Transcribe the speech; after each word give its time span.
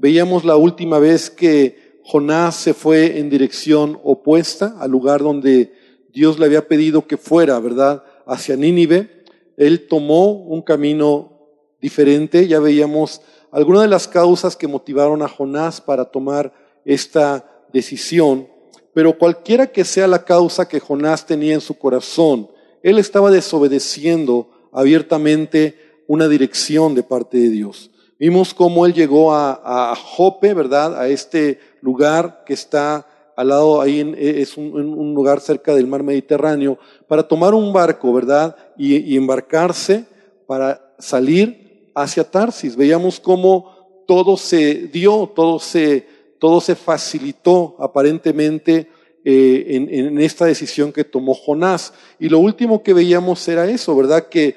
Veíamos 0.00 0.46
la 0.46 0.56
última 0.56 0.98
vez 0.98 1.28
que 1.28 2.00
Jonás 2.04 2.56
se 2.56 2.72
fue 2.72 3.18
en 3.18 3.28
dirección 3.28 4.00
opuesta 4.02 4.74
al 4.80 4.90
lugar 4.90 5.20
donde 5.20 5.74
Dios 6.10 6.38
le 6.38 6.46
había 6.46 6.66
pedido 6.66 7.06
que 7.06 7.18
fuera, 7.18 7.60
¿verdad? 7.60 8.02
Hacia 8.26 8.56
Nínive. 8.56 9.24
Él 9.58 9.86
tomó 9.88 10.32
un 10.32 10.62
camino 10.62 11.50
diferente. 11.82 12.48
Ya 12.48 12.60
veíamos 12.60 13.20
algunas 13.52 13.82
de 13.82 13.88
las 13.88 14.08
causas 14.08 14.56
que 14.56 14.66
motivaron 14.66 15.20
a 15.20 15.28
Jonás 15.28 15.82
para 15.82 16.06
tomar 16.06 16.54
esta 16.86 17.66
decisión. 17.70 18.48
Pero 18.94 19.18
cualquiera 19.18 19.66
que 19.66 19.84
sea 19.84 20.06
la 20.06 20.24
causa 20.24 20.66
que 20.66 20.80
Jonás 20.80 21.26
tenía 21.26 21.52
en 21.52 21.60
su 21.60 21.74
corazón, 21.74 22.48
él 22.82 22.98
estaba 22.98 23.30
desobedeciendo 23.30 24.48
abiertamente 24.72 25.76
una 26.06 26.26
dirección 26.26 26.94
de 26.94 27.02
parte 27.02 27.36
de 27.36 27.50
Dios. 27.50 27.90
Vimos 28.20 28.54
cómo 28.54 28.86
él 28.86 28.94
llegó 28.94 29.34
a, 29.34 29.94
Jope, 29.96 30.54
¿verdad? 30.54 31.00
A 31.00 31.08
este 31.08 31.58
lugar 31.80 32.44
que 32.46 32.52
está 32.52 33.06
al 33.34 33.48
lado, 33.48 33.80
ahí 33.80 34.14
es 34.16 34.56
un, 34.56 35.14
lugar 35.14 35.40
cerca 35.40 35.74
del 35.74 35.88
mar 35.88 36.04
Mediterráneo, 36.04 36.78
para 37.08 37.26
tomar 37.26 37.54
un 37.54 37.72
barco, 37.72 38.12
¿verdad? 38.12 38.54
Y, 38.76 38.96
y 38.98 39.16
embarcarse 39.16 40.04
para 40.46 40.94
salir 40.98 41.90
hacia 41.94 42.22
Tarsis. 42.22 42.76
Veíamos 42.76 43.18
cómo 43.18 44.04
todo 44.06 44.36
se 44.36 44.88
dio, 44.88 45.32
todo 45.34 45.58
se, 45.58 46.06
todo 46.38 46.60
se 46.60 46.74
facilitó 46.74 47.76
aparentemente 47.78 48.88
eh, 49.24 49.64
en, 49.68 50.18
esta 50.20 50.46
decisión 50.46 50.92
que 50.92 51.04
tomó 51.04 51.34
Jonás. 51.34 51.92
Y 52.18 52.28
lo 52.28 52.38
último 52.38 52.82
que 52.82 52.94
veíamos 52.94 53.46
era 53.46 53.68
eso, 53.68 53.94
¿verdad? 53.94 54.28
Que 54.28 54.56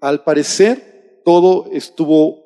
al 0.00 0.22
parecer 0.22 1.20
todo 1.24 1.68
estuvo, 1.72 2.43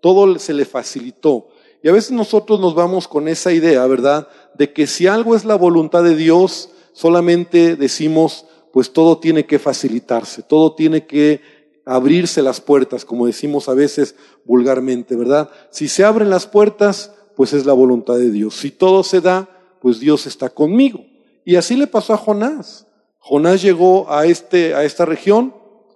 todo 0.00 0.38
se 0.38 0.54
le 0.54 0.64
facilitó. 0.64 1.48
Y 1.82 1.88
a 1.88 1.92
veces 1.92 2.12
nosotros 2.12 2.60
nos 2.60 2.74
vamos 2.74 3.08
con 3.08 3.28
esa 3.28 3.52
idea, 3.52 3.86
¿verdad? 3.86 4.28
De 4.54 4.72
que 4.72 4.86
si 4.86 5.06
algo 5.06 5.34
es 5.34 5.44
la 5.44 5.54
voluntad 5.54 6.02
de 6.02 6.14
Dios, 6.14 6.70
solamente 6.92 7.76
decimos, 7.76 8.46
pues 8.72 8.92
todo 8.92 9.18
tiene 9.18 9.46
que 9.46 9.58
facilitarse, 9.58 10.42
todo 10.42 10.74
tiene 10.74 11.06
que 11.06 11.40
abrirse 11.86 12.42
las 12.42 12.60
puertas, 12.60 13.04
como 13.04 13.26
decimos 13.26 13.68
a 13.68 13.74
veces 13.74 14.14
vulgarmente, 14.44 15.16
¿verdad? 15.16 15.50
Si 15.70 15.88
se 15.88 16.04
abren 16.04 16.30
las 16.30 16.46
puertas, 16.46 17.12
pues 17.34 17.52
es 17.52 17.64
la 17.64 17.72
voluntad 17.72 18.16
de 18.16 18.30
Dios. 18.30 18.56
Si 18.56 18.70
todo 18.70 19.02
se 19.02 19.20
da, 19.20 19.48
pues 19.80 19.98
Dios 19.98 20.26
está 20.26 20.50
conmigo. 20.50 21.04
Y 21.44 21.56
así 21.56 21.76
le 21.76 21.86
pasó 21.86 22.12
a 22.12 22.18
Jonás. 22.18 22.86
Jonás 23.18 23.62
llegó 23.62 24.10
a, 24.10 24.26
este, 24.26 24.74
a 24.74 24.84
esta 24.84 25.06
región, 25.06 25.54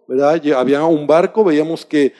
¿verdad? 0.08 0.40
Había 0.56 0.84
un 0.84 1.06
barco, 1.06 1.44
veíamos 1.44 1.84
que 1.84 2.12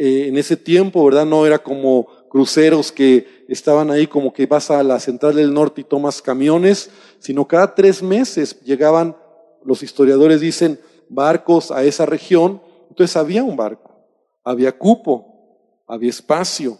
eh, 0.00 0.28
en 0.28 0.38
ese 0.38 0.56
tiempo, 0.56 1.04
¿verdad? 1.04 1.26
No 1.26 1.44
era 1.44 1.58
como 1.58 2.06
cruceros 2.28 2.92
que 2.92 3.44
estaban 3.48 3.90
ahí 3.90 4.06
como 4.06 4.32
que 4.32 4.46
vas 4.46 4.70
a 4.70 4.80
la 4.84 5.00
central 5.00 5.34
del 5.34 5.52
norte 5.52 5.80
y 5.80 5.84
tomas 5.84 6.22
camiones, 6.22 6.88
sino 7.18 7.48
cada 7.48 7.74
tres 7.74 8.00
meses 8.00 8.60
llegaban, 8.60 9.16
los 9.64 9.82
historiadores 9.82 10.40
dicen, 10.40 10.78
barcos 11.08 11.72
a 11.72 11.82
esa 11.82 12.06
región. 12.06 12.62
Entonces 12.88 13.16
había 13.16 13.42
un 13.42 13.56
barco, 13.56 13.90
había 14.44 14.70
cupo, 14.70 15.82
había 15.84 16.10
espacio, 16.10 16.78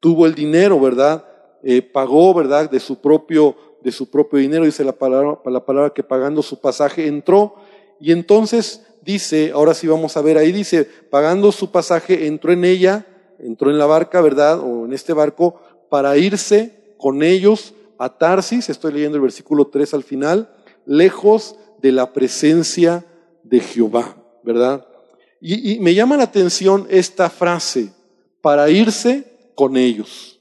tuvo 0.00 0.26
el 0.26 0.34
dinero, 0.34 0.80
¿verdad? 0.80 1.24
Eh, 1.62 1.82
pagó, 1.82 2.34
¿verdad? 2.34 2.68
De 2.68 2.80
su 2.80 3.00
propio 3.00 3.54
de 3.80 3.92
su 3.92 4.10
propio 4.10 4.40
dinero, 4.40 4.64
dice 4.64 4.82
la 4.82 4.90
palabra, 4.90 5.38
la 5.44 5.64
palabra 5.64 5.94
que 5.94 6.02
pagando 6.02 6.42
su 6.42 6.60
pasaje 6.60 7.06
entró. 7.06 7.54
Y 8.00 8.10
entonces 8.10 8.84
dice, 9.06 9.52
ahora 9.54 9.72
sí 9.72 9.86
vamos 9.86 10.16
a 10.16 10.20
ver 10.20 10.36
ahí, 10.36 10.52
dice, 10.52 10.84
pagando 10.84 11.52
su 11.52 11.70
pasaje 11.70 12.26
entró 12.26 12.52
en 12.52 12.64
ella, 12.64 13.06
entró 13.38 13.70
en 13.70 13.78
la 13.78 13.86
barca, 13.86 14.20
¿verdad? 14.20 14.60
O 14.60 14.84
en 14.84 14.92
este 14.92 15.12
barco, 15.14 15.60
para 15.88 16.16
irse 16.18 16.94
con 16.98 17.22
ellos 17.22 17.72
a 17.98 18.18
Tarsis, 18.18 18.68
estoy 18.68 18.92
leyendo 18.92 19.16
el 19.16 19.22
versículo 19.22 19.68
3 19.68 19.94
al 19.94 20.02
final, 20.02 20.50
lejos 20.84 21.56
de 21.80 21.92
la 21.92 22.12
presencia 22.12 23.06
de 23.42 23.60
Jehová, 23.60 24.16
¿verdad? 24.42 24.86
Y, 25.40 25.74
y 25.74 25.80
me 25.80 25.94
llama 25.94 26.18
la 26.18 26.24
atención 26.24 26.86
esta 26.90 27.30
frase, 27.30 27.92
para 28.42 28.68
irse 28.68 29.24
con 29.54 29.76
ellos. 29.76 30.40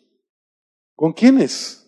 ¿Con 0.96 1.14
quiénes? 1.14 1.86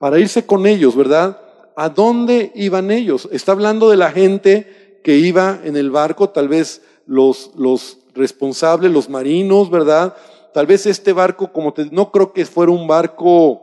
para 0.00 0.18
irse 0.18 0.46
con 0.46 0.66
ellos, 0.66 0.96
¿verdad? 0.96 1.38
¿A 1.76 1.90
dónde 1.90 2.52
iban 2.54 2.90
ellos? 2.90 3.28
Está 3.32 3.52
hablando 3.52 3.90
de 3.90 3.98
la 3.98 4.10
gente 4.10 4.79
que 5.02 5.16
iba 5.16 5.60
en 5.64 5.76
el 5.76 5.90
barco, 5.90 6.30
tal 6.30 6.48
vez 6.48 6.82
los, 7.06 7.50
los 7.56 7.98
responsables, 8.14 8.90
los 8.90 9.08
marinos, 9.08 9.70
¿verdad? 9.70 10.14
Tal 10.52 10.66
vez 10.66 10.86
este 10.86 11.12
barco, 11.12 11.52
como 11.52 11.72
te, 11.72 11.86
no 11.86 12.10
creo 12.10 12.32
que 12.32 12.44
fuera 12.44 12.72
un 12.72 12.86
barco 12.86 13.60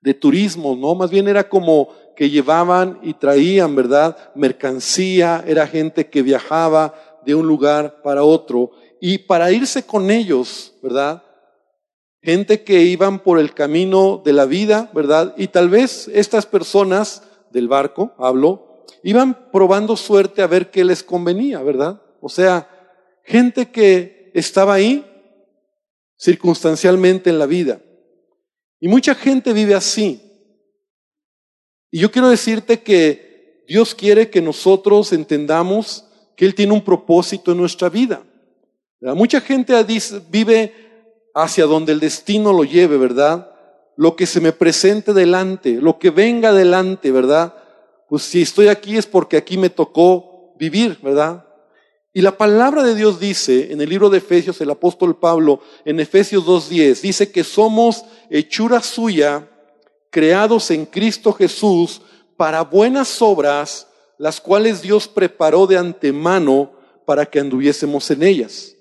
de 0.00 0.14
turismo, 0.14 0.76
¿no? 0.76 0.94
Más 0.94 1.10
bien 1.10 1.28
era 1.28 1.48
como 1.48 1.88
que 2.16 2.30
llevaban 2.30 2.98
y 3.02 3.14
traían, 3.14 3.74
¿verdad? 3.74 4.16
Mercancía, 4.34 5.44
era 5.46 5.66
gente 5.66 6.08
que 6.08 6.22
viajaba 6.22 6.94
de 7.24 7.34
un 7.34 7.46
lugar 7.46 8.02
para 8.02 8.24
otro. 8.24 8.72
Y 9.00 9.18
para 9.18 9.50
irse 9.50 9.84
con 9.84 10.10
ellos, 10.10 10.74
¿verdad? 10.82 11.22
gente 12.22 12.62
que 12.62 12.82
iban 12.82 13.18
por 13.18 13.38
el 13.38 13.52
camino 13.52 14.22
de 14.24 14.32
la 14.32 14.46
vida, 14.46 14.90
¿verdad? 14.94 15.34
Y 15.36 15.48
tal 15.48 15.68
vez 15.68 16.08
estas 16.14 16.46
personas 16.46 17.24
del 17.50 17.68
barco, 17.68 18.14
hablo, 18.16 18.71
iban 19.02 19.50
probando 19.50 19.96
suerte 19.96 20.42
a 20.42 20.46
ver 20.46 20.70
qué 20.70 20.84
les 20.84 21.02
convenía, 21.02 21.62
¿verdad? 21.62 22.00
O 22.20 22.28
sea, 22.28 22.68
gente 23.24 23.70
que 23.70 24.30
estaba 24.34 24.74
ahí 24.74 25.04
circunstancialmente 26.18 27.30
en 27.30 27.38
la 27.38 27.46
vida. 27.46 27.80
Y 28.80 28.88
mucha 28.88 29.14
gente 29.14 29.52
vive 29.52 29.74
así. 29.74 30.20
Y 31.90 32.00
yo 32.00 32.10
quiero 32.10 32.28
decirte 32.28 32.80
que 32.80 33.64
Dios 33.68 33.94
quiere 33.94 34.30
que 34.30 34.40
nosotros 34.40 35.12
entendamos 35.12 36.06
que 36.36 36.44
Él 36.44 36.54
tiene 36.54 36.72
un 36.72 36.82
propósito 36.82 37.52
en 37.52 37.58
nuestra 37.58 37.88
vida. 37.88 38.22
Mucha 39.00 39.40
gente 39.40 39.74
vive 40.30 40.74
hacia 41.34 41.64
donde 41.66 41.92
el 41.92 42.00
destino 42.00 42.52
lo 42.52 42.64
lleve, 42.64 42.96
¿verdad? 42.96 43.50
Lo 43.96 44.16
que 44.16 44.26
se 44.26 44.40
me 44.40 44.52
presente 44.52 45.12
delante, 45.12 45.80
lo 45.80 45.98
que 45.98 46.10
venga 46.10 46.52
delante, 46.52 47.10
¿verdad? 47.10 47.54
Pues 48.12 48.24
si 48.24 48.42
estoy 48.42 48.68
aquí 48.68 48.98
es 48.98 49.06
porque 49.06 49.38
aquí 49.38 49.56
me 49.56 49.70
tocó 49.70 50.52
vivir, 50.58 50.98
¿verdad? 51.02 51.46
Y 52.12 52.20
la 52.20 52.36
palabra 52.36 52.82
de 52.82 52.94
Dios 52.94 53.18
dice 53.18 53.72
en 53.72 53.80
el 53.80 53.88
libro 53.88 54.10
de 54.10 54.18
Efesios, 54.18 54.60
el 54.60 54.68
apóstol 54.68 55.18
Pablo, 55.18 55.62
en 55.86 55.98
Efesios 55.98 56.44
2.10, 56.44 57.00
dice 57.00 57.32
que 57.32 57.42
somos 57.42 58.04
hechura 58.28 58.82
suya, 58.82 59.48
creados 60.10 60.70
en 60.70 60.84
Cristo 60.84 61.32
Jesús 61.32 62.02
para 62.36 62.60
buenas 62.64 63.22
obras, 63.22 63.88
las 64.18 64.42
cuales 64.42 64.82
Dios 64.82 65.08
preparó 65.08 65.66
de 65.66 65.78
antemano 65.78 66.70
para 67.06 67.24
que 67.24 67.40
anduviésemos 67.40 68.10
en 68.10 68.24
ellas. 68.24 68.74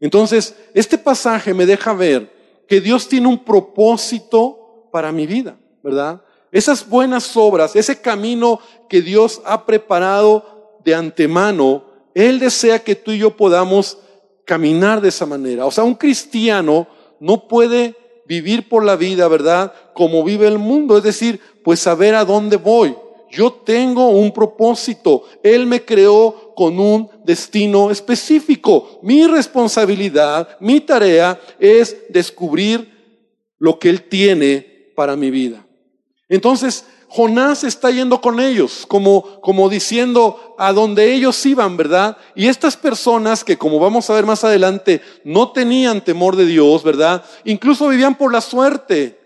Entonces, 0.00 0.56
este 0.72 0.96
pasaje 0.96 1.52
me 1.52 1.66
deja 1.66 1.92
ver 1.92 2.64
que 2.66 2.80
Dios 2.80 3.06
tiene 3.08 3.26
un 3.26 3.44
propósito 3.44 4.88
para 4.90 5.12
mi 5.12 5.26
vida, 5.26 5.60
¿verdad? 5.82 6.22
Esas 6.52 6.88
buenas 6.88 7.36
obras, 7.36 7.76
ese 7.76 8.00
camino 8.00 8.60
que 8.88 9.02
Dios 9.02 9.40
ha 9.44 9.66
preparado 9.66 10.78
de 10.84 10.94
antemano, 10.94 11.84
Él 12.14 12.38
desea 12.38 12.80
que 12.80 12.94
tú 12.94 13.12
y 13.12 13.18
yo 13.18 13.36
podamos 13.36 13.98
caminar 14.44 15.00
de 15.00 15.10
esa 15.10 15.26
manera. 15.26 15.66
O 15.66 15.70
sea, 15.70 15.84
un 15.84 15.94
cristiano 15.94 16.88
no 17.20 17.46
puede 17.46 17.94
vivir 18.26 18.68
por 18.68 18.84
la 18.84 18.96
vida, 18.96 19.28
¿verdad? 19.28 19.72
Como 19.94 20.24
vive 20.24 20.48
el 20.48 20.58
mundo, 20.58 20.96
es 20.96 21.04
decir, 21.04 21.40
pues 21.62 21.80
saber 21.80 22.14
a 22.14 22.24
dónde 22.24 22.56
voy. 22.56 22.96
Yo 23.30 23.52
tengo 23.52 24.08
un 24.08 24.32
propósito. 24.32 25.24
Él 25.42 25.66
me 25.66 25.84
creó 25.84 26.52
con 26.56 26.80
un 26.80 27.08
destino 27.24 27.90
específico. 27.90 28.98
Mi 29.02 29.26
responsabilidad, 29.26 30.48
mi 30.58 30.80
tarea 30.80 31.40
es 31.60 31.96
descubrir 32.08 32.92
lo 33.58 33.78
que 33.78 33.88
Él 33.88 34.02
tiene 34.02 34.92
para 34.96 35.14
mi 35.14 35.30
vida. 35.30 35.64
Entonces, 36.30 36.86
Jonás 37.08 37.64
está 37.64 37.90
yendo 37.90 38.20
con 38.20 38.38
ellos, 38.38 38.84
como, 38.86 39.40
como 39.40 39.68
diciendo 39.68 40.54
a 40.56 40.72
donde 40.72 41.12
ellos 41.12 41.44
iban, 41.44 41.76
¿verdad? 41.76 42.16
Y 42.36 42.46
estas 42.46 42.76
personas 42.76 43.42
que, 43.42 43.58
como 43.58 43.80
vamos 43.80 44.08
a 44.08 44.14
ver 44.14 44.24
más 44.24 44.44
adelante, 44.44 45.02
no 45.24 45.50
tenían 45.50 46.04
temor 46.04 46.36
de 46.36 46.46
Dios, 46.46 46.84
¿verdad? 46.84 47.24
Incluso 47.44 47.88
vivían 47.88 48.14
por 48.16 48.32
la 48.32 48.40
suerte. 48.40 49.18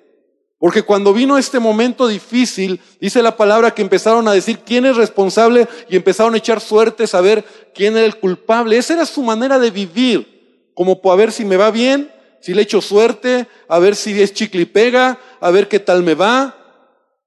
Porque 0.58 0.80
cuando 0.82 1.12
vino 1.12 1.36
este 1.36 1.58
momento 1.58 2.08
difícil, 2.08 2.80
dice 2.98 3.22
la 3.22 3.36
palabra 3.36 3.72
que 3.72 3.82
empezaron 3.82 4.26
a 4.26 4.32
decir 4.32 4.60
quién 4.60 4.86
es 4.86 4.96
responsable 4.96 5.68
y 5.90 5.96
empezaron 5.96 6.32
a 6.32 6.38
echar 6.38 6.62
suertes 6.62 7.14
a 7.14 7.20
ver 7.20 7.44
quién 7.74 7.98
era 7.98 8.06
el 8.06 8.18
culpable. 8.18 8.78
Esa 8.78 8.94
era 8.94 9.04
su 9.04 9.22
manera 9.22 9.58
de 9.58 9.70
vivir, 9.70 10.70
como 10.72 10.98
a 11.04 11.16
ver 11.16 11.32
si 11.32 11.44
me 11.44 11.58
va 11.58 11.70
bien, 11.70 12.10
si 12.40 12.54
le 12.54 12.62
echo 12.62 12.80
suerte, 12.80 13.46
a 13.68 13.78
ver 13.78 13.94
si 13.94 14.18
es 14.22 14.32
chicle 14.32 14.62
y 14.62 14.64
pega, 14.64 15.18
a 15.38 15.50
ver 15.50 15.68
qué 15.68 15.80
tal 15.80 16.02
me 16.02 16.14
va. 16.14 16.63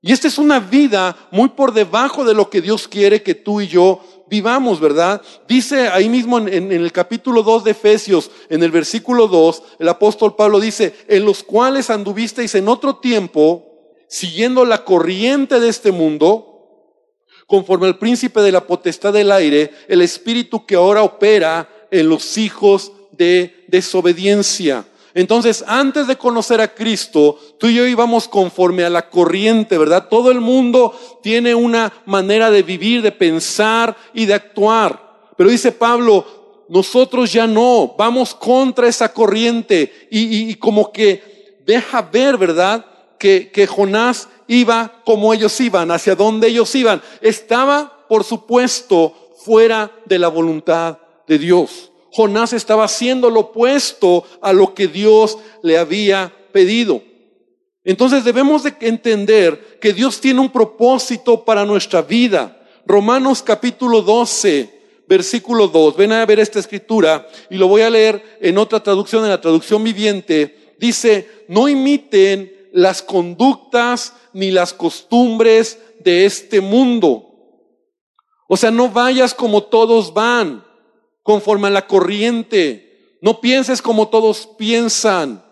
Y 0.02 0.12
esta 0.12 0.28
es 0.28 0.38
una 0.38 0.60
vida 0.60 1.16
muy 1.32 1.50
por 1.50 1.74
debajo 1.74 2.24
de 2.24 2.34
lo 2.34 2.50
que 2.50 2.62
Dios 2.62 2.88
quiere 2.88 3.24
que 3.24 3.34
tú 3.34 3.62
y 3.62 3.68
yo 3.68 4.02
vivamos, 4.30 4.80
¿verdad? 4.80 5.22
Dice 5.48 5.88
ahí 5.88 6.08
mismo 6.08 6.38
en, 6.38 6.72
el 6.72 6.92
capítulo 6.92 7.42
2 7.44 7.64
de 7.64 7.72
Efesios, 7.72 8.30
en 8.50 8.62
el 8.62 8.72
versículo 8.72 9.28
2, 9.28 9.64
el 9.80 9.90
apóstol 9.90 10.36
Pablo 10.36 10.60
dice, 10.60 10.96
en 11.08 11.26
los 11.26 11.44
cuales 11.44 11.90
anduvisteis 11.90 12.54
en 12.56 12.68
otro 12.68 12.98
tiempo, 12.98 13.66
siguiendo 14.08 14.66
la 14.66 14.84
corriente 14.84 15.60
de 15.60 15.70
este 15.70 15.92
mundo, 15.92 16.54
conforme 17.48 17.88
al 17.88 17.98
príncipe 17.98 18.42
de 18.42 18.52
la 18.52 18.68
potestad 18.68 19.14
del 19.14 19.32
aire, 19.32 19.72
el 19.88 20.02
espíritu 20.02 20.66
que 20.66 20.76
ahora 20.76 21.02
opera 21.02 21.70
en 21.90 22.10
los 22.10 22.38
hijos 22.38 22.92
de 23.14 23.66
desobediencia. 23.68 24.86
Entonces, 25.18 25.64
antes 25.66 26.06
de 26.06 26.16
conocer 26.16 26.62
a 26.62 26.76
Cristo, 26.76 27.40
tú 27.58 27.66
y 27.66 27.74
yo 27.74 27.88
íbamos 27.88 28.28
conforme 28.28 28.84
a 28.84 28.90
la 28.92 29.10
corriente, 29.10 29.76
¿verdad? 29.80 30.10
Todo 30.10 30.30
el 30.30 30.40
mundo 30.42 30.96
tiene 31.24 31.56
una 31.56 31.92
manera 32.06 32.52
de 32.52 32.62
vivir, 32.62 33.02
de 33.02 33.12
pensar 33.12 33.98
y 34.14 34.28
de 34.28 34.36
actuar. 34.36 35.32
Pero 35.36 35.50
dice 35.50 35.72
Pablo, 35.72 36.24
nosotros 36.70 37.34
ya 37.34 37.48
no, 37.48 37.96
vamos 37.98 38.36
contra 38.36 38.88
esa 38.88 39.12
corriente 39.12 40.08
y, 40.12 40.54
como 40.58 40.92
que 40.92 41.58
deja 41.66 42.04
ver, 42.04 42.38
¿verdad? 42.38 42.86
Que, 43.18 43.50
que 43.50 43.66
Jonás 43.66 44.30
iba 44.48 45.02
como 45.04 45.34
ellos 45.34 45.60
iban, 45.60 45.90
hacia 45.90 46.14
donde 46.14 46.50
ellos 46.50 46.76
iban. 46.76 47.02
Estaba, 47.22 48.06
por 48.08 48.24
supuesto, 48.24 49.16
fuera 49.44 49.92
de 50.06 50.20
la 50.20 50.28
voluntad 50.28 51.00
de 51.28 51.40
Dios. 51.40 51.92
Jonás 52.12 52.54
estaba 52.54 52.86
haciendo 52.86 53.30
lo 53.30 53.42
opuesto 53.42 54.24
a 54.42 54.54
lo 54.54 54.74
que 54.74 54.88
Dios 54.88 55.38
le 55.62 55.78
había 55.78 56.34
pedido. 56.52 57.02
Entonces 57.84 58.26
debemos 58.26 58.64
de 58.64 58.76
entender 58.82 59.80
que 59.80 59.94
Dios 59.94 60.20
tiene 60.20 60.42
un 60.42 60.50
propósito 60.50 61.46
para 61.46 61.66
nuestra 61.66 62.02
vida. 62.02 62.62
Romanos 62.86 63.42
capítulo 63.42 64.02
12, 64.02 65.06
versículo 65.08 65.68
2. 65.68 65.96
Ven 65.96 66.12
a 66.12 66.26
ver 66.26 66.40
esta 66.40 66.60
escritura 66.60 67.28
y 67.50 67.56
lo 67.56 67.68
voy 67.68 67.84
a 67.84 67.90
leer 67.90 68.38
en 68.42 68.58
otra 68.58 68.82
traducción, 68.84 69.24
en 69.24 69.30
la 69.30 69.40
traducción 69.40 69.84
viviente. 69.84 70.76
Dice, 70.78 71.46
no 71.48 71.70
imiten 71.70 72.70
las 72.74 73.02
conductas 73.02 74.14
ni 74.34 74.52
las 74.52 74.74
costumbres 74.74 75.80
de 76.04 76.26
este 76.26 76.60
mundo. 76.60 77.24
O 78.50 78.58
sea, 78.58 78.70
no 78.70 78.90
vayas 78.90 79.34
como 79.34 79.64
todos 79.64 80.14
van, 80.14 80.67
conforme 81.28 81.68
a 81.68 81.72
la 81.72 81.88
corriente. 81.88 83.18
No 83.22 83.42
pienses 83.42 83.82
como 83.82 84.08
todos 84.08 84.48
piensan, 84.58 85.44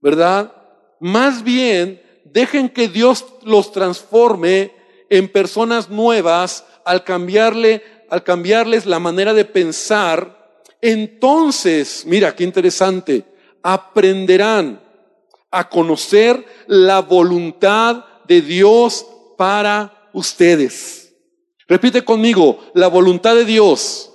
¿verdad? 0.00 0.52
Más 1.00 1.42
bien, 1.42 2.00
dejen 2.24 2.68
que 2.68 2.86
Dios 2.86 3.24
los 3.42 3.72
transforme 3.72 4.72
en 5.10 5.28
personas 5.32 5.90
nuevas 5.90 6.64
al 6.84 7.02
cambiarle, 7.02 7.82
al 8.08 8.22
cambiarles 8.22 8.86
la 8.86 9.00
manera 9.00 9.34
de 9.34 9.44
pensar. 9.44 10.62
Entonces, 10.80 12.04
mira 12.06 12.36
qué 12.36 12.44
interesante, 12.44 13.24
aprenderán 13.64 14.80
a 15.50 15.68
conocer 15.68 16.46
la 16.68 17.00
voluntad 17.00 18.04
de 18.28 18.42
Dios 18.42 19.04
para 19.36 20.08
ustedes. 20.12 21.12
Repite 21.66 22.04
conmigo, 22.04 22.60
la 22.74 22.86
voluntad 22.86 23.34
de 23.34 23.44
Dios 23.44 24.12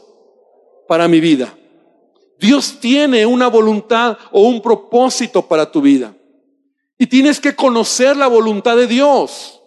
para 0.91 1.07
mi 1.07 1.21
vida. 1.21 1.57
Dios 2.37 2.81
tiene 2.81 3.25
una 3.25 3.47
voluntad 3.47 4.17
o 4.29 4.41
un 4.41 4.61
propósito 4.61 5.41
para 5.41 5.71
tu 5.71 5.79
vida. 5.79 6.13
Y 6.97 7.07
tienes 7.07 7.39
que 7.39 7.55
conocer 7.55 8.17
la 8.17 8.27
voluntad 8.27 8.75
de 8.75 8.87
Dios. 8.87 9.61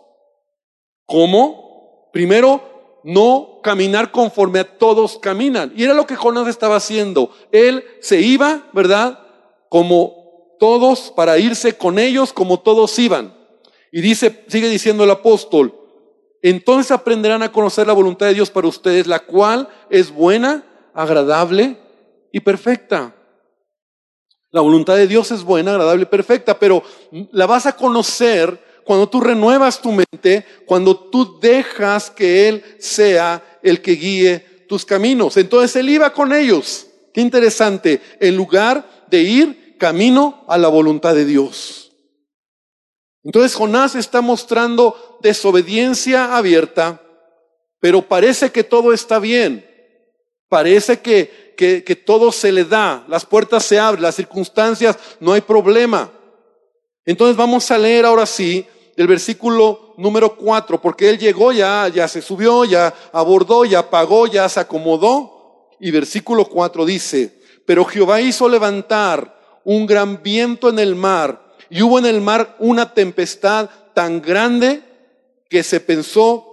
¿Cómo? 1.06 2.10
Primero, 2.12 3.00
no 3.04 3.60
caminar 3.62 4.10
conforme 4.10 4.58
a 4.58 4.76
todos 4.76 5.18
caminan. 5.18 5.72
Y 5.74 5.84
era 5.84 5.94
lo 5.94 6.06
que 6.06 6.14
Jonás 6.14 6.46
estaba 6.46 6.76
haciendo. 6.76 7.30
Él 7.52 7.82
se 8.02 8.20
iba, 8.20 8.68
¿verdad? 8.74 9.18
Como 9.70 10.58
todos 10.60 11.10
para 11.10 11.38
irse 11.38 11.78
con 11.78 11.98
ellos 11.98 12.34
como 12.34 12.60
todos 12.60 12.98
iban. 12.98 13.34
Y 13.90 14.02
dice, 14.02 14.44
sigue 14.48 14.68
diciendo 14.68 15.04
el 15.04 15.10
apóstol, 15.10 15.74
entonces 16.42 16.90
aprenderán 16.90 17.42
a 17.42 17.50
conocer 17.50 17.86
la 17.86 17.94
voluntad 17.94 18.26
de 18.26 18.34
Dios 18.34 18.50
para 18.50 18.68
ustedes, 18.68 19.06
la 19.06 19.20
cual 19.20 19.70
es 19.88 20.10
buena, 20.10 20.66
agradable 20.94 21.76
y 22.32 22.40
perfecta. 22.40 23.14
La 24.50 24.60
voluntad 24.60 24.96
de 24.96 25.08
Dios 25.08 25.30
es 25.32 25.42
buena, 25.42 25.72
agradable 25.72 26.04
y 26.04 26.06
perfecta, 26.06 26.58
pero 26.58 26.82
la 27.32 27.46
vas 27.46 27.66
a 27.66 27.76
conocer 27.76 28.62
cuando 28.84 29.08
tú 29.08 29.20
renuevas 29.20 29.80
tu 29.80 29.90
mente, 29.90 30.46
cuando 30.64 30.96
tú 30.96 31.40
dejas 31.40 32.10
que 32.10 32.48
Él 32.48 32.64
sea 32.78 33.42
el 33.62 33.82
que 33.82 33.92
guíe 33.92 34.66
tus 34.68 34.84
caminos. 34.84 35.36
Entonces 35.36 35.74
Él 35.76 35.88
iba 35.88 36.12
con 36.12 36.32
ellos. 36.32 36.86
Qué 37.12 37.20
interesante. 37.20 38.00
En 38.20 38.36
lugar 38.36 39.06
de 39.10 39.22
ir 39.22 39.76
camino 39.78 40.44
a 40.46 40.56
la 40.56 40.68
voluntad 40.68 41.14
de 41.14 41.24
Dios. 41.24 41.92
Entonces 43.24 43.54
Jonás 43.54 43.94
está 43.94 44.20
mostrando 44.20 45.18
desobediencia 45.22 46.36
abierta, 46.36 47.00
pero 47.80 48.02
parece 48.02 48.52
que 48.52 48.62
todo 48.62 48.92
está 48.92 49.18
bien. 49.18 49.73
Parece 50.48 51.00
que, 51.00 51.54
que, 51.56 51.82
que, 51.82 51.96
todo 51.96 52.30
se 52.30 52.52
le 52.52 52.64
da, 52.64 53.04
las 53.08 53.24
puertas 53.24 53.64
se 53.64 53.78
abren, 53.78 54.02
las 54.02 54.14
circunstancias, 54.14 54.96
no 55.20 55.32
hay 55.32 55.40
problema. 55.40 56.10
Entonces 57.04 57.36
vamos 57.36 57.70
a 57.70 57.78
leer 57.78 58.04
ahora 58.04 58.26
sí 58.26 58.66
el 58.96 59.06
versículo 59.06 59.94
número 59.96 60.36
cuatro, 60.36 60.80
porque 60.80 61.08
él 61.08 61.18
llegó 61.18 61.52
ya, 61.52 61.88
ya 61.88 62.08
se 62.08 62.22
subió, 62.22 62.64
ya 62.64 62.94
abordó, 63.12 63.64
ya 63.64 63.90
pagó, 63.90 64.26
ya 64.26 64.48
se 64.48 64.60
acomodó. 64.60 65.70
Y 65.80 65.90
versículo 65.90 66.46
cuatro 66.46 66.84
dice, 66.84 67.40
pero 67.66 67.84
Jehová 67.84 68.20
hizo 68.20 68.48
levantar 68.48 69.60
un 69.64 69.86
gran 69.86 70.22
viento 70.22 70.68
en 70.68 70.78
el 70.78 70.94
mar 70.94 71.54
y 71.70 71.82
hubo 71.82 71.98
en 71.98 72.06
el 72.06 72.20
mar 72.20 72.56
una 72.58 72.94
tempestad 72.94 73.68
tan 73.94 74.20
grande 74.20 74.82
que 75.48 75.62
se 75.62 75.80
pensó 75.80 76.50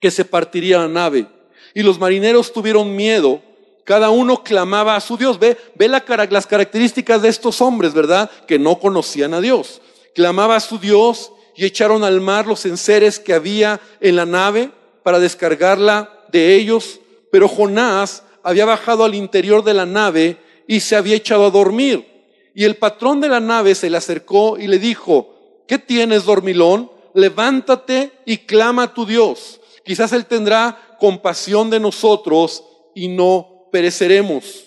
que 0.00 0.10
se 0.10 0.24
partiría 0.24 0.78
la 0.78 0.88
nave. 0.88 1.26
Y 1.74 1.82
los 1.82 1.98
marineros 1.98 2.52
tuvieron 2.52 2.96
miedo, 2.96 3.40
cada 3.84 4.10
uno 4.10 4.44
clamaba 4.44 4.94
a 4.94 5.00
su 5.00 5.16
Dios. 5.16 5.38
Ve, 5.38 5.56
ve 5.74 5.88
la, 5.88 6.04
las 6.30 6.46
características 6.46 7.22
de 7.22 7.28
estos 7.28 7.60
hombres, 7.60 7.92
¿verdad? 7.92 8.30
Que 8.46 8.58
no 8.58 8.78
conocían 8.78 9.34
a 9.34 9.40
Dios. 9.40 9.80
Clamaba 10.14 10.56
a 10.56 10.60
su 10.60 10.78
Dios 10.78 11.32
y 11.56 11.64
echaron 11.64 12.04
al 12.04 12.20
mar 12.20 12.46
los 12.46 12.66
enseres 12.66 13.18
que 13.18 13.34
había 13.34 13.80
en 14.00 14.16
la 14.16 14.26
nave 14.26 14.70
para 15.02 15.18
descargarla 15.18 16.24
de 16.30 16.54
ellos. 16.54 17.00
Pero 17.32 17.48
Jonás 17.48 18.22
había 18.42 18.64
bajado 18.64 19.04
al 19.04 19.14
interior 19.14 19.64
de 19.64 19.74
la 19.74 19.86
nave 19.86 20.36
y 20.66 20.80
se 20.80 20.96
había 20.96 21.16
echado 21.16 21.46
a 21.46 21.50
dormir. 21.50 22.06
Y 22.54 22.64
el 22.64 22.76
patrón 22.76 23.20
de 23.20 23.28
la 23.28 23.40
nave 23.40 23.74
se 23.74 23.90
le 23.90 23.96
acercó 23.96 24.58
y 24.58 24.66
le 24.66 24.78
dijo, 24.78 25.64
¿qué 25.66 25.78
tienes, 25.78 26.24
dormilón? 26.24 26.90
Levántate 27.14 28.12
y 28.24 28.38
clama 28.38 28.84
a 28.84 28.94
tu 28.94 29.04
Dios. 29.04 29.60
Quizás 29.84 30.12
Él 30.12 30.26
tendrá 30.26 30.89
compasión 31.00 31.68
de 31.70 31.80
nosotros 31.80 32.62
y 32.94 33.08
no 33.08 33.66
pereceremos. 33.72 34.66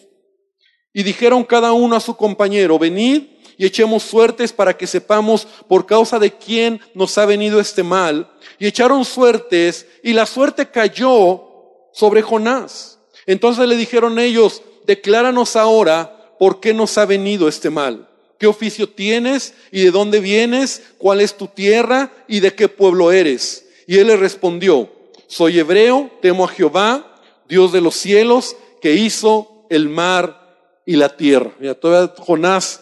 Y 0.93 1.03
dijeron 1.03 1.43
cada 1.45 1.71
uno 1.71 1.95
a 1.95 2.01
su 2.01 2.15
compañero, 2.17 2.77
venid 2.77 3.23
y 3.57 3.65
echemos 3.65 4.03
suertes 4.03 4.51
para 4.51 4.75
que 4.75 4.87
sepamos 4.87 5.47
por 5.67 5.85
causa 5.85 6.19
de 6.19 6.31
quién 6.31 6.81
nos 6.93 7.17
ha 7.17 7.25
venido 7.25 7.59
este 7.59 7.83
mal. 7.83 8.29
Y 8.59 8.67
echaron 8.67 9.05
suertes 9.05 9.87
y 10.03 10.13
la 10.13 10.25
suerte 10.25 10.69
cayó 10.69 11.43
sobre 11.93 12.21
Jonás. 12.21 12.99
Entonces 13.25 13.67
le 13.67 13.77
dijeron 13.77 14.19
ellos, 14.19 14.61
decláranos 14.85 15.55
ahora 15.55 16.35
por 16.37 16.59
qué 16.59 16.73
nos 16.73 16.97
ha 16.97 17.05
venido 17.05 17.47
este 17.47 17.69
mal. 17.69 18.09
¿Qué 18.37 18.47
oficio 18.47 18.89
tienes 18.89 19.53
y 19.71 19.83
de 19.83 19.91
dónde 19.91 20.19
vienes? 20.19 20.81
¿Cuál 20.97 21.21
es 21.21 21.37
tu 21.37 21.47
tierra 21.47 22.11
y 22.27 22.41
de 22.41 22.53
qué 22.53 22.67
pueblo 22.67 23.11
eres? 23.11 23.65
Y 23.87 23.99
él 23.99 24.07
le 24.07 24.17
respondió, 24.17 24.89
soy 25.27 25.59
hebreo, 25.59 26.11
temo 26.21 26.45
a 26.45 26.47
Jehová, 26.47 27.15
Dios 27.47 27.71
de 27.71 27.81
los 27.81 27.95
cielos, 27.95 28.55
que 28.81 28.93
hizo 28.93 29.65
el 29.69 29.89
mar 29.89 30.81
y 30.85 30.95
la 30.95 31.15
tierra. 31.15 31.51
Mira, 31.59 31.75
todavía 31.75 32.13
Jonás 32.17 32.81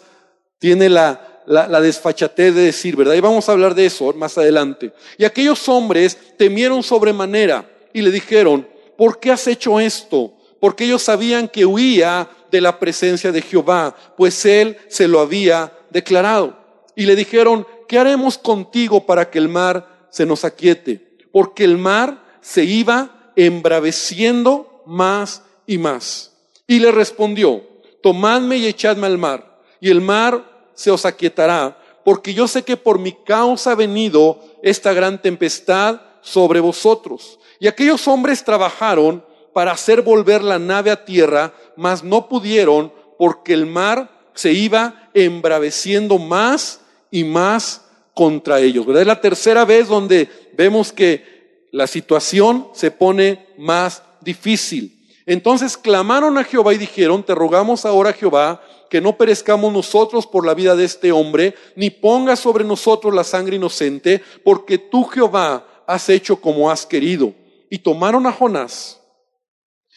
tiene 0.58 0.88
la, 0.88 1.42
la, 1.46 1.68
la 1.68 1.80
desfachatez 1.80 2.54
de 2.54 2.62
decir, 2.62 2.96
¿verdad? 2.96 3.14
Y 3.14 3.20
vamos 3.20 3.48
a 3.48 3.52
hablar 3.52 3.74
de 3.74 3.86
eso 3.86 4.12
más 4.14 4.36
adelante. 4.38 4.92
Y 5.18 5.24
aquellos 5.24 5.68
hombres 5.68 6.18
temieron 6.36 6.82
sobremanera 6.82 7.68
y 7.92 8.02
le 8.02 8.10
dijeron, 8.10 8.68
¿por 8.96 9.20
qué 9.20 9.30
has 9.30 9.46
hecho 9.46 9.80
esto? 9.80 10.36
porque 10.62 10.84
ellos 10.84 11.02
sabían 11.02 11.48
que 11.48 11.66
huía 11.66 12.30
de 12.52 12.60
la 12.60 12.78
presencia 12.78 13.32
de 13.32 13.42
Jehová, 13.42 13.96
pues 14.16 14.46
él 14.46 14.76
se 14.86 15.08
lo 15.08 15.18
había 15.18 15.72
declarado. 15.90 16.56
Y 16.94 17.04
le 17.06 17.16
dijeron, 17.16 17.66
¿qué 17.88 17.98
haremos 17.98 18.38
contigo 18.38 19.04
para 19.04 19.28
que 19.28 19.40
el 19.40 19.48
mar 19.48 20.06
se 20.10 20.24
nos 20.24 20.44
aquiete? 20.44 21.18
Porque 21.32 21.64
el 21.64 21.78
mar 21.78 22.21
se 22.42 22.64
iba 22.64 23.32
embraveciendo 23.36 24.82
más 24.84 25.42
y 25.66 25.78
más. 25.78 26.32
Y 26.66 26.80
le 26.80 26.92
respondió, 26.92 27.62
tomadme 28.02 28.58
y 28.58 28.66
echadme 28.66 29.06
al 29.06 29.16
mar, 29.16 29.60
y 29.80 29.88
el 29.88 30.02
mar 30.02 30.44
se 30.74 30.90
os 30.90 31.06
aquietará, 31.06 31.78
porque 32.04 32.34
yo 32.34 32.46
sé 32.46 32.62
que 32.62 32.76
por 32.76 32.98
mi 32.98 33.12
causa 33.12 33.72
ha 33.72 33.76
venido 33.76 34.40
esta 34.62 34.92
gran 34.92 35.22
tempestad 35.22 36.00
sobre 36.20 36.60
vosotros. 36.60 37.38
Y 37.60 37.68
aquellos 37.68 38.06
hombres 38.08 38.44
trabajaron 38.44 39.24
para 39.52 39.72
hacer 39.72 40.02
volver 40.02 40.42
la 40.42 40.58
nave 40.58 40.90
a 40.90 41.04
tierra, 41.04 41.52
mas 41.76 42.02
no 42.02 42.28
pudieron 42.28 42.92
porque 43.18 43.52
el 43.52 43.66
mar 43.66 44.10
se 44.34 44.52
iba 44.52 45.10
embraveciendo 45.14 46.18
más 46.18 46.80
y 47.10 47.24
más 47.24 47.82
contra 48.14 48.60
ellos. 48.60 48.86
Es 48.88 49.06
la 49.06 49.20
tercera 49.20 49.64
vez 49.64 49.88
donde 49.88 50.28
vemos 50.54 50.92
que 50.92 51.31
la 51.72 51.88
situación 51.88 52.68
se 52.74 52.92
pone 52.92 53.48
más 53.58 54.02
difícil. 54.20 55.08
Entonces 55.26 55.76
clamaron 55.76 56.38
a 56.38 56.44
Jehová 56.44 56.74
y 56.74 56.78
dijeron, 56.78 57.24
te 57.24 57.34
rogamos 57.34 57.84
ahora 57.84 58.12
Jehová 58.12 58.62
que 58.90 59.00
no 59.00 59.16
perezcamos 59.16 59.72
nosotros 59.72 60.26
por 60.26 60.44
la 60.44 60.52
vida 60.52 60.76
de 60.76 60.84
este 60.84 61.12
hombre, 61.12 61.54
ni 61.76 61.88
pongas 61.88 62.40
sobre 62.40 62.62
nosotros 62.62 63.14
la 63.14 63.24
sangre 63.24 63.56
inocente, 63.56 64.22
porque 64.44 64.76
tú 64.76 65.04
Jehová 65.04 65.66
has 65.86 66.10
hecho 66.10 66.36
como 66.38 66.70
has 66.70 66.84
querido. 66.84 67.32
Y 67.70 67.78
tomaron 67.78 68.26
a 68.26 68.32
Jonás 68.32 69.00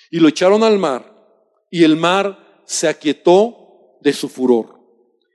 y 0.09 0.19
lo 0.19 0.29
echaron 0.29 0.63
al 0.63 0.79
mar, 0.79 1.13
y 1.69 1.83
el 1.83 1.97
mar 1.97 2.61
se 2.63 2.87
aquietó 2.87 3.97
de 3.99 4.13
su 4.13 4.29
furor. 4.29 4.79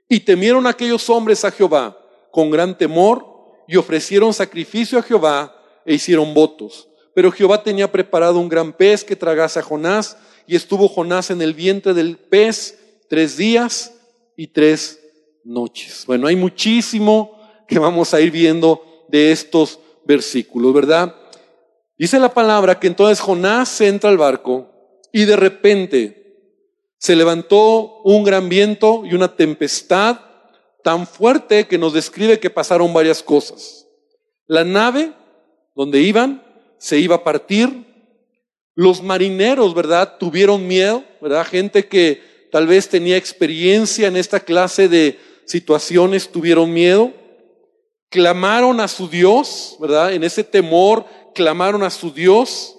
Y 0.09 0.21
temieron 0.21 0.65
aquellos 0.65 1.07
hombres 1.11 1.45
a 1.45 1.51
Jehová 1.51 1.95
con 2.31 2.49
gran 2.49 2.75
temor, 2.75 3.27
y 3.67 3.77
ofrecieron 3.77 4.33
sacrificio 4.33 4.97
a 4.97 5.03
Jehová 5.03 5.55
e 5.85 5.93
hicieron 5.95 6.33
votos. 6.33 6.87
Pero 7.13 7.31
Jehová 7.31 7.63
tenía 7.63 7.91
preparado 7.91 8.39
un 8.39 8.49
gran 8.49 8.73
pez 8.73 9.03
que 9.03 9.15
tragase 9.15 9.59
a 9.59 9.63
Jonás, 9.63 10.17
y 10.47 10.55
estuvo 10.55 10.87
Jonás 10.87 11.29
en 11.29 11.41
el 11.41 11.53
vientre 11.53 11.93
del 11.93 12.17
pez 12.17 12.77
tres 13.09 13.37
días 13.37 13.93
y 14.35 14.47
tres 14.47 14.99
noches. 15.43 16.03
Bueno, 16.05 16.27
hay 16.27 16.35
muchísimo 16.35 17.37
que 17.67 17.79
vamos 17.79 18.13
a 18.13 18.21
ir 18.21 18.31
viendo 18.31 19.05
de 19.07 19.31
estos 19.31 19.79
versículos, 20.05 20.73
¿verdad? 20.73 21.15
Dice 21.97 22.19
la 22.19 22.33
palabra 22.33 22.79
que 22.79 22.87
entonces 22.87 23.19
Jonás 23.19 23.79
entra 23.81 24.09
al 24.09 24.17
barco 24.17 24.67
y 25.11 25.25
de 25.25 25.35
repente 25.35 26.21
se 26.97 27.15
levantó 27.15 28.01
un 28.03 28.23
gran 28.23 28.49
viento 28.49 29.03
y 29.05 29.13
una 29.13 29.35
tempestad 29.35 30.19
tan 30.83 31.05
fuerte 31.05 31.67
que 31.67 31.77
nos 31.77 31.93
describe 31.93 32.39
que 32.39 32.49
pasaron 32.49 32.93
varias 32.93 33.21
cosas. 33.21 33.87
La 34.47 34.63
nave 34.63 35.13
donde 35.75 36.01
iban 36.01 36.43
se 36.77 36.97
iba 36.97 37.17
a 37.17 37.23
partir. 37.23 37.85
Los 38.73 39.03
marineros, 39.03 39.75
¿verdad? 39.75 40.17
Tuvieron 40.17 40.67
miedo, 40.67 41.03
¿verdad? 41.21 41.45
Gente 41.45 41.87
que 41.87 42.49
tal 42.51 42.67
vez 42.67 42.89
tenía 42.89 43.17
experiencia 43.17 44.07
en 44.07 44.15
esta 44.15 44.39
clase 44.39 44.87
de 44.87 45.19
situaciones 45.45 46.31
tuvieron 46.31 46.73
miedo. 46.73 47.13
Clamaron 48.09 48.79
a 48.79 48.87
su 48.87 49.07
Dios, 49.07 49.77
¿verdad? 49.79 50.13
En 50.13 50.23
ese 50.23 50.43
temor 50.43 51.05
clamaron 51.35 51.83
a 51.83 51.89
su 51.89 52.11
Dios. 52.11 52.75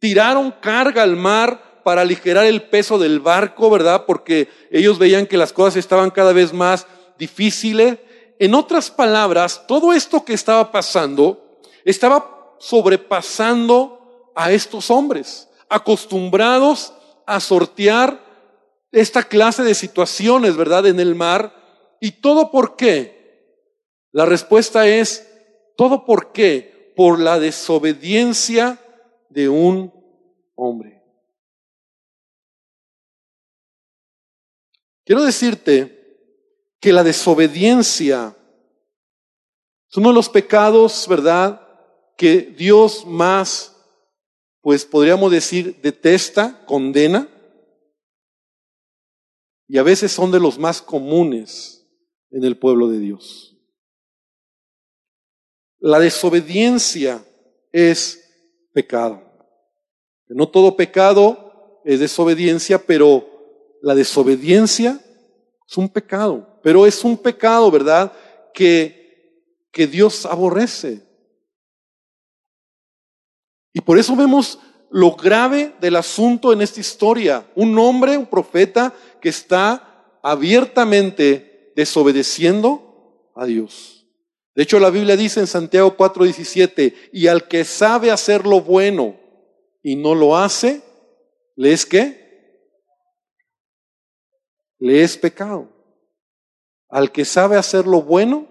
Tiraron 0.00 0.52
carga 0.60 1.02
al 1.02 1.16
mar 1.16 1.82
para 1.84 2.02
aligerar 2.02 2.46
el 2.46 2.62
peso 2.62 2.98
del 2.98 3.20
barco, 3.20 3.70
¿verdad? 3.70 4.04
Porque 4.06 4.48
ellos 4.70 4.98
veían 4.98 5.26
que 5.26 5.36
las 5.36 5.52
cosas 5.52 5.76
estaban 5.76 6.10
cada 6.10 6.32
vez 6.32 6.52
más 6.52 6.86
difíciles. 7.18 7.98
En 8.38 8.54
otras 8.54 8.90
palabras, 8.90 9.66
todo 9.66 9.92
esto 9.92 10.24
que 10.24 10.34
estaba 10.34 10.72
pasando 10.72 11.49
estaba 11.84 12.56
sobrepasando 12.58 14.32
a 14.34 14.52
estos 14.52 14.90
hombres, 14.90 15.48
acostumbrados 15.68 16.92
a 17.26 17.40
sortear 17.40 18.20
esta 18.92 19.22
clase 19.22 19.62
de 19.62 19.74
situaciones, 19.74 20.56
¿verdad? 20.56 20.86
En 20.86 21.00
el 21.00 21.14
mar. 21.14 21.54
¿Y 22.00 22.12
todo 22.12 22.50
por 22.50 22.76
qué? 22.76 23.20
La 24.12 24.26
respuesta 24.26 24.86
es, 24.86 25.26
todo 25.76 26.04
por 26.04 26.32
qué? 26.32 26.92
Por 26.96 27.20
la 27.20 27.38
desobediencia 27.38 28.78
de 29.28 29.48
un 29.48 29.92
hombre. 30.56 31.02
Quiero 35.04 35.22
decirte 35.22 36.00
que 36.80 36.92
la 36.92 37.02
desobediencia 37.02 38.36
es 39.88 39.96
uno 39.96 40.10
de 40.10 40.14
los 40.14 40.28
pecados, 40.28 41.06
¿verdad? 41.08 41.60
Que 42.20 42.42
Dios 42.42 43.06
más, 43.06 43.74
pues 44.60 44.84
podríamos 44.84 45.32
decir, 45.32 45.80
detesta, 45.80 46.66
condena, 46.66 47.26
y 49.66 49.78
a 49.78 49.82
veces 49.82 50.12
son 50.12 50.30
de 50.30 50.38
los 50.38 50.58
más 50.58 50.82
comunes 50.82 51.88
en 52.30 52.44
el 52.44 52.58
pueblo 52.58 52.88
de 52.88 52.98
Dios. 52.98 53.56
La 55.78 55.98
desobediencia 55.98 57.24
es 57.72 58.22
pecado. 58.74 59.22
No 60.28 60.46
todo 60.46 60.76
pecado 60.76 61.80
es 61.86 62.00
desobediencia, 62.00 62.84
pero 62.84 63.78
la 63.80 63.94
desobediencia 63.94 65.00
es 65.66 65.78
un 65.78 65.88
pecado. 65.88 66.60
Pero 66.62 66.86
es 66.86 67.02
un 67.02 67.16
pecado, 67.16 67.70
¿verdad? 67.70 68.12
Que, 68.52 69.64
que 69.72 69.86
Dios 69.86 70.26
aborrece. 70.26 71.08
Y 73.72 73.80
por 73.80 73.98
eso 73.98 74.16
vemos 74.16 74.58
lo 74.90 75.12
grave 75.12 75.74
del 75.80 75.96
asunto 75.96 76.52
en 76.52 76.60
esta 76.60 76.80
historia. 76.80 77.46
Un 77.54 77.78
hombre, 77.78 78.16
un 78.16 78.26
profeta, 78.26 78.92
que 79.20 79.28
está 79.28 80.18
abiertamente 80.22 81.72
desobedeciendo 81.76 83.30
a 83.34 83.46
Dios. 83.46 84.06
De 84.54 84.64
hecho, 84.64 84.80
la 84.80 84.90
Biblia 84.90 85.16
dice 85.16 85.40
en 85.40 85.46
Santiago 85.46 85.96
4:17, 85.96 86.94
y 87.12 87.28
al 87.28 87.46
que 87.46 87.64
sabe 87.64 88.10
hacer 88.10 88.46
lo 88.46 88.60
bueno 88.60 89.18
y 89.82 89.96
no 89.96 90.14
lo 90.14 90.36
hace, 90.36 90.82
¿le 91.56 91.72
es 91.72 91.86
qué? 91.86 92.20
Le 94.78 95.02
es 95.02 95.16
pecado. 95.16 95.68
Al 96.88 97.12
que 97.12 97.24
sabe 97.24 97.56
hacer 97.56 97.86
lo 97.86 98.02
bueno, 98.02 98.48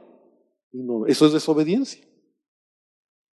no, 0.72 1.06
eso 1.08 1.26
es 1.26 1.34
desobediencia. 1.34 2.02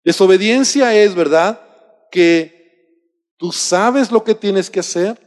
Desobediencia 0.04 0.94
es, 0.94 1.14
¿verdad? 1.14 1.65
Que 2.10 2.56
tú 3.36 3.52
sabes 3.52 4.10
lo 4.10 4.24
que 4.24 4.34
tienes 4.34 4.70
que 4.70 4.80
hacer 4.80 5.20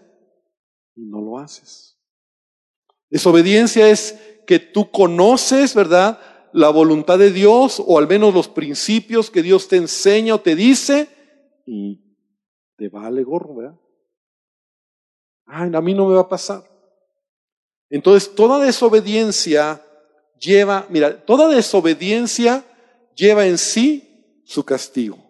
y 0.96 1.06
no 1.06 1.22
lo 1.22 1.40
haces. 1.40 1.98
Desobediencia 3.10 3.90
es 3.90 4.20
que 4.46 4.60
tú 4.60 4.92
conoces, 4.92 5.74
¿verdad? 5.76 6.20
La 6.54 6.70
voluntad 6.70 7.20
de 7.20 7.32
Dios 7.32 7.82
o 7.86 7.98
al 7.98 8.08
menos 8.08 8.34
los 8.34 8.48
principios 8.48 9.30
que 9.30 9.42
Dios 9.42 9.68
te 9.68 9.78
enseña 9.78 10.36
o 10.36 10.42
te 10.42 10.56
dice 10.56 11.08
y 11.66 12.02
te 12.76 12.90
vale 12.90 13.24
gorro, 13.24 13.56
¿verdad? 13.56 13.80
Ay, 15.46 15.72
a 15.74 15.82
mí 15.82 15.94
no 15.94 16.08
me 16.08 16.16
va 16.16 16.22
a 16.22 16.30
pasar. 16.30 16.64
Entonces, 17.90 18.36
toda 18.36 18.64
desobediencia 18.64 19.84
lleva, 20.40 20.86
mira, 20.90 21.26
toda 21.26 21.48
desobediencia 21.48 22.64
lleva 23.16 23.46
en 23.46 23.58
sí 23.58 24.42
su 24.46 24.64
castigo. 24.64 25.29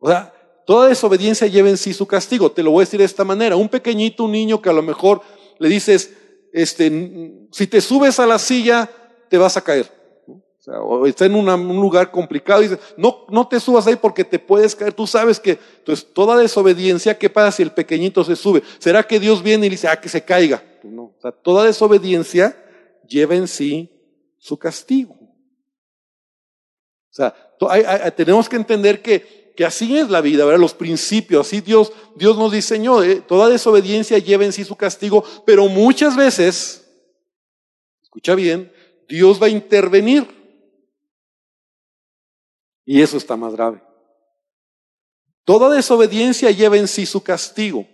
O 0.00 0.08
sea, 0.08 0.32
toda 0.66 0.88
desobediencia 0.88 1.46
lleva 1.46 1.68
en 1.68 1.76
sí 1.76 1.94
su 1.94 2.06
castigo. 2.06 2.50
Te 2.50 2.62
lo 2.62 2.72
voy 2.72 2.82
a 2.82 2.86
decir 2.86 2.98
de 2.98 3.06
esta 3.06 3.24
manera. 3.24 3.56
Un 3.56 3.68
pequeñito, 3.68 4.24
un 4.24 4.32
niño 4.32 4.60
que 4.60 4.70
a 4.70 4.72
lo 4.72 4.82
mejor 4.82 5.20
le 5.58 5.68
dices, 5.68 6.12
este, 6.52 7.46
si 7.52 7.66
te 7.66 7.80
subes 7.80 8.18
a 8.18 8.26
la 8.26 8.38
silla, 8.38 8.90
te 9.28 9.38
vas 9.38 9.56
a 9.56 9.60
caer. 9.60 9.90
O, 10.26 10.62
sea, 10.62 10.80
o 10.80 11.06
está 11.06 11.26
en 11.26 11.34
un 11.34 11.80
lugar 11.80 12.10
complicado 12.10 12.62
y 12.62 12.68
dices, 12.68 12.84
no, 12.96 13.24
no 13.28 13.46
te 13.46 13.60
subas 13.60 13.86
ahí 13.86 13.96
porque 13.96 14.24
te 14.24 14.38
puedes 14.38 14.74
caer. 14.74 14.92
Tú 14.92 15.06
sabes 15.06 15.38
que, 15.38 15.58
entonces, 15.78 16.06
toda 16.12 16.36
desobediencia, 16.36 17.18
¿qué 17.18 17.30
pasa 17.30 17.52
si 17.52 17.62
el 17.62 17.72
pequeñito 17.72 18.24
se 18.24 18.36
sube? 18.36 18.62
¿Será 18.78 19.02
que 19.02 19.20
Dios 19.20 19.42
viene 19.42 19.66
y 19.66 19.70
dice, 19.70 19.88
ah, 19.88 20.00
que 20.00 20.08
se 20.08 20.24
caiga? 20.24 20.62
Pues 20.82 20.92
no. 20.92 21.02
O 21.02 21.20
sea, 21.20 21.32
toda 21.32 21.64
desobediencia 21.64 22.56
lleva 23.06 23.34
en 23.34 23.48
sí 23.48 23.90
su 24.38 24.58
castigo. 24.58 25.14
O 27.10 27.12
sea, 27.12 27.34
tenemos 28.14 28.48
que 28.48 28.56
entender 28.56 29.02
que 29.02 29.39
que 29.60 29.66
así 29.66 29.98
es 29.98 30.08
la 30.08 30.22
vida, 30.22 30.46
¿verdad? 30.46 30.58
Los 30.58 30.72
principios, 30.72 31.46
así 31.46 31.60
Dios, 31.60 31.92
Dios 32.16 32.38
nos 32.38 32.50
diseñó. 32.50 33.02
¿eh? 33.02 33.20
Toda 33.20 33.50
desobediencia 33.50 34.16
lleva 34.16 34.46
en 34.46 34.54
sí 34.54 34.64
su 34.64 34.74
castigo, 34.74 35.22
pero 35.44 35.68
muchas 35.68 36.16
veces, 36.16 36.90
escucha 38.02 38.34
bien, 38.34 38.72
Dios 39.06 39.38
va 39.38 39.48
a 39.48 39.50
intervenir. 39.50 40.26
Y 42.86 43.02
eso 43.02 43.18
está 43.18 43.36
más 43.36 43.52
grave. 43.52 43.82
Toda 45.44 45.68
desobediencia 45.68 46.50
lleva 46.50 46.78
en 46.78 46.88
sí 46.88 47.04
su 47.04 47.22
castigo. 47.22 47.86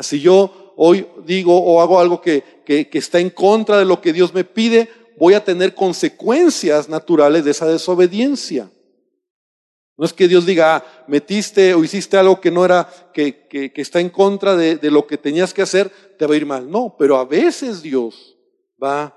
Si 0.00 0.20
yo 0.20 0.72
hoy 0.78 1.06
digo 1.26 1.54
o 1.54 1.82
hago 1.82 2.00
algo 2.00 2.22
que, 2.22 2.62
que, 2.64 2.88
que 2.88 2.96
está 2.96 3.20
en 3.20 3.28
contra 3.28 3.76
de 3.76 3.84
lo 3.84 4.00
que 4.00 4.14
Dios 4.14 4.32
me 4.32 4.44
pide, 4.44 4.88
voy 5.18 5.34
a 5.34 5.44
tener 5.44 5.74
consecuencias 5.74 6.88
naturales 6.88 7.44
de 7.44 7.50
esa 7.50 7.66
desobediencia. 7.66 8.70
No 9.96 10.04
es 10.04 10.12
que 10.12 10.26
Dios 10.26 10.44
diga, 10.44 10.76
ah, 10.76 11.04
metiste 11.06 11.72
o 11.74 11.84
hiciste 11.84 12.16
algo 12.16 12.40
que 12.40 12.50
no 12.50 12.64
era, 12.64 12.88
que, 13.12 13.46
que, 13.46 13.72
está 13.76 14.00
en 14.00 14.10
contra 14.10 14.56
de, 14.56 14.76
de, 14.76 14.90
lo 14.90 15.06
que 15.06 15.16
tenías 15.16 15.54
que 15.54 15.62
hacer, 15.62 15.88
te 16.18 16.26
va 16.26 16.34
a 16.34 16.36
ir 16.36 16.46
mal. 16.46 16.68
No, 16.68 16.96
pero 16.98 17.16
a 17.16 17.24
veces 17.24 17.80
Dios 17.80 18.36
va 18.82 19.04
a 19.04 19.14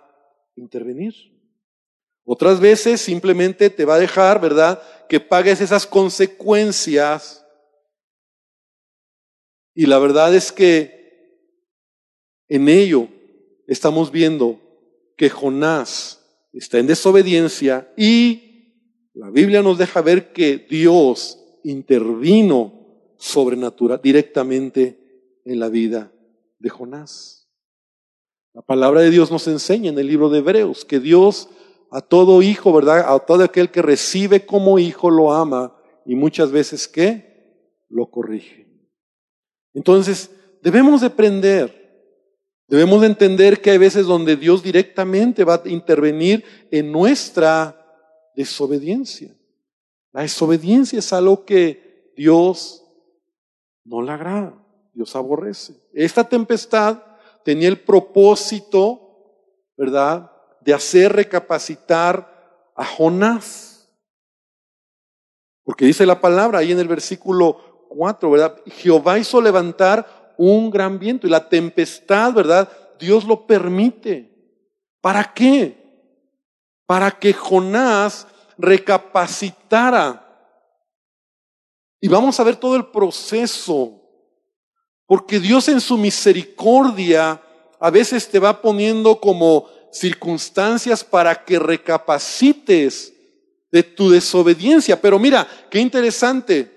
intervenir. 0.55 1.15
Otras 2.23 2.59
veces 2.59 3.01
simplemente 3.01 3.69
te 3.69 3.85
va 3.85 3.95
a 3.95 3.99
dejar, 3.99 4.39
¿verdad? 4.39 4.83
Que 5.09 5.19
pagues 5.19 5.61
esas 5.61 5.87
consecuencias. 5.87 7.43
Y 9.73 9.85
la 9.85 9.97
verdad 9.97 10.35
es 10.35 10.51
que 10.51 10.97
en 12.49 12.69
ello 12.69 13.07
estamos 13.67 14.11
viendo 14.11 14.59
que 15.15 15.29
Jonás 15.29 16.21
está 16.53 16.77
en 16.77 16.87
desobediencia 16.87 17.91
y 17.97 18.46
la 19.17 19.31
Biblia 19.31 19.63
nos 19.63 19.79
deja 19.79 20.01
ver 20.01 20.31
que 20.31 20.59
Dios 20.69 21.43
intervino 21.63 22.71
sobrenatural 23.17 23.99
directamente 24.01 25.39
en 25.43 25.59
la 25.59 25.69
vida 25.69 26.11
de 26.59 26.69
Jonás. 26.69 27.49
La 28.53 28.61
palabra 28.61 29.01
de 29.01 29.09
Dios 29.09 29.31
nos 29.31 29.47
enseña 29.47 29.89
en 29.89 29.97
el 29.97 30.05
libro 30.05 30.29
de 30.29 30.39
Hebreos 30.39 30.85
que 30.85 30.99
Dios 30.99 31.49
a 31.89 32.01
todo 32.01 32.43
hijo, 32.43 32.71
¿verdad? 32.71 33.11
A 33.11 33.17
todo 33.17 33.43
aquel 33.43 33.71
que 33.71 33.81
recibe 33.81 34.45
como 34.45 34.77
hijo 34.77 35.09
lo 35.09 35.33
ama 35.33 35.75
y 36.05 36.13
muchas 36.13 36.51
veces 36.51 36.87
¿qué? 36.87 37.81
Lo 37.89 38.11
corrige. 38.11 38.67
Entonces, 39.73 40.29
debemos 40.61 41.01
de 41.01 41.07
aprender, 41.07 42.21
debemos 42.67 43.01
de 43.01 43.07
entender 43.07 43.61
que 43.61 43.71
hay 43.71 43.79
veces 43.79 44.05
donde 44.05 44.35
Dios 44.35 44.61
directamente 44.61 45.43
va 45.43 45.55
a 45.55 45.69
intervenir 45.69 46.43
en 46.69 46.91
nuestra 46.91 47.86
desobediencia. 48.37 49.35
La 50.13 50.21
desobediencia 50.21 50.99
es 50.99 51.11
algo 51.11 51.43
que 51.43 52.13
Dios 52.15 52.85
no 53.83 54.01
le 54.01 54.11
agrada, 54.11 54.53
Dios 54.93 55.15
aborrece. 55.15 55.73
Esta 55.91 56.23
tempestad 56.23 57.03
tenía 57.43 57.67
el 57.67 57.79
propósito, 57.79 59.01
¿verdad?, 59.75 60.31
de 60.61 60.73
hacer 60.73 61.13
recapacitar 61.13 62.71
a 62.75 62.85
Jonás. 62.85 63.89
Porque 65.63 65.85
dice 65.85 66.05
la 66.05 66.21
palabra 66.21 66.59
ahí 66.59 66.71
en 66.71 66.79
el 66.79 66.87
versículo 66.87 67.87
4, 67.89 68.29
¿verdad? 68.29 68.61
Jehová 68.67 69.17
hizo 69.17 69.41
levantar 69.41 70.35
un 70.37 70.69
gran 70.69 70.99
viento 70.99 71.25
y 71.25 71.29
la 71.29 71.49
tempestad, 71.49 72.33
¿verdad? 72.33 72.69
Dios 72.99 73.25
lo 73.25 73.47
permite. 73.47 74.29
¿Para 75.01 75.33
qué? 75.33 75.86
Para 76.87 77.11
que 77.11 77.33
Jonás 77.33 78.25
recapacitara. 78.57 80.23
Y 82.01 82.07
vamos 82.07 82.39
a 82.39 82.43
ver 82.43 82.55
todo 82.55 82.75
el 82.75 82.87
proceso. 82.87 84.01
Porque 85.05 85.39
Dios 85.39 85.67
en 85.69 85.79
su 85.79 85.97
misericordia 85.97 87.39
a 87.79 87.89
veces 87.91 88.27
te 88.27 88.39
va 88.39 88.61
poniendo 88.61 89.19
como 89.19 89.69
circunstancias 89.91 91.03
para 91.03 91.45
que 91.45 91.59
recapacites 91.59 93.13
de 93.71 93.83
tu 93.83 94.09
desobediencia. 94.09 94.99
Pero 94.99 95.19
mira, 95.19 95.47
qué 95.69 95.79
interesante. 95.79 96.73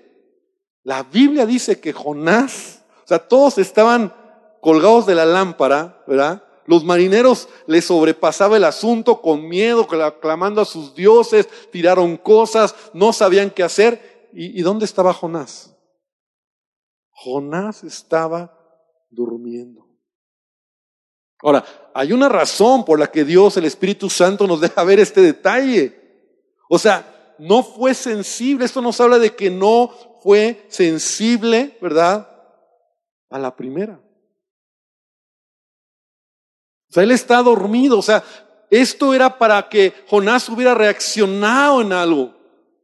La 0.83 1.03
Biblia 1.03 1.45
dice 1.45 1.79
que 1.79 1.93
Jonás, 1.93 2.81
o 3.03 3.07
sea, 3.07 3.19
todos 3.19 3.57
estaban 3.57 4.13
colgados 4.61 5.05
de 5.05 5.15
la 5.15 5.25
lámpara, 5.25 6.03
¿verdad? 6.07 6.43
Los 6.71 6.85
marineros 6.85 7.49
les 7.67 7.83
sobrepasaba 7.83 8.55
el 8.55 8.63
asunto 8.63 9.21
con 9.21 9.45
miedo, 9.45 9.89
clamando 10.21 10.61
a 10.61 10.65
sus 10.65 10.95
dioses, 10.95 11.49
tiraron 11.69 12.15
cosas, 12.15 12.73
no 12.93 13.11
sabían 13.11 13.49
qué 13.49 13.61
hacer. 13.61 14.29
¿Y, 14.31 14.61
dónde 14.61 14.85
estaba 14.85 15.13
Jonás? 15.13 15.75
Jonás 17.09 17.83
estaba 17.83 18.57
durmiendo. 19.09 19.85
Ahora, 21.43 21.65
hay 21.93 22.13
una 22.13 22.29
razón 22.29 22.85
por 22.85 22.97
la 22.97 23.11
que 23.11 23.25
Dios, 23.25 23.57
el 23.57 23.65
Espíritu 23.65 24.09
Santo, 24.09 24.47
nos 24.47 24.61
deja 24.61 24.85
ver 24.85 25.01
este 25.01 25.19
detalle. 25.19 26.23
O 26.69 26.79
sea, 26.79 27.35
no 27.37 27.63
fue 27.63 27.93
sensible. 27.93 28.63
Esto 28.63 28.81
nos 28.81 29.01
habla 29.01 29.19
de 29.19 29.35
que 29.35 29.49
no 29.49 29.91
fue 30.23 30.65
sensible, 30.69 31.77
¿verdad? 31.81 32.29
A 33.29 33.39
la 33.39 33.57
primera. 33.57 34.00
O 36.91 36.93
sea, 36.93 37.03
él 37.03 37.11
está 37.11 37.41
dormido. 37.41 37.97
O 37.97 38.01
sea, 38.01 38.21
esto 38.69 39.13
era 39.13 39.37
para 39.37 39.69
que 39.69 39.93
Jonás 40.09 40.49
hubiera 40.49 40.75
reaccionado 40.75 41.81
en 41.81 41.93
algo. 41.93 42.33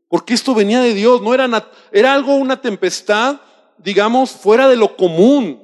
Porque 0.07 0.33
esto 0.33 0.55
venía 0.55 0.79
de 0.79 0.93
Dios. 0.93 1.21
No 1.21 1.33
era, 1.33 1.69
era 1.91 2.13
algo, 2.13 2.35
una 2.35 2.61
tempestad, 2.61 3.41
digamos, 3.77 4.31
fuera 4.31 4.69
de 4.69 4.77
lo 4.77 4.95
común. 4.95 5.61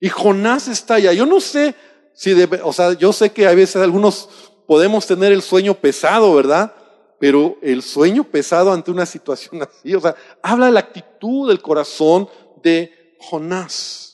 Y 0.00 0.08
Jonás 0.08 0.66
está 0.66 0.94
allá. 0.94 1.12
Yo 1.12 1.26
no 1.26 1.38
sé 1.40 1.76
si, 2.12 2.34
debe, 2.34 2.60
o 2.64 2.72
sea, 2.72 2.94
yo 2.94 3.12
sé 3.12 3.30
que 3.30 3.46
a 3.46 3.54
veces 3.54 3.76
algunos 3.76 4.28
podemos 4.66 5.06
tener 5.06 5.30
el 5.30 5.42
sueño 5.42 5.74
pesado, 5.74 6.34
¿verdad? 6.34 6.74
Pero 7.20 7.56
el 7.62 7.82
sueño 7.82 8.24
pesado 8.24 8.72
ante 8.72 8.90
una 8.90 9.06
situación 9.06 9.62
así, 9.62 9.94
o 9.94 10.00
sea, 10.00 10.16
habla 10.42 10.66
de 10.66 10.72
la 10.72 10.80
actitud 10.80 11.48
del 11.48 11.62
corazón 11.62 12.28
de 12.62 13.14
Jonás. 13.20 14.09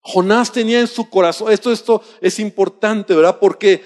Jonás 0.00 0.52
tenía 0.52 0.80
en 0.80 0.86
su 0.86 1.08
corazón, 1.10 1.52
esto, 1.52 1.72
esto 1.72 2.02
es 2.20 2.38
importante, 2.38 3.14
¿verdad? 3.14 3.38
Porque 3.38 3.82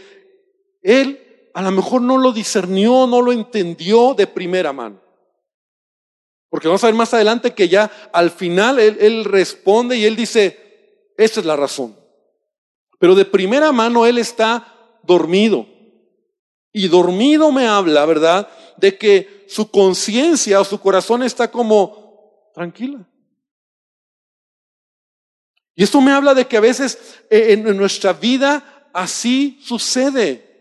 él 0.83 1.51
a 1.55 1.63
lo 1.63 1.71
mejor 1.71 2.03
no 2.03 2.19
lo 2.19 2.33
discernió, 2.33 3.07
no 3.07 3.21
lo 3.21 3.33
entendió 3.33 4.15
de 4.15 4.27
primera 4.27 4.73
mano. 4.73 5.01
Porque 6.49 6.69
vamos 6.69 6.85
a 6.85 6.89
ver 6.89 6.95
más 6.95 7.15
adelante 7.15 7.55
que 7.55 7.69
ya 7.69 7.91
al 8.13 8.31
final 8.31 8.79
él, 8.79 9.25
responde 9.25 9.97
y 9.97 10.05
él 10.05 10.17
dice, 10.17 11.13
esta 11.17 11.41
es 11.41 11.47
la 11.47 11.57
razón. 11.57 11.97
Pero 12.99 13.15
de 13.15 13.25
primera 13.25 13.73
mano 13.73 14.07
él 14.07 14.19
está 14.19 14.99
dormido. 15.03 15.67
Y 16.73 16.89
dormido 16.89 17.51
me 17.53 17.67
habla, 17.67 18.05
¿verdad? 18.07 18.49
De 18.77 18.97
que 18.97 19.47
su 19.49 19.71
conciencia 19.71 20.61
o 20.61 20.65
su 20.65 20.79
corazón 20.81 21.23
está 21.23 21.51
como 21.51 22.51
tranquila. 22.55 23.09
Y 25.75 25.85
esto 25.85 26.01
me 26.01 26.13
habla 26.13 26.35
de 26.35 26.47
que 26.47 26.57
a 26.57 26.61
veces 26.61 26.99
eh, 27.31 27.53
en 27.53 27.77
nuestra 27.77 28.13
vida 28.13 28.91
así 28.93 29.59
sucede. 29.63 30.53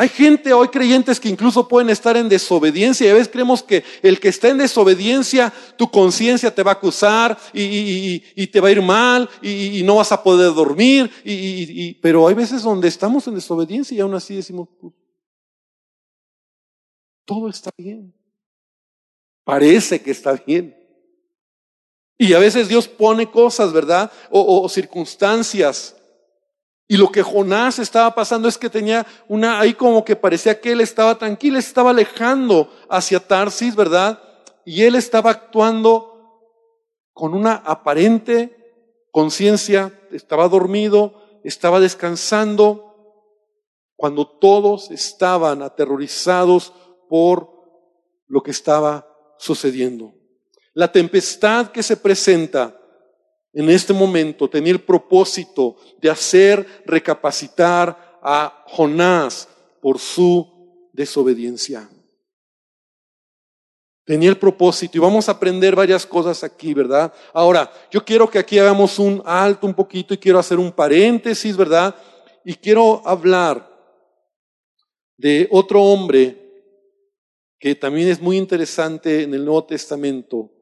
Hay 0.00 0.08
gente 0.08 0.52
hoy 0.52 0.68
creyentes 0.68 1.18
que 1.18 1.28
incluso 1.28 1.66
pueden 1.66 1.90
estar 1.90 2.16
en 2.16 2.28
desobediencia 2.28 3.04
y 3.04 3.10
a 3.10 3.14
veces 3.14 3.30
creemos 3.32 3.64
que 3.64 3.82
el 4.00 4.20
que 4.20 4.28
está 4.28 4.48
en 4.48 4.58
desobediencia, 4.58 5.52
tu 5.76 5.90
conciencia 5.90 6.54
te 6.54 6.62
va 6.62 6.70
a 6.70 6.74
acusar 6.74 7.36
y, 7.52 8.46
te 8.46 8.60
va 8.60 8.68
a 8.68 8.70
ir 8.70 8.80
mal 8.80 9.28
y, 9.42 9.82
no 9.82 9.96
vas 9.96 10.12
a 10.12 10.22
poder 10.22 10.54
dormir. 10.54 11.10
pero 12.00 12.28
hay 12.28 12.34
veces 12.36 12.62
donde 12.62 12.86
estamos 12.86 13.26
en 13.26 13.34
desobediencia 13.34 13.96
y 13.96 13.98
aún 13.98 14.14
así 14.14 14.36
decimos, 14.36 14.68
pues, 14.80 14.94
todo 17.24 17.48
está 17.48 17.72
bien. 17.76 18.14
Parece 19.42 20.00
que 20.00 20.12
está 20.12 20.40
bien. 20.46 20.77
Y 22.18 22.34
a 22.34 22.38
veces 22.38 22.68
Dios 22.68 22.88
pone 22.88 23.30
cosas, 23.30 23.72
¿verdad? 23.72 24.10
o 24.30 24.68
circunstancias 24.68 25.94
y 26.90 26.96
lo 26.96 27.12
que 27.12 27.22
Jonás 27.22 27.78
estaba 27.78 28.14
pasando 28.14 28.48
es 28.48 28.56
que 28.56 28.70
tenía 28.70 29.06
una, 29.28 29.60
ahí 29.60 29.74
como 29.74 30.06
que 30.06 30.16
parecía 30.16 30.58
que 30.58 30.72
él 30.72 30.80
estaba 30.80 31.18
tranquilo, 31.18 31.58
estaba 31.58 31.90
alejando 31.90 32.72
hacia 32.88 33.20
Tarsis, 33.20 33.76
¿verdad? 33.76 34.22
Y 34.64 34.84
él 34.84 34.94
estaba 34.94 35.30
actuando 35.30 36.40
con 37.12 37.34
una 37.34 37.56
aparente 37.56 39.06
conciencia, 39.12 39.92
estaba 40.12 40.48
dormido, 40.48 41.40
estaba 41.44 41.78
descansando, 41.78 42.86
cuando 43.94 44.26
todos 44.26 44.90
estaban 44.90 45.60
aterrorizados 45.60 46.72
por 47.10 47.50
lo 48.28 48.42
que 48.42 48.52
estaba 48.52 49.06
sucediendo. 49.38 50.14
La 50.78 50.92
tempestad 50.92 51.72
que 51.72 51.82
se 51.82 51.96
presenta 51.96 52.72
en 53.52 53.68
este 53.68 53.92
momento 53.92 54.48
tenía 54.48 54.70
el 54.70 54.80
propósito 54.80 55.74
de 56.00 56.08
hacer 56.08 56.64
recapacitar 56.86 58.20
a 58.22 58.64
Jonás 58.68 59.48
por 59.82 59.98
su 59.98 60.46
desobediencia. 60.92 61.90
Tenía 64.04 64.28
el 64.28 64.38
propósito 64.38 64.96
y 64.96 65.00
vamos 65.00 65.28
a 65.28 65.32
aprender 65.32 65.74
varias 65.74 66.06
cosas 66.06 66.44
aquí, 66.44 66.72
¿verdad? 66.74 67.12
Ahora, 67.32 67.72
yo 67.90 68.04
quiero 68.04 68.30
que 68.30 68.38
aquí 68.38 68.56
hagamos 68.60 69.00
un 69.00 69.20
alto 69.26 69.66
un 69.66 69.74
poquito 69.74 70.14
y 70.14 70.18
quiero 70.18 70.38
hacer 70.38 70.60
un 70.60 70.70
paréntesis, 70.70 71.56
¿verdad? 71.56 71.92
Y 72.44 72.54
quiero 72.54 73.02
hablar 73.04 73.68
de 75.16 75.48
otro 75.50 75.82
hombre 75.82 76.70
que 77.58 77.74
también 77.74 78.06
es 78.06 78.20
muy 78.20 78.36
interesante 78.36 79.24
en 79.24 79.34
el 79.34 79.44
Nuevo 79.44 79.64
Testamento, 79.64 80.52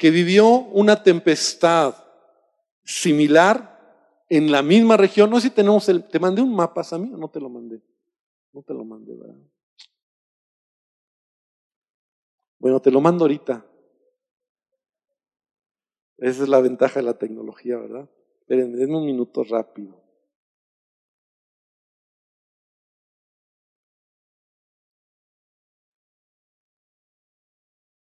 que 0.00 0.10
vivió 0.10 0.48
una 0.48 1.02
tempestad 1.02 1.94
similar 2.82 4.24
en 4.30 4.50
la 4.50 4.62
misma 4.62 4.96
región. 4.96 5.28
No 5.28 5.38
sé 5.38 5.48
si 5.48 5.54
tenemos 5.54 5.90
el. 5.90 6.08
¿Te 6.08 6.18
mandé 6.18 6.40
un 6.40 6.56
mapa, 6.56 6.80
o 6.90 6.98
no 6.98 7.28
te 7.28 7.38
lo 7.38 7.50
mandé? 7.50 7.82
No 8.54 8.62
te 8.62 8.72
lo 8.72 8.82
mandé, 8.82 9.14
¿verdad? 9.14 9.36
Bueno, 12.58 12.80
te 12.80 12.90
lo 12.90 13.02
mando 13.02 13.24
ahorita. 13.24 13.66
Esa 16.16 16.42
es 16.44 16.48
la 16.48 16.62
ventaja 16.62 17.00
de 17.00 17.04
la 17.04 17.18
tecnología, 17.18 17.76
¿verdad? 17.76 18.08
Esperen, 18.40 18.72
denme 18.72 18.96
un 18.96 19.04
minuto 19.04 19.44
rápido. 19.44 19.99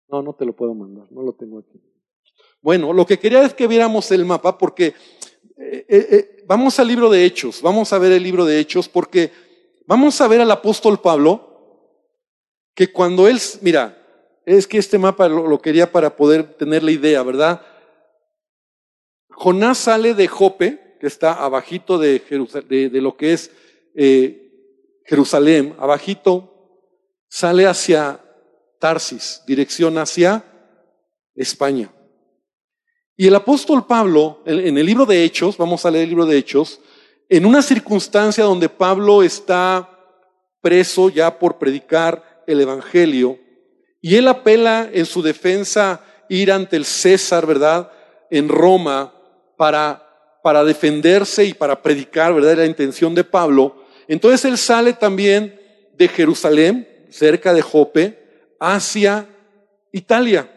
No, 0.08 0.22
no 0.22 0.34
te 0.34 0.44
lo 0.44 0.54
puedo 0.54 0.74
mandar, 0.74 1.06
no 1.10 1.22
lo 1.22 1.32
tengo 1.32 1.58
aquí. 1.58 1.80
Bueno, 2.60 2.92
lo 2.92 3.06
que 3.06 3.18
quería 3.18 3.42
es 3.44 3.54
que 3.54 3.66
viéramos 3.66 4.10
el 4.10 4.24
mapa 4.24 4.58
porque 4.58 4.94
eh, 5.58 5.86
eh, 5.88 6.08
eh, 6.10 6.44
vamos 6.46 6.78
al 6.78 6.88
libro 6.88 7.08
de 7.08 7.24
Hechos, 7.24 7.62
vamos 7.62 7.92
a 7.92 7.98
ver 7.98 8.12
el 8.12 8.22
libro 8.22 8.44
de 8.44 8.58
Hechos 8.58 8.88
porque 8.88 9.30
vamos 9.86 10.20
a 10.20 10.28
ver 10.28 10.40
al 10.40 10.50
apóstol 10.50 11.00
Pablo 11.00 11.92
que 12.74 12.92
cuando 12.92 13.26
él, 13.26 13.38
mira, 13.62 13.96
es 14.44 14.66
que 14.66 14.78
este 14.78 14.98
mapa 14.98 15.28
lo, 15.28 15.60
quería 15.60 15.90
para 15.90 16.14
poder 16.14 16.54
tener 16.54 16.82
la 16.82 16.90
idea, 16.90 17.22
¿verdad? 17.22 17.62
Jonás 19.30 19.78
sale 19.78 20.14
de 20.14 20.28
Jope, 20.28 20.96
que 21.00 21.06
está 21.06 21.32
abajito 21.32 21.98
de, 21.98 22.20
de, 22.68 23.00
lo 23.00 23.16
que 23.16 23.32
es 23.32 23.50
Jerusalén, 25.04 25.74
abajito, 25.78 26.82
sale 27.28 27.66
hacia 27.66 28.25
Tarsis, 28.78 29.42
dirección 29.46 29.98
hacia 29.98 30.44
España. 31.34 31.92
Y 33.16 33.26
el 33.26 33.34
apóstol 33.34 33.86
Pablo, 33.86 34.42
en 34.44 34.76
el 34.76 34.86
libro 34.86 35.06
de 35.06 35.24
Hechos, 35.24 35.56
vamos 35.56 35.86
a 35.86 35.90
leer 35.90 36.04
el 36.04 36.10
libro 36.10 36.26
de 36.26 36.36
Hechos, 36.36 36.80
en 37.28 37.46
una 37.46 37.62
circunstancia 37.62 38.44
donde 38.44 38.68
Pablo 38.68 39.22
está 39.22 39.88
preso 40.60 41.08
ya 41.08 41.38
por 41.38 41.58
predicar 41.58 42.42
el 42.46 42.60
Evangelio, 42.60 43.38
y 44.00 44.16
él 44.16 44.28
apela 44.28 44.88
en 44.92 45.06
su 45.06 45.22
defensa 45.22 46.00
ir 46.28 46.52
ante 46.52 46.76
el 46.76 46.84
César, 46.84 47.46
¿verdad? 47.46 47.90
En 48.30 48.48
Roma 48.48 49.12
para, 49.56 50.38
para 50.42 50.62
defenderse 50.62 51.44
y 51.44 51.54
para 51.54 51.82
predicar, 51.82 52.34
¿verdad? 52.34 52.58
La 52.58 52.66
intención 52.66 53.14
de 53.14 53.24
Pablo. 53.24 53.84
Entonces 54.06 54.44
él 54.44 54.58
sale 54.58 54.92
también 54.92 55.58
de 55.96 56.08
Jerusalén, 56.08 56.86
cerca 57.10 57.52
de 57.54 57.62
Jope, 57.62 58.25
hacia 58.60 59.28
Italia. 59.92 60.50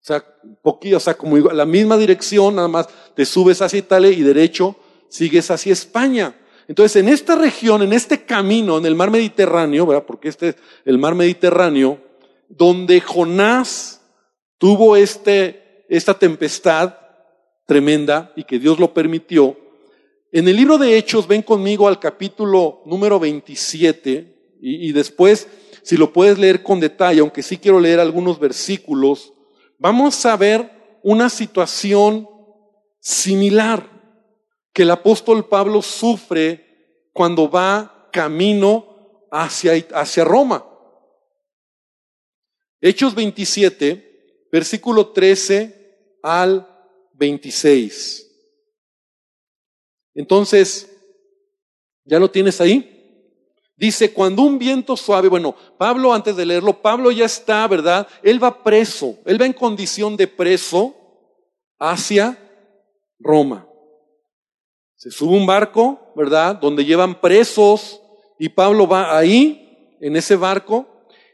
O 0.00 0.06
sea, 0.06 0.24
poquito, 0.62 0.98
o 0.98 1.00
sea, 1.00 1.14
como 1.14 1.36
la 1.38 1.64
misma 1.64 1.96
dirección, 1.96 2.56
nada 2.56 2.68
más 2.68 2.88
te 3.14 3.24
subes 3.24 3.62
hacia 3.62 3.78
Italia 3.78 4.10
y 4.10 4.22
derecho 4.22 4.76
sigues 5.08 5.50
hacia 5.50 5.72
España. 5.72 6.34
Entonces, 6.66 6.96
en 6.96 7.08
esta 7.08 7.36
región, 7.36 7.82
en 7.82 7.92
este 7.92 8.24
camino, 8.24 8.78
en 8.78 8.86
el 8.86 8.94
mar 8.94 9.10
Mediterráneo, 9.10 9.86
¿verdad? 9.86 10.04
Porque 10.06 10.28
este 10.28 10.48
es 10.50 10.56
el 10.84 10.98
mar 10.98 11.14
Mediterráneo, 11.14 12.00
donde 12.48 13.00
Jonás 13.00 14.02
tuvo 14.58 14.96
este, 14.96 15.84
esta 15.88 16.18
tempestad 16.18 16.94
tremenda 17.66 18.32
y 18.36 18.44
que 18.44 18.58
Dios 18.58 18.78
lo 18.78 18.92
permitió. 18.92 19.56
En 20.32 20.48
el 20.48 20.56
libro 20.56 20.78
de 20.78 20.96
Hechos, 20.96 21.28
ven 21.28 21.42
conmigo 21.42 21.86
al 21.86 22.00
capítulo 22.00 22.82
número 22.86 23.20
27 23.20 24.56
y, 24.60 24.88
y 24.88 24.92
después, 24.92 25.46
si 25.84 25.98
lo 25.98 26.14
puedes 26.14 26.38
leer 26.38 26.62
con 26.62 26.80
detalle, 26.80 27.20
aunque 27.20 27.42
sí 27.42 27.58
quiero 27.58 27.78
leer 27.78 28.00
algunos 28.00 28.40
versículos, 28.40 29.34
vamos 29.78 30.24
a 30.24 30.34
ver 30.34 30.98
una 31.02 31.28
situación 31.28 32.26
similar 33.00 33.86
que 34.72 34.82
el 34.82 34.90
apóstol 34.90 35.46
Pablo 35.46 35.82
sufre 35.82 37.06
cuando 37.12 37.50
va 37.50 38.08
camino 38.10 39.28
hacia, 39.30 39.74
hacia 39.92 40.24
Roma. 40.24 40.66
Hechos 42.80 43.14
27, 43.14 44.48
versículo 44.50 45.08
13 45.08 46.16
al 46.22 46.66
26. 47.12 48.30
Entonces, 50.14 50.90
¿ya 52.04 52.18
lo 52.18 52.30
tienes 52.30 52.58
ahí? 52.62 52.93
Dice, 53.76 54.12
cuando 54.12 54.42
un 54.42 54.58
viento 54.58 54.96
suave, 54.96 55.28
bueno, 55.28 55.54
Pablo 55.76 56.12
antes 56.12 56.36
de 56.36 56.46
leerlo, 56.46 56.80
Pablo 56.80 57.10
ya 57.10 57.24
está, 57.24 57.66
¿verdad? 57.66 58.06
Él 58.22 58.42
va 58.42 58.62
preso, 58.62 59.18
él 59.24 59.40
va 59.40 59.46
en 59.46 59.52
condición 59.52 60.16
de 60.16 60.28
preso 60.28 60.94
hacia 61.78 62.38
Roma. 63.18 63.66
Se 64.96 65.10
sube 65.10 65.36
un 65.36 65.46
barco, 65.46 66.12
¿verdad? 66.14 66.54
Donde 66.54 66.84
llevan 66.84 67.20
presos 67.20 68.00
y 68.38 68.48
Pablo 68.48 68.86
va 68.86 69.16
ahí, 69.16 69.96
en 70.00 70.16
ese 70.16 70.36
barco. 70.36 70.86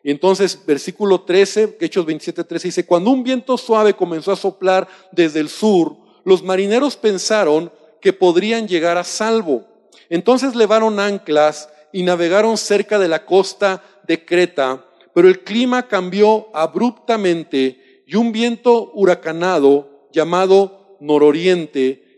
Entonces, 0.03 0.65
versículo 0.65 1.23
13, 1.23 1.77
Hechos 1.81 2.07
27, 2.07 2.45
13 2.45 2.69
dice, 2.69 2.87
cuando 2.87 3.11
un 3.11 3.23
viento 3.23 3.59
suave 3.59 3.95
comenzó 3.95 4.33
a 4.33 4.37
soplar 4.37 4.89
desde 5.13 5.41
el 5.41 5.49
sur, 5.49 5.97
los 6.25 6.43
marineros 6.43 6.97
pensaron 6.97 7.71
que 8.01 8.13
podrían 8.13 8.67
llegar 8.67 8.97
a 8.97 9.05
salvo. 9.05 9.67
Entonces 10.09 10.55
levaron 10.55 10.99
anclas 11.01 11.69
y 11.93 12.03
navegaron 12.03 12.57
cerca 12.57 12.99
de 12.99 13.09
la 13.09 13.25
costa 13.25 13.83
de 14.07 14.25
Creta, 14.25 14.85
pero 15.15 15.29
el 15.29 15.41
clima 15.41 15.89
cambió 15.89 16.49
abruptamente 16.55 18.03
y 18.07 18.17
un 18.17 18.33
viento 18.33 18.91
huracanado 18.95 20.09
llamado 20.13 20.97
nororiente 21.01 22.11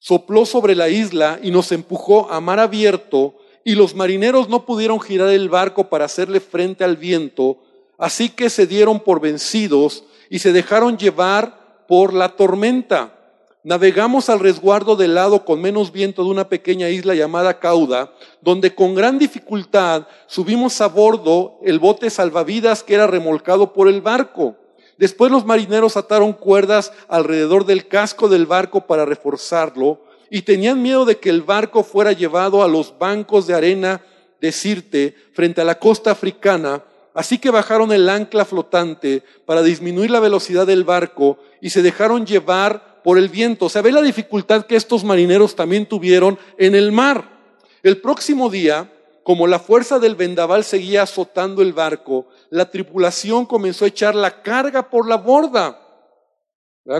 sopló 0.00 0.46
sobre 0.46 0.74
la 0.74 0.88
isla 0.88 1.38
y 1.42 1.50
nos 1.50 1.70
empujó 1.72 2.30
a 2.30 2.40
mar 2.40 2.58
abierto 2.58 3.36
y 3.64 3.74
los 3.74 3.94
marineros 3.94 4.48
no 4.48 4.64
pudieron 4.64 5.00
girar 5.00 5.28
el 5.28 5.48
barco 5.48 5.88
para 5.88 6.06
hacerle 6.06 6.40
frente 6.40 6.82
al 6.82 6.96
viento, 6.96 7.58
así 7.98 8.30
que 8.30 8.48
se 8.48 8.66
dieron 8.66 9.00
por 9.00 9.20
vencidos 9.20 10.04
y 10.30 10.38
se 10.38 10.52
dejaron 10.52 10.96
llevar 10.96 11.84
por 11.86 12.14
la 12.14 12.30
tormenta 12.30 13.19
navegamos 13.62 14.30
al 14.30 14.40
resguardo 14.40 14.96
del 14.96 15.14
lado 15.14 15.44
con 15.44 15.60
menos 15.60 15.92
viento 15.92 16.24
de 16.24 16.30
una 16.30 16.48
pequeña 16.48 16.88
isla 16.88 17.14
llamada 17.14 17.58
Cauda, 17.58 18.12
donde 18.40 18.74
con 18.74 18.94
gran 18.94 19.18
dificultad 19.18 20.06
subimos 20.26 20.80
a 20.80 20.88
bordo 20.88 21.58
el 21.62 21.78
bote 21.78 22.08
salvavidas 22.10 22.82
que 22.82 22.94
era 22.94 23.06
remolcado 23.06 23.72
por 23.72 23.88
el 23.88 24.00
barco. 24.00 24.56
Después 24.96 25.30
los 25.30 25.44
marineros 25.44 25.96
ataron 25.96 26.32
cuerdas 26.32 26.92
alrededor 27.08 27.64
del 27.64 27.88
casco 27.88 28.28
del 28.28 28.46
barco 28.46 28.86
para 28.86 29.04
reforzarlo 29.04 30.00
y 30.30 30.42
tenían 30.42 30.82
miedo 30.82 31.04
de 31.04 31.18
que 31.18 31.30
el 31.30 31.42
barco 31.42 31.82
fuera 31.82 32.12
llevado 32.12 32.62
a 32.62 32.68
los 32.68 32.98
bancos 32.98 33.46
de 33.46 33.54
arena 33.54 34.02
de 34.40 34.52
Sirte 34.52 35.14
frente 35.32 35.60
a 35.60 35.64
la 35.64 35.78
costa 35.78 36.10
africana, 36.10 36.84
así 37.14 37.38
que 37.38 37.50
bajaron 37.50 37.92
el 37.92 38.08
ancla 38.08 38.44
flotante 38.44 39.22
para 39.44 39.62
disminuir 39.62 40.10
la 40.10 40.20
velocidad 40.20 40.66
del 40.66 40.84
barco 40.84 41.38
y 41.60 41.70
se 41.70 41.82
dejaron 41.82 42.24
llevar 42.24 42.89
por 43.02 43.18
el 43.18 43.28
viento. 43.28 43.66
O 43.66 43.68
sea, 43.68 43.82
ve 43.82 43.92
la 43.92 44.02
dificultad 44.02 44.66
que 44.66 44.76
estos 44.76 45.04
marineros 45.04 45.54
también 45.54 45.86
tuvieron 45.86 46.38
en 46.58 46.74
el 46.74 46.92
mar. 46.92 47.40
El 47.82 48.00
próximo 48.00 48.50
día, 48.50 48.92
como 49.22 49.46
la 49.46 49.58
fuerza 49.58 49.98
del 49.98 50.14
vendaval 50.14 50.64
seguía 50.64 51.02
azotando 51.02 51.62
el 51.62 51.72
barco, 51.72 52.26
la 52.50 52.70
tripulación 52.70 53.46
comenzó 53.46 53.84
a 53.84 53.88
echar 53.88 54.14
la 54.14 54.42
carga 54.42 54.88
por 54.90 55.08
la 55.08 55.16
borda. 55.16 55.80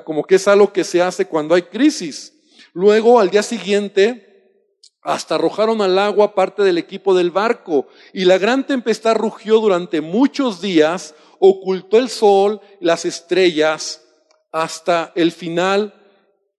Como 0.05 0.25
que 0.25 0.37
es 0.37 0.47
algo 0.47 0.73
que 0.73 0.85
se 0.85 1.03
hace 1.03 1.27
cuando 1.27 1.55
hay 1.55 1.63
crisis. 1.63 2.35
Luego, 2.73 3.19
al 3.19 3.31
día 3.31 3.43
siguiente, 3.43 4.31
hasta 5.03 5.37
arrojaron 5.37 5.81
al 5.81 5.99
agua 5.99 6.35
parte 6.35 6.63
del 6.63 6.79
equipo 6.79 7.15
del 7.15 7.31
barco 7.31 7.87
y 8.13 8.27
la 8.27 8.39
gran 8.39 8.67
tempestad 8.67 9.17
rugió 9.17 9.59
durante 9.59 10.01
muchos 10.01 10.61
días, 10.61 11.15
ocultó 11.39 11.99
el 11.99 12.11
sol, 12.11 12.61
las 12.81 13.07
estrellas 13.07 14.03
hasta 14.53 15.13
el 15.15 15.33
final 15.33 15.95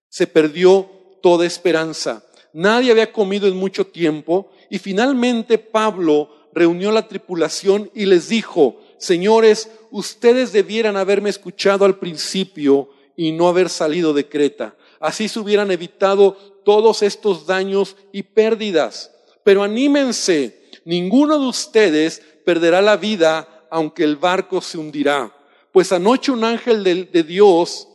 se 0.08 0.26
perdió 0.26 0.90
toda 1.22 1.46
esperanza. 1.46 2.24
Nadie 2.52 2.90
había 2.90 3.12
comido 3.12 3.48
en 3.48 3.56
mucho 3.56 3.86
tiempo 3.86 4.50
y 4.68 4.78
finalmente 4.78 5.58
Pablo 5.58 6.30
reunió 6.52 6.92
la 6.92 7.08
tripulación 7.08 7.90
y 7.94 8.04
les 8.04 8.28
dijo, 8.28 8.80
señores, 8.98 9.70
ustedes 9.90 10.52
debieran 10.52 10.96
haberme 10.96 11.30
escuchado 11.30 11.84
al 11.84 11.98
principio 11.98 12.90
y 13.16 13.32
no 13.32 13.48
haber 13.48 13.68
salido 13.68 14.12
de 14.12 14.28
Creta. 14.28 14.76
Así 15.00 15.28
se 15.28 15.40
hubieran 15.40 15.70
evitado 15.70 16.32
todos 16.64 17.02
estos 17.02 17.46
daños 17.46 17.96
y 18.12 18.22
pérdidas. 18.22 19.10
Pero 19.44 19.62
anímense, 19.62 20.70
ninguno 20.84 21.38
de 21.38 21.46
ustedes 21.46 22.22
perderá 22.44 22.82
la 22.82 22.96
vida 22.96 23.66
aunque 23.70 24.04
el 24.04 24.16
barco 24.16 24.60
se 24.60 24.76
hundirá 24.76 25.32
pues 25.72 25.90
anoche 25.90 26.30
un 26.30 26.44
ángel 26.44 26.84
de, 26.84 27.22
Dios, 27.22 27.88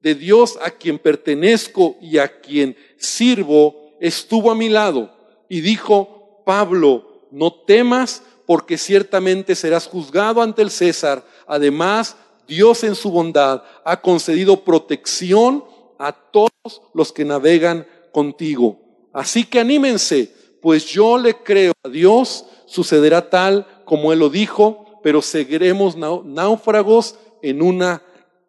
de 0.00 0.14
Dios 0.14 0.58
a 0.62 0.70
quien 0.70 0.98
pertenezco 0.98 1.96
y 2.00 2.18
a 2.18 2.40
quien 2.40 2.76
sirvo, 2.96 3.96
estuvo 4.00 4.50
a 4.50 4.54
mi 4.54 4.68
lado 4.68 5.10
y 5.48 5.60
dijo, 5.60 6.42
Pablo, 6.46 7.26
no 7.32 7.52
temas 7.52 8.22
porque 8.46 8.78
ciertamente 8.78 9.56
serás 9.56 9.88
juzgado 9.88 10.40
ante 10.40 10.62
el 10.62 10.70
César. 10.70 11.26
Además, 11.48 12.16
Dios 12.46 12.84
en 12.84 12.94
su 12.94 13.10
bondad 13.10 13.64
ha 13.84 14.00
concedido 14.00 14.62
protección 14.62 15.64
a 15.98 16.12
todos 16.12 16.82
los 16.94 17.12
que 17.12 17.24
navegan 17.24 17.86
contigo. 18.12 18.78
Así 19.12 19.44
que 19.44 19.58
anímense, 19.58 20.32
pues 20.62 20.86
yo 20.86 21.18
le 21.18 21.34
creo 21.34 21.72
a 21.82 21.88
Dios, 21.88 22.44
sucederá 22.66 23.30
tal 23.30 23.66
como 23.84 24.12
Él 24.12 24.20
lo 24.20 24.30
dijo, 24.30 24.85
pero 25.06 25.22
seguiremos 25.22 25.96
náufragos 25.96 27.16
en 27.40 27.62
una 27.62 28.02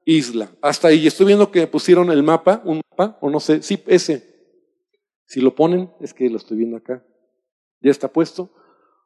isla. 0.04 0.50
Hasta 0.60 0.88
ahí. 0.88 1.06
Estoy 1.06 1.28
viendo 1.28 1.52
que 1.52 1.67
pusieron 1.67 2.10
el 2.10 2.24
mapa, 2.24 2.63
un 2.65 2.82
mapa, 2.89 3.15
o 3.22 3.30
no 3.30 3.39
sé, 3.39 3.62
sí, 3.62 3.80
ese. 3.86 4.24
Si 5.28 5.39
lo 5.39 5.54
ponen, 5.54 5.91
es 6.02 6.15
que 6.15 6.28
lo 6.28 6.38
estoy 6.38 6.58
viendo 6.58 6.78
acá. 6.78 7.06
Ya 7.80 7.91
está 7.91 8.08
puesto. 8.08 8.50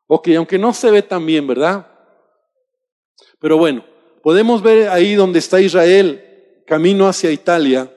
Ok, 0.07 0.29
aunque 0.37 0.57
no 0.57 0.71
se 0.71 0.91
ve 0.91 1.01
tan 1.01 1.25
bien, 1.25 1.45
¿verdad? 1.45 1.91
Pero 3.37 3.57
bueno, 3.57 3.83
podemos 4.23 4.61
ver 4.61 4.87
ahí 4.87 5.15
donde 5.15 5.39
está 5.39 5.59
Israel, 5.59 6.63
camino 6.65 7.05
hacia 7.05 7.33
Italia. 7.33 7.93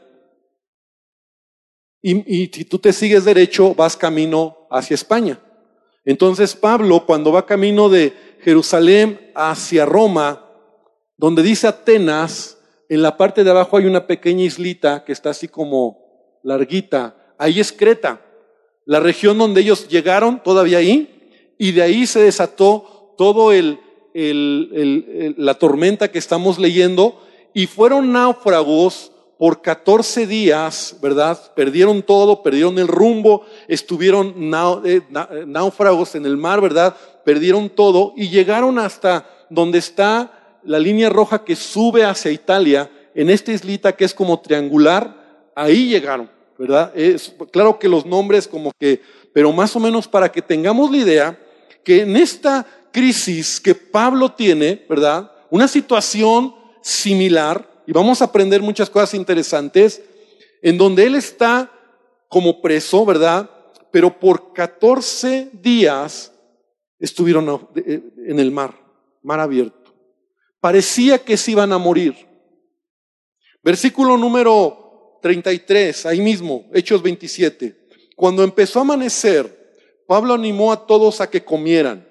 Y, 2.02 2.42
y 2.42 2.50
si 2.52 2.64
tú 2.64 2.80
te 2.80 2.92
sigues 2.92 3.24
derecho, 3.24 3.72
vas 3.72 3.96
camino 3.96 4.66
hacia 4.68 4.96
España. 4.96 5.38
Entonces 6.04 6.56
Pablo, 6.56 7.06
cuando 7.06 7.30
va 7.30 7.46
camino 7.46 7.88
de 7.88 8.23
Jerusalén 8.44 9.32
hacia 9.34 9.86
Roma, 9.86 10.44
donde 11.16 11.42
dice 11.42 11.66
Atenas, 11.66 12.58
en 12.90 13.00
la 13.00 13.16
parte 13.16 13.42
de 13.42 13.50
abajo 13.50 13.78
hay 13.78 13.86
una 13.86 14.06
pequeña 14.06 14.44
islita 14.44 15.02
que 15.04 15.12
está 15.12 15.30
así 15.30 15.48
como 15.48 16.38
larguita. 16.42 17.16
Ahí 17.38 17.58
es 17.58 17.72
Creta, 17.72 18.20
la 18.84 19.00
región 19.00 19.38
donde 19.38 19.62
ellos 19.62 19.88
llegaron, 19.88 20.42
todavía 20.42 20.78
ahí, 20.78 21.54
y 21.56 21.72
de 21.72 21.80
ahí 21.80 22.06
se 22.06 22.20
desató 22.20 23.14
todo 23.16 23.50
el, 23.50 23.80
la 25.38 25.54
tormenta 25.54 26.12
que 26.12 26.18
estamos 26.18 26.58
leyendo, 26.58 27.22
y 27.54 27.66
fueron 27.66 28.12
náufragos 28.12 29.10
por 29.44 29.60
14 29.60 30.26
días, 30.26 30.96
¿verdad? 31.02 31.38
Perdieron 31.54 32.02
todo, 32.02 32.42
perdieron 32.42 32.78
el 32.78 32.88
rumbo, 32.88 33.44
estuvieron 33.68 34.34
eh, 34.86 35.02
náufragos 35.46 36.14
en 36.14 36.24
el 36.24 36.38
mar, 36.38 36.62
¿verdad? 36.62 36.96
Perdieron 37.26 37.68
todo 37.68 38.14
y 38.16 38.30
llegaron 38.30 38.78
hasta 38.78 39.28
donde 39.50 39.80
está 39.80 40.58
la 40.62 40.78
línea 40.78 41.10
roja 41.10 41.44
que 41.44 41.56
sube 41.56 42.06
hacia 42.06 42.30
Italia, 42.30 42.90
en 43.14 43.28
esta 43.28 43.52
islita 43.52 43.92
que 43.92 44.06
es 44.06 44.14
como 44.14 44.40
triangular, 44.40 45.14
ahí 45.54 45.90
llegaron, 45.90 46.30
¿verdad? 46.58 46.90
Es, 46.96 47.34
claro 47.52 47.78
que 47.78 47.86
los 47.86 48.06
nombres 48.06 48.48
como 48.48 48.72
que, 48.80 49.02
pero 49.34 49.52
más 49.52 49.76
o 49.76 49.78
menos 49.78 50.08
para 50.08 50.32
que 50.32 50.40
tengamos 50.40 50.90
la 50.90 50.96
idea 50.96 51.38
que 51.84 52.00
en 52.00 52.16
esta 52.16 52.64
crisis 52.90 53.60
que 53.60 53.74
Pablo 53.74 54.32
tiene, 54.32 54.86
¿verdad? 54.88 55.30
Una 55.50 55.68
situación 55.68 56.54
similar, 56.80 57.73
y 57.86 57.92
vamos 57.92 58.20
a 58.20 58.26
aprender 58.26 58.62
muchas 58.62 58.88
cosas 58.90 59.14
interesantes, 59.14 60.02
en 60.62 60.78
donde 60.78 61.04
él 61.04 61.14
está 61.14 61.70
como 62.28 62.60
preso, 62.60 63.04
¿verdad? 63.04 63.50
Pero 63.90 64.18
por 64.18 64.52
14 64.52 65.50
días 65.52 66.32
estuvieron 66.98 67.68
en 67.76 68.38
el 68.38 68.50
mar, 68.50 68.74
mar 69.22 69.40
abierto. 69.40 69.94
Parecía 70.60 71.18
que 71.18 71.36
se 71.36 71.50
iban 71.50 71.72
a 71.72 71.78
morir. 71.78 72.16
Versículo 73.62 74.16
número 74.16 75.18
33, 75.22 76.06
ahí 76.06 76.20
mismo, 76.20 76.66
Hechos 76.72 77.02
27. 77.02 77.88
Cuando 78.16 78.42
empezó 78.42 78.78
a 78.78 78.82
amanecer, 78.82 79.64
Pablo 80.06 80.34
animó 80.34 80.72
a 80.72 80.86
todos 80.86 81.20
a 81.20 81.30
que 81.30 81.44
comieran. 81.44 82.08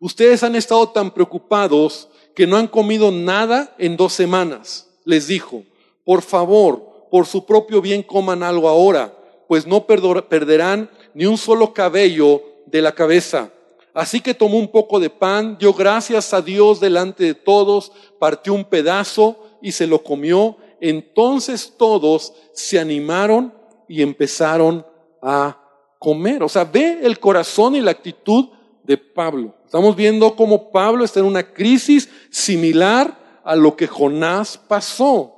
Ustedes 0.00 0.42
han 0.42 0.56
estado 0.56 0.88
tan 0.90 1.12
preocupados 1.12 2.08
que 2.34 2.46
no 2.46 2.56
han 2.56 2.68
comido 2.68 3.10
nada 3.10 3.74
en 3.78 3.96
dos 3.96 4.12
semanas. 4.12 4.88
Les 5.04 5.26
dijo, 5.26 5.62
por 6.04 6.22
favor, 6.22 7.08
por 7.10 7.26
su 7.26 7.44
propio 7.44 7.80
bien 7.80 8.02
coman 8.02 8.42
algo 8.42 8.68
ahora, 8.68 9.16
pues 9.48 9.66
no 9.66 9.86
perderán 9.86 10.90
ni 11.14 11.26
un 11.26 11.36
solo 11.36 11.74
cabello 11.74 12.42
de 12.66 12.80
la 12.80 12.92
cabeza. 12.92 13.50
Así 13.94 14.20
que 14.20 14.32
tomó 14.32 14.58
un 14.58 14.68
poco 14.68 14.98
de 14.98 15.10
pan, 15.10 15.58
dio 15.58 15.74
gracias 15.74 16.32
a 16.32 16.40
Dios 16.40 16.80
delante 16.80 17.24
de 17.24 17.34
todos, 17.34 17.92
partió 18.18 18.54
un 18.54 18.64
pedazo 18.64 19.36
y 19.60 19.72
se 19.72 19.86
lo 19.86 20.02
comió. 20.02 20.56
Entonces 20.80 21.74
todos 21.76 22.32
se 22.54 22.78
animaron 22.78 23.52
y 23.88 24.00
empezaron 24.00 24.86
a 25.20 25.58
comer. 25.98 26.42
O 26.42 26.48
sea, 26.48 26.64
ve 26.64 27.00
el 27.02 27.20
corazón 27.20 27.76
y 27.76 27.80
la 27.80 27.90
actitud 27.90 28.48
de 28.84 28.96
Pablo. 28.96 29.54
Estamos 29.64 29.96
viendo 29.96 30.34
cómo 30.36 30.70
Pablo 30.70 31.04
está 31.04 31.20
en 31.20 31.26
una 31.26 31.52
crisis 31.52 32.08
similar 32.30 33.40
a 33.44 33.56
lo 33.56 33.76
que 33.76 33.86
Jonás 33.86 34.58
pasó. 34.58 35.34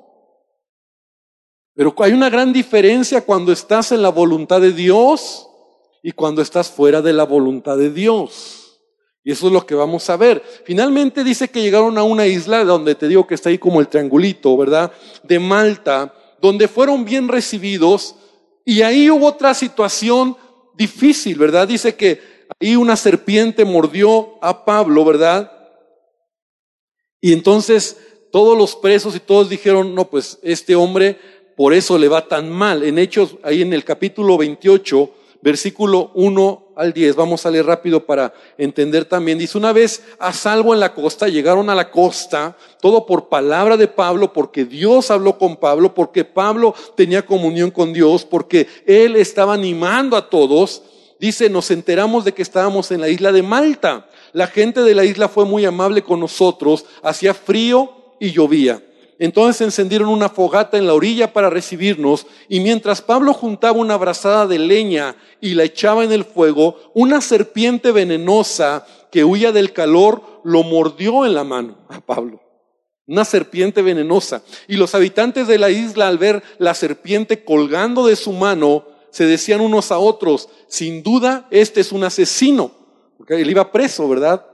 Pero 1.74 1.94
hay 1.98 2.12
una 2.12 2.30
gran 2.30 2.52
diferencia 2.52 3.24
cuando 3.24 3.52
estás 3.52 3.92
en 3.92 4.02
la 4.02 4.10
voluntad 4.10 4.60
de 4.60 4.72
Dios 4.72 5.48
y 6.02 6.12
cuando 6.12 6.42
estás 6.42 6.70
fuera 6.70 7.02
de 7.02 7.12
la 7.12 7.24
voluntad 7.24 7.76
de 7.76 7.90
Dios. 7.90 8.80
Y 9.24 9.32
eso 9.32 9.46
es 9.46 9.52
lo 9.52 9.66
que 9.66 9.74
vamos 9.74 10.08
a 10.10 10.16
ver. 10.16 10.42
Finalmente 10.64 11.24
dice 11.24 11.48
que 11.48 11.62
llegaron 11.62 11.96
a 11.96 12.02
una 12.02 12.26
isla 12.26 12.62
donde 12.62 12.94
te 12.94 13.08
digo 13.08 13.26
que 13.26 13.34
está 13.34 13.48
ahí 13.48 13.58
como 13.58 13.80
el 13.80 13.88
triangulito, 13.88 14.56
¿verdad? 14.56 14.92
De 15.22 15.38
Malta, 15.38 16.14
donde 16.40 16.68
fueron 16.68 17.04
bien 17.04 17.26
recibidos 17.26 18.16
y 18.64 18.82
ahí 18.82 19.10
hubo 19.10 19.26
otra 19.26 19.54
situación 19.54 20.36
difícil, 20.76 21.38
¿verdad? 21.38 21.68
Dice 21.68 21.94
que 21.94 22.33
y 22.64 22.76
una 22.76 22.96
serpiente 22.96 23.66
mordió 23.66 24.38
a 24.40 24.64
Pablo, 24.64 25.04
¿verdad? 25.04 25.52
Y 27.20 27.34
entonces 27.34 27.98
todos 28.32 28.56
los 28.56 28.74
presos 28.74 29.14
y 29.14 29.20
todos 29.20 29.50
dijeron, 29.50 29.94
no, 29.94 30.08
pues 30.08 30.38
este 30.42 30.74
hombre 30.74 31.18
por 31.58 31.74
eso 31.74 31.98
le 31.98 32.08
va 32.08 32.26
tan 32.26 32.50
mal. 32.50 32.82
En 32.82 32.98
Hechos, 32.98 33.36
ahí 33.42 33.60
en 33.60 33.74
el 33.74 33.84
capítulo 33.84 34.38
28, 34.38 35.10
versículo 35.42 36.10
1 36.14 36.72
al 36.74 36.94
10, 36.94 37.16
vamos 37.16 37.44
a 37.44 37.50
leer 37.50 37.66
rápido 37.66 38.06
para 38.06 38.32
entender 38.56 39.04
también. 39.04 39.36
Dice, 39.36 39.58
una 39.58 39.74
vez 39.74 40.02
a 40.18 40.32
salvo 40.32 40.72
en 40.72 40.80
la 40.80 40.94
costa, 40.94 41.28
llegaron 41.28 41.68
a 41.68 41.74
la 41.74 41.90
costa, 41.90 42.56
todo 42.80 43.04
por 43.04 43.28
palabra 43.28 43.76
de 43.76 43.88
Pablo, 43.88 44.32
porque 44.32 44.64
Dios 44.64 45.10
habló 45.10 45.36
con 45.36 45.58
Pablo, 45.58 45.92
porque 45.92 46.24
Pablo 46.24 46.74
tenía 46.96 47.26
comunión 47.26 47.70
con 47.70 47.92
Dios, 47.92 48.24
porque 48.24 48.68
él 48.86 49.16
estaba 49.16 49.52
animando 49.52 50.16
a 50.16 50.30
todos. 50.30 50.82
Dice, 51.20 51.48
nos 51.48 51.70
enteramos 51.70 52.24
de 52.24 52.32
que 52.32 52.42
estábamos 52.42 52.90
en 52.90 53.00
la 53.00 53.08
isla 53.08 53.32
de 53.32 53.42
Malta. 53.42 54.08
La 54.32 54.46
gente 54.46 54.82
de 54.82 54.94
la 54.94 55.04
isla 55.04 55.28
fue 55.28 55.44
muy 55.44 55.64
amable 55.64 56.02
con 56.02 56.20
nosotros, 56.20 56.84
hacía 57.02 57.34
frío 57.34 58.14
y 58.20 58.32
llovía. 58.32 58.82
Entonces 59.18 59.60
encendieron 59.60 60.08
una 60.08 60.28
fogata 60.28 60.76
en 60.76 60.86
la 60.86 60.94
orilla 60.94 61.32
para 61.32 61.50
recibirnos 61.50 62.26
y 62.48 62.60
mientras 62.60 63.00
Pablo 63.00 63.32
juntaba 63.32 63.78
una 63.78 63.96
brazada 63.96 64.46
de 64.46 64.58
leña 64.58 65.14
y 65.40 65.54
la 65.54 65.64
echaba 65.64 66.04
en 66.04 66.12
el 66.12 66.24
fuego, 66.24 66.90
una 66.94 67.20
serpiente 67.20 67.92
venenosa 67.92 68.84
que 69.12 69.24
huía 69.24 69.52
del 69.52 69.72
calor 69.72 70.40
lo 70.42 70.64
mordió 70.64 71.24
en 71.24 71.34
la 71.34 71.44
mano 71.44 71.78
a 71.88 72.00
Pablo. 72.00 72.40
Una 73.06 73.24
serpiente 73.24 73.82
venenosa. 73.82 74.42
Y 74.66 74.76
los 74.76 74.94
habitantes 74.94 75.46
de 75.46 75.58
la 75.58 75.70
isla 75.70 76.08
al 76.08 76.18
ver 76.18 76.42
la 76.58 76.74
serpiente 76.74 77.44
colgando 77.44 78.06
de 78.06 78.16
su 78.16 78.32
mano, 78.32 78.86
se 79.14 79.26
decían 79.26 79.60
unos 79.60 79.92
a 79.92 79.98
otros, 79.98 80.48
sin 80.66 81.04
duda 81.04 81.46
este 81.52 81.80
es 81.80 81.92
un 81.92 82.02
asesino, 82.02 82.72
porque 83.16 83.40
él 83.40 83.48
iba 83.48 83.70
preso, 83.70 84.08
¿verdad? 84.08 84.44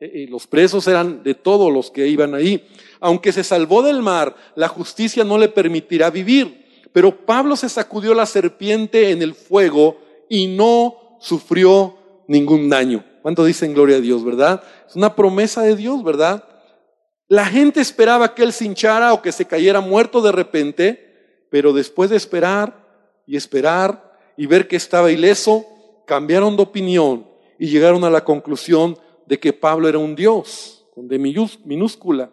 E, 0.00 0.22
y 0.22 0.26
los 0.26 0.46
presos 0.46 0.88
eran 0.88 1.22
de 1.22 1.34
todos 1.34 1.70
los 1.70 1.90
que 1.90 2.08
iban 2.08 2.34
ahí. 2.34 2.66
Aunque 2.98 3.30
se 3.30 3.44
salvó 3.44 3.82
del 3.82 4.00
mar, 4.00 4.34
la 4.54 4.68
justicia 4.68 5.22
no 5.22 5.36
le 5.36 5.50
permitirá 5.50 6.08
vivir. 6.08 6.64
Pero 6.94 7.26
Pablo 7.26 7.56
se 7.56 7.68
sacudió 7.68 8.14
la 8.14 8.24
serpiente 8.24 9.10
en 9.10 9.20
el 9.20 9.34
fuego 9.34 9.98
y 10.30 10.46
no 10.46 11.18
sufrió 11.20 11.98
ningún 12.26 12.70
daño. 12.70 13.04
¿Cuánto 13.20 13.44
dicen 13.44 13.74
gloria 13.74 13.96
a 13.96 14.00
Dios, 14.00 14.24
verdad? 14.24 14.64
Es 14.88 14.96
una 14.96 15.14
promesa 15.14 15.60
de 15.60 15.76
Dios, 15.76 16.02
¿verdad? 16.02 16.42
La 17.28 17.44
gente 17.44 17.82
esperaba 17.82 18.34
que 18.34 18.44
él 18.44 18.54
se 18.54 18.64
hinchara 18.64 19.12
o 19.12 19.20
que 19.20 19.32
se 19.32 19.44
cayera 19.44 19.82
muerto 19.82 20.22
de 20.22 20.32
repente, 20.32 21.46
pero 21.50 21.74
después 21.74 22.08
de 22.08 22.16
esperar 22.16 22.86
y 23.26 23.36
esperar 23.36 24.05
y 24.36 24.46
ver 24.46 24.68
que 24.68 24.76
estaba 24.76 25.10
ileso, 25.10 25.64
cambiaron 26.06 26.56
de 26.56 26.62
opinión 26.62 27.26
y 27.58 27.68
llegaron 27.68 28.04
a 28.04 28.10
la 28.10 28.24
conclusión 28.24 28.98
de 29.26 29.38
que 29.38 29.52
Pablo 29.52 29.88
era 29.88 29.98
un 29.98 30.14
dios, 30.14 30.84
de 30.96 31.18
minúscula. 31.18 32.30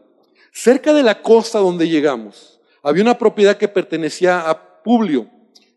Cerca 0.52 0.94
de 0.94 1.04
la 1.04 1.22
costa 1.22 1.60
donde 1.60 1.90
llegamos, 1.90 2.60
había 2.82 3.04
una 3.04 3.18
propiedad 3.18 3.58
que 3.58 3.68
pertenecía 3.68 4.50
a 4.50 4.84
Publio, 4.84 5.28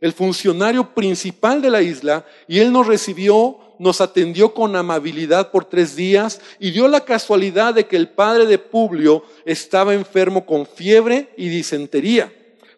el 0.01 0.13
funcionario 0.13 0.95
principal 0.95 1.63
de 1.63 1.71
la 1.71 1.81
isla, 1.81 2.27
y 2.49 2.59
él 2.59 2.73
nos 2.73 2.87
recibió, 2.87 3.59
nos 3.79 4.01
atendió 4.01 4.53
con 4.53 4.75
amabilidad 4.75 5.51
por 5.51 5.65
tres 5.65 5.97
días 5.97 6.41
y 6.59 6.73
dio 6.73 6.89
la 6.89 7.05
casualidad 7.05 7.75
de 7.75 7.87
que 7.87 7.97
el 7.97 8.09
padre 8.09 8.47
de 8.47 8.59
Publio 8.59 9.23
estaba 9.45 9.95
enfermo 9.95 10.45
con 10.45 10.67
fiebre 10.67 11.31
y 11.37 11.49
disentería. 11.49 12.33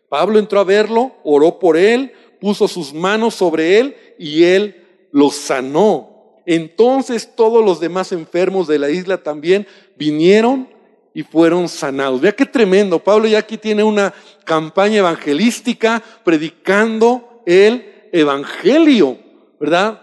Pablo 0.09 0.39
entró 0.39 0.61
a 0.61 0.65
verlo, 0.65 1.17
oró 1.25 1.59
por 1.59 1.77
él, 1.77 2.13
puso 2.40 2.68
sus 2.68 2.92
manos 2.92 3.35
sobre 3.35 3.79
él 3.79 3.96
y 4.18 4.44
él 4.44 4.85
lo 5.12 5.31
sanó. 5.31 6.42
Entonces 6.46 7.35
todos 7.35 7.64
los 7.64 7.81
demás 7.81 8.12
enfermos 8.12 8.66
de 8.66 8.79
la 8.79 8.90
isla 8.90 9.18
también 9.18 9.66
vinieron 9.96 10.68
y 11.12 11.22
fueron 11.22 11.68
sanados. 11.68 12.20
Vea 12.20 12.33
qué 12.33 12.46
tremendo. 12.46 12.98
Pablo 12.98 13.29
ya 13.29 13.38
aquí 13.38 13.59
tiene 13.59 13.83
una 13.83 14.14
campaña 14.44 14.98
evangelística 14.98 16.03
predicando 16.24 17.42
el 17.44 18.09
evangelio, 18.12 19.18
¿verdad? 19.61 20.01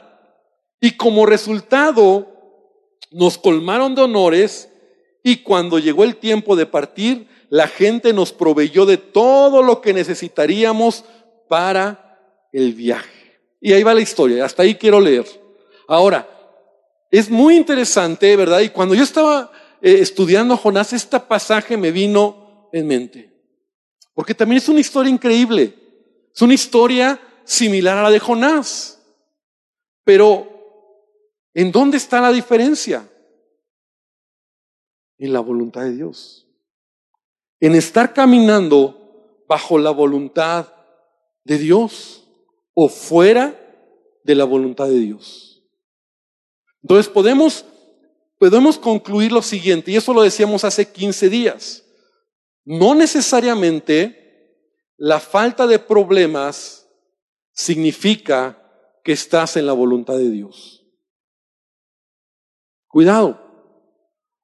Y 0.79 0.91
como 0.91 1.25
resultado 1.25 2.27
nos 3.11 3.37
colmaron 3.37 3.95
de 3.95 4.01
honores 4.01 4.69
y 5.23 5.37
cuando 5.37 5.79
llegó 5.79 6.03
el 6.03 6.17
tiempo 6.17 6.55
de 6.55 6.67
partir, 6.67 7.27
la 7.49 7.67
gente 7.67 8.13
nos 8.13 8.31
proveyó 8.31 8.85
de 8.85 8.97
todo 8.97 9.63
lo 9.63 9.81
que 9.81 9.93
necesitaríamos 9.93 11.05
para 11.47 12.04
el 12.55 12.73
viaje. 12.73 13.41
Y 13.59 13.73
ahí 13.73 13.83
va 13.83 13.93
la 13.93 14.01
historia, 14.01 14.45
hasta 14.45 14.63
ahí 14.63 14.75
quiero 14.75 14.99
leer. 15.01 15.25
Ahora, 15.87 16.27
es 17.11 17.29
muy 17.29 17.55
interesante, 17.55 18.35
¿verdad? 18.35 18.61
Y 18.61 18.69
cuando 18.69 18.95
yo 18.95 19.03
estaba 19.03 19.51
eh, 19.81 19.97
estudiando 19.99 20.53
a 20.53 20.57
Jonás, 20.57 20.93
este 20.93 21.19
pasaje 21.19 21.75
me 21.75 21.91
vino 21.91 22.69
en 22.71 22.87
mente. 22.87 23.31
Porque 24.13 24.33
también 24.33 24.57
es 24.57 24.69
una 24.69 24.79
historia 24.79 25.11
increíble. 25.11 25.75
Es 26.33 26.41
una 26.41 26.53
historia 26.53 27.19
similar 27.43 27.97
a 27.97 28.03
la 28.03 28.11
de 28.11 28.19
Jonás. 28.19 29.01
Pero, 30.05 30.47
¿en 31.53 31.71
dónde 31.71 31.97
está 31.97 32.21
la 32.21 32.31
diferencia? 32.31 33.09
En 35.17 35.33
la 35.33 35.41
voluntad 35.41 35.81
de 35.81 35.91
Dios. 35.91 36.47
En 37.59 37.75
estar 37.75 38.13
caminando 38.13 39.43
bajo 39.47 39.77
la 39.77 39.91
voluntad 39.91 40.73
de 41.43 41.57
Dios 41.57 42.24
o 42.75 42.87
fuera 42.87 43.59
de 44.23 44.35
la 44.35 44.43
voluntad 44.43 44.87
de 44.87 44.99
Dios. 44.99 45.63
Entonces 46.83 47.11
podemos, 47.11 47.65
podemos 48.37 48.77
concluir 48.77 49.31
lo 49.31 49.41
siguiente, 49.41 49.89
y 49.89 49.95
eso 49.95 50.13
lo 50.13 50.21
decíamos 50.21 50.63
hace 50.63 50.91
15 50.91 51.29
días. 51.29 51.83
No 52.63 52.93
necesariamente 52.93 54.21
la 54.97 55.19
falta 55.19 55.65
de 55.65 55.79
problemas 55.79 56.87
significa 57.51 58.61
que 59.03 59.13
estás 59.13 59.55
en 59.57 59.65
la 59.65 59.73
voluntad 59.73 60.17
de 60.17 60.29
Dios. 60.29 60.85
Cuidado. 62.87 63.41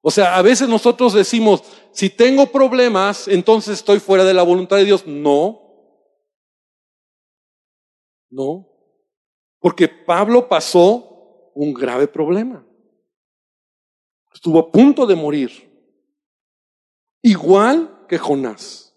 O 0.00 0.10
sea, 0.10 0.36
a 0.36 0.42
veces 0.42 0.68
nosotros 0.68 1.14
decimos, 1.14 1.62
si 1.92 2.10
tengo 2.10 2.46
problemas, 2.46 3.28
entonces 3.28 3.78
estoy 3.78 4.00
fuera 4.00 4.24
de 4.24 4.34
la 4.34 4.42
voluntad 4.42 4.76
de 4.76 4.84
Dios. 4.84 5.06
No. 5.06 5.61
No. 8.32 8.68
Porque 9.60 9.86
Pablo 9.86 10.48
pasó 10.48 11.52
un 11.54 11.72
grave 11.72 12.08
problema. 12.08 12.66
Estuvo 14.34 14.58
a 14.58 14.72
punto 14.72 15.06
de 15.06 15.14
morir. 15.14 15.70
Igual 17.22 18.06
que 18.08 18.18
Jonás. 18.18 18.92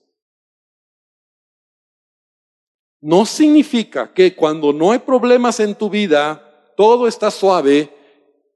no 3.06 3.24
significa 3.28 4.12
que 4.12 4.36
cuando 4.36 4.74
no 4.74 4.91
hay 4.91 4.98
problemas 4.98 5.60
en 5.60 5.76
tu 5.76 5.91
vida, 5.91 6.74
todo 6.76 7.08
está 7.08 7.30
suave, 7.30 7.95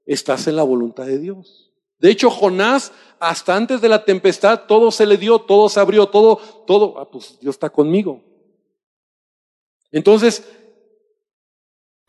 estás 0.04 0.48
en 0.48 0.56
la 0.56 0.64
voluntad 0.64 1.06
de 1.06 1.20
Dios. 1.20 1.70
De 2.00 2.10
hecho, 2.10 2.30
Jonás, 2.30 2.90
hasta 3.20 3.54
antes 3.54 3.80
de 3.80 3.88
la 3.88 4.04
tempestad, 4.04 4.62
todo 4.66 4.90
se 4.90 5.06
le 5.06 5.16
dio, 5.16 5.38
todo 5.38 5.68
se 5.68 5.78
abrió, 5.78 6.08
todo, 6.08 6.38
todo, 6.66 6.98
ah, 6.98 7.08
pues 7.08 7.38
Dios 7.40 7.54
está 7.54 7.70
conmigo. 7.70 8.24
Entonces, 9.92 10.44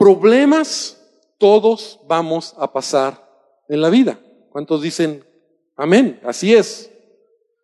problemas 0.01 0.97
todos 1.37 1.99
vamos 2.07 2.55
a 2.57 2.73
pasar 2.73 3.23
en 3.69 3.81
la 3.81 3.91
vida. 3.91 4.19
¿Cuántos 4.49 4.81
dicen 4.81 5.23
amén? 5.75 6.19
Así 6.23 6.55
es. 6.55 6.89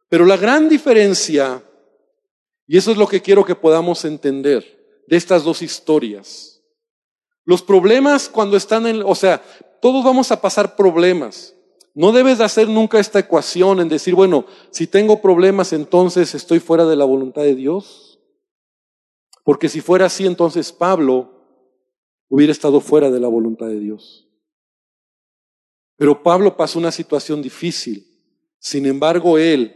Pero 0.08 0.24
la 0.24 0.38
gran 0.38 0.70
diferencia 0.70 1.64
y 2.68 2.78
eso 2.78 2.92
es 2.92 2.98
lo 2.98 3.08
que 3.08 3.24
quiero 3.24 3.44
que 3.44 3.56
podamos 3.56 4.06
entender 4.06 5.04
de 5.08 5.18
estas 5.18 5.44
dos 5.44 5.64
historias. 5.64 6.62
Los 7.44 7.64
problemas 7.64 8.30
cuando 8.30 8.56
están 8.56 8.86
en, 8.86 9.02
o 9.02 9.16
sea, 9.16 9.42
todos 9.82 10.04
vamos 10.04 10.32
a 10.32 10.40
pasar 10.40 10.76
problemas. 10.76 11.56
No 11.96 12.12
debes 12.12 12.38
de 12.38 12.44
hacer 12.44 12.70
nunca 12.70 13.00
esta 13.00 13.18
ecuación 13.18 13.80
en 13.80 13.90
decir, 13.90 14.14
bueno, 14.14 14.46
si 14.70 14.86
tengo 14.86 15.24
problemas 15.24 15.74
entonces 15.74 16.36
estoy 16.36 16.60
fuera 16.60 16.86
de 16.86 16.98
la 16.98 17.06
voluntad 17.06 17.42
de 17.42 17.56
Dios. 17.56 18.20
Porque 19.44 19.70
si 19.70 19.82
fuera 19.82 20.06
así 20.06 20.28
entonces 20.28 20.72
Pablo 20.72 21.37
hubiera 22.30 22.52
estado 22.52 22.80
fuera 22.80 23.10
de 23.10 23.20
la 23.20 23.28
voluntad 23.28 23.68
de 23.68 23.80
Dios. 23.80 24.28
Pero 25.98 26.22
Pablo 26.22 26.56
pasó 26.56 26.80
una 26.80 26.92
situación 26.92 27.42
difícil. 27.42 28.06
Sin 28.60 28.86
embargo, 28.86 29.38
él 29.38 29.76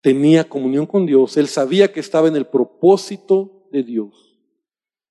tenía 0.00 0.48
comunión 0.48 0.86
con 0.86 1.06
Dios, 1.06 1.36
él 1.36 1.48
sabía 1.48 1.92
que 1.92 2.00
estaba 2.00 2.28
en 2.28 2.36
el 2.36 2.46
propósito 2.46 3.68
de 3.72 3.82
Dios. 3.82 4.38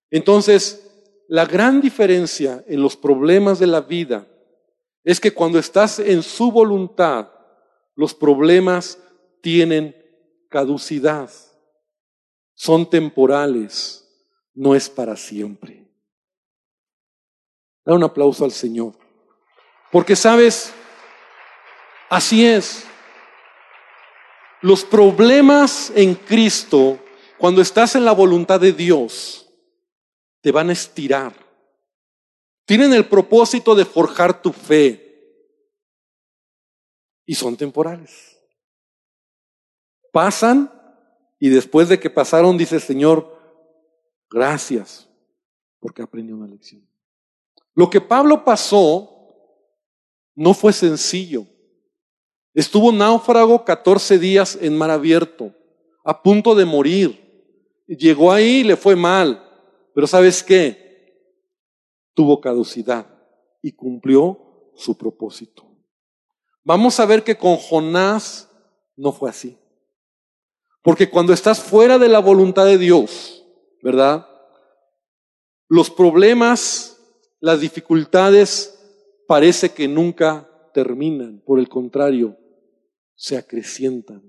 Entonces, 0.09 0.83
la 1.27 1.45
gran 1.45 1.81
diferencia 1.81 2.63
en 2.67 2.81
los 2.81 2.95
problemas 2.95 3.59
de 3.59 3.67
la 3.67 3.81
vida 3.81 4.27
es 5.03 5.19
que 5.19 5.33
cuando 5.33 5.59
estás 5.59 5.99
en 5.99 6.23
su 6.23 6.51
voluntad, 6.51 7.29
los 7.95 8.13
problemas 8.13 8.99
tienen 9.41 9.95
caducidad, 10.49 11.29
son 12.53 12.89
temporales, 12.89 14.07
no 14.53 14.73
es 14.73 14.89
para 14.89 15.15
siempre. 15.15 15.86
Da 17.87 17.93
un 17.93 18.03
aplauso 18.03 18.43
al 18.43 18.51
Señor. 18.51 18.91
Porque 19.93 20.17
sabes, 20.17 20.73
así 22.09 22.45
es. 22.45 22.83
Los 24.61 24.83
problemas 24.83 25.93
en 25.95 26.13
Cristo, 26.13 26.99
cuando 27.37 27.61
estás 27.61 27.95
en 27.95 28.03
la 28.03 28.11
voluntad 28.11 28.59
de 28.59 28.73
Dios, 28.73 29.49
te 30.41 30.51
van 30.51 30.69
a 30.69 30.73
estirar. 30.73 31.33
Tienen 32.65 32.91
el 32.91 33.07
propósito 33.07 33.73
de 33.73 33.85
forjar 33.85 34.41
tu 34.41 34.51
fe. 34.51 35.55
Y 37.25 37.35
son 37.35 37.55
temporales. 37.55 38.37
Pasan 40.11 40.69
y 41.39 41.47
después 41.47 41.87
de 41.87 42.01
que 42.01 42.09
pasaron, 42.09 42.57
dice 42.57 42.75
el 42.75 42.81
Señor, 42.81 43.33
gracias, 44.29 45.07
porque 45.79 46.01
aprendí 46.01 46.33
una 46.33 46.47
lección. 46.47 46.85
Lo 47.77 47.91
que 47.91 48.01
Pablo 48.01 48.43
pasó 48.43 49.07
no 50.33 50.55
fue 50.55 50.73
sencillo. 50.73 51.45
Estuvo 52.55 52.91
náufrago 52.91 53.63
14 53.63 54.17
días 54.17 54.57
en 54.59 54.75
mar 54.75 54.89
abierto, 54.89 55.53
a 56.03 56.23
punto 56.23 56.55
de 56.55 56.65
morir. 56.65 57.83
Llegó 57.85 58.31
ahí 58.31 58.61
y 58.61 58.63
le 58.63 58.77
fue 58.77 58.95
mal. 58.95 59.47
Pero 59.93 60.07
¿sabes 60.07 60.41
qué? 60.41 61.21
Tuvo 62.15 62.41
caducidad 62.41 63.05
y 63.61 63.73
cumplió 63.73 64.71
su 64.75 64.97
propósito. 64.97 65.63
Vamos 66.63 66.99
a 66.99 67.05
ver 67.05 67.23
que 67.23 67.37
con 67.37 67.57
Jonás 67.57 68.49
no 68.95 69.11
fue 69.11 69.29
así. 69.29 69.55
Porque 70.81 71.11
cuando 71.11 71.31
estás 71.31 71.61
fuera 71.61 71.99
de 71.99 72.09
la 72.09 72.17
voluntad 72.17 72.65
de 72.65 72.79
Dios, 72.79 73.45
¿verdad? 73.83 74.27
Los 75.67 75.91
problemas, 75.91 76.96
las 77.39 77.61
dificultades 77.61 78.77
parece 79.27 79.69
que 79.69 79.87
nunca 79.87 80.49
terminan. 80.73 81.41
Por 81.45 81.59
el 81.59 81.69
contrario, 81.69 82.37
se 83.15 83.37
acrecientan. 83.37 84.23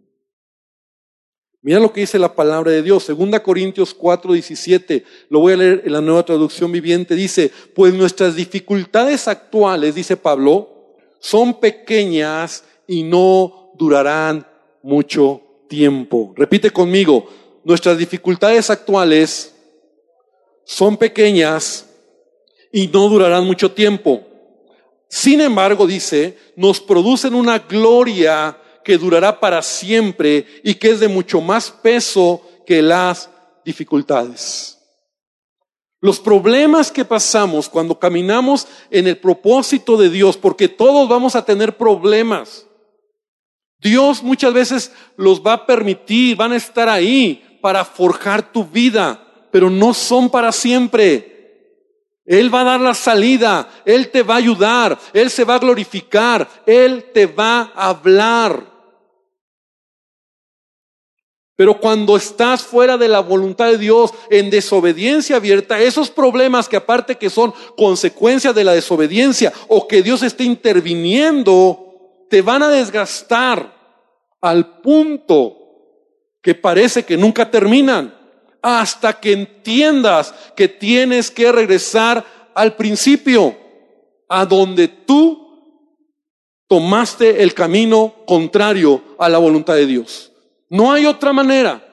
Mira 1.60 1.80
lo 1.80 1.92
que 1.92 2.00
dice 2.00 2.18
la 2.18 2.34
palabra 2.34 2.70
de 2.70 2.82
Dios, 2.82 3.06
2 3.08 3.40
Corintios 3.40 3.92
4, 3.92 4.32
17, 4.32 5.04
lo 5.28 5.40
voy 5.40 5.54
a 5.54 5.56
leer 5.56 5.82
en 5.84 5.92
la 5.92 6.00
nueva 6.00 6.24
traducción 6.24 6.70
viviente, 6.70 7.16
dice, 7.16 7.50
pues 7.74 7.92
nuestras 7.92 8.36
dificultades 8.36 9.26
actuales, 9.26 9.96
dice 9.96 10.16
Pablo, 10.16 10.96
son 11.18 11.58
pequeñas 11.58 12.64
y 12.86 13.02
no 13.02 13.72
durarán 13.76 14.46
mucho 14.82 15.42
tiempo. 15.68 16.32
Repite 16.36 16.70
conmigo, 16.70 17.28
nuestras 17.64 17.98
dificultades 17.98 18.70
actuales 18.70 19.52
son 20.64 20.96
pequeñas 20.96 21.87
y 22.72 22.88
no 22.88 23.08
durarán 23.08 23.44
mucho 23.44 23.72
tiempo. 23.72 24.22
Sin 25.08 25.40
embargo, 25.40 25.86
dice, 25.86 26.36
nos 26.56 26.80
producen 26.80 27.34
una 27.34 27.58
gloria 27.60 28.56
que 28.84 28.98
durará 28.98 29.38
para 29.38 29.62
siempre 29.62 30.46
y 30.62 30.74
que 30.74 30.90
es 30.90 31.00
de 31.00 31.08
mucho 31.08 31.40
más 31.40 31.70
peso 31.70 32.42
que 32.66 32.82
las 32.82 33.30
dificultades. 33.64 34.78
Los 36.00 36.20
problemas 36.20 36.92
que 36.92 37.04
pasamos 37.04 37.68
cuando 37.68 37.98
caminamos 37.98 38.68
en 38.90 39.08
el 39.08 39.18
propósito 39.18 39.96
de 39.96 40.10
Dios, 40.10 40.36
porque 40.36 40.68
todos 40.68 41.08
vamos 41.08 41.34
a 41.34 41.44
tener 41.44 41.76
problemas. 41.76 42.66
Dios 43.80 44.22
muchas 44.22 44.52
veces 44.52 44.92
los 45.16 45.40
va 45.40 45.54
a 45.54 45.66
permitir, 45.66 46.36
van 46.36 46.52
a 46.52 46.56
estar 46.56 46.88
ahí 46.88 47.58
para 47.60 47.84
forjar 47.84 48.52
tu 48.52 48.64
vida, 48.64 49.48
pero 49.50 49.70
no 49.70 49.92
son 49.92 50.30
para 50.30 50.52
siempre. 50.52 51.37
Él 52.28 52.54
va 52.54 52.60
a 52.60 52.64
dar 52.64 52.80
la 52.80 52.92
salida, 52.92 53.66
Él 53.86 54.10
te 54.10 54.22
va 54.22 54.34
a 54.34 54.38
ayudar, 54.38 54.98
Él 55.14 55.30
se 55.30 55.44
va 55.44 55.54
a 55.54 55.58
glorificar, 55.58 56.46
Él 56.66 57.06
te 57.14 57.24
va 57.24 57.72
a 57.74 57.88
hablar. 57.88 58.78
Pero 61.56 61.80
cuando 61.80 62.18
estás 62.18 62.62
fuera 62.62 62.98
de 62.98 63.08
la 63.08 63.20
voluntad 63.20 63.70
de 63.70 63.78
Dios, 63.78 64.12
en 64.28 64.50
desobediencia 64.50 65.36
abierta, 65.36 65.80
esos 65.80 66.10
problemas 66.10 66.68
que 66.68 66.76
aparte 66.76 67.16
que 67.16 67.30
son 67.30 67.54
consecuencia 67.78 68.52
de 68.52 68.62
la 68.62 68.74
desobediencia 68.74 69.50
o 69.66 69.88
que 69.88 70.02
Dios 70.02 70.22
esté 70.22 70.44
interviniendo, 70.44 72.26
te 72.28 72.42
van 72.42 72.62
a 72.62 72.68
desgastar 72.68 73.74
al 74.42 74.82
punto 74.82 75.56
que 76.42 76.54
parece 76.54 77.06
que 77.06 77.16
nunca 77.16 77.50
terminan, 77.50 78.17
hasta 78.68 79.18
que 79.18 79.32
entiendas 79.32 80.34
que 80.54 80.68
tienes 80.68 81.30
que 81.30 81.50
regresar 81.50 82.24
al 82.54 82.76
principio, 82.76 83.56
a 84.28 84.44
donde 84.44 84.88
tú 84.88 85.48
tomaste 86.66 87.42
el 87.42 87.54
camino 87.54 88.14
contrario 88.26 89.02
a 89.18 89.28
la 89.28 89.38
voluntad 89.38 89.74
de 89.74 89.86
Dios. 89.86 90.32
No 90.68 90.92
hay 90.92 91.06
otra 91.06 91.32
manera. 91.32 91.84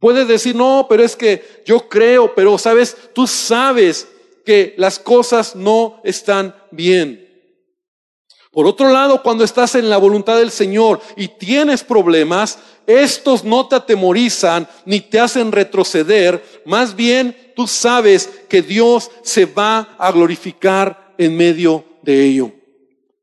Puedes 0.00 0.26
decir, 0.26 0.56
no, 0.56 0.86
pero 0.88 1.04
es 1.04 1.14
que 1.14 1.62
yo 1.64 1.88
creo, 1.88 2.34
pero 2.34 2.58
sabes, 2.58 2.96
tú 3.12 3.28
sabes 3.28 4.08
que 4.44 4.74
las 4.76 4.98
cosas 4.98 5.54
no 5.54 6.00
están 6.02 6.54
bien. 6.72 7.31
Por 8.52 8.66
otro 8.66 8.92
lado, 8.92 9.22
cuando 9.22 9.44
estás 9.44 9.74
en 9.76 9.88
la 9.88 9.96
voluntad 9.96 10.36
del 10.36 10.50
Señor 10.50 11.00
y 11.16 11.28
tienes 11.28 11.82
problemas, 11.82 12.58
estos 12.86 13.44
no 13.44 13.66
te 13.66 13.76
atemorizan 13.76 14.68
ni 14.84 15.00
te 15.00 15.18
hacen 15.18 15.52
retroceder, 15.52 16.44
más 16.66 16.94
bien 16.94 17.34
tú 17.56 17.66
sabes 17.66 18.28
que 18.50 18.60
Dios 18.60 19.10
se 19.22 19.46
va 19.46 19.96
a 19.98 20.12
glorificar 20.12 21.14
en 21.16 21.34
medio 21.34 21.84
de 22.02 22.24
ello. 22.24 22.52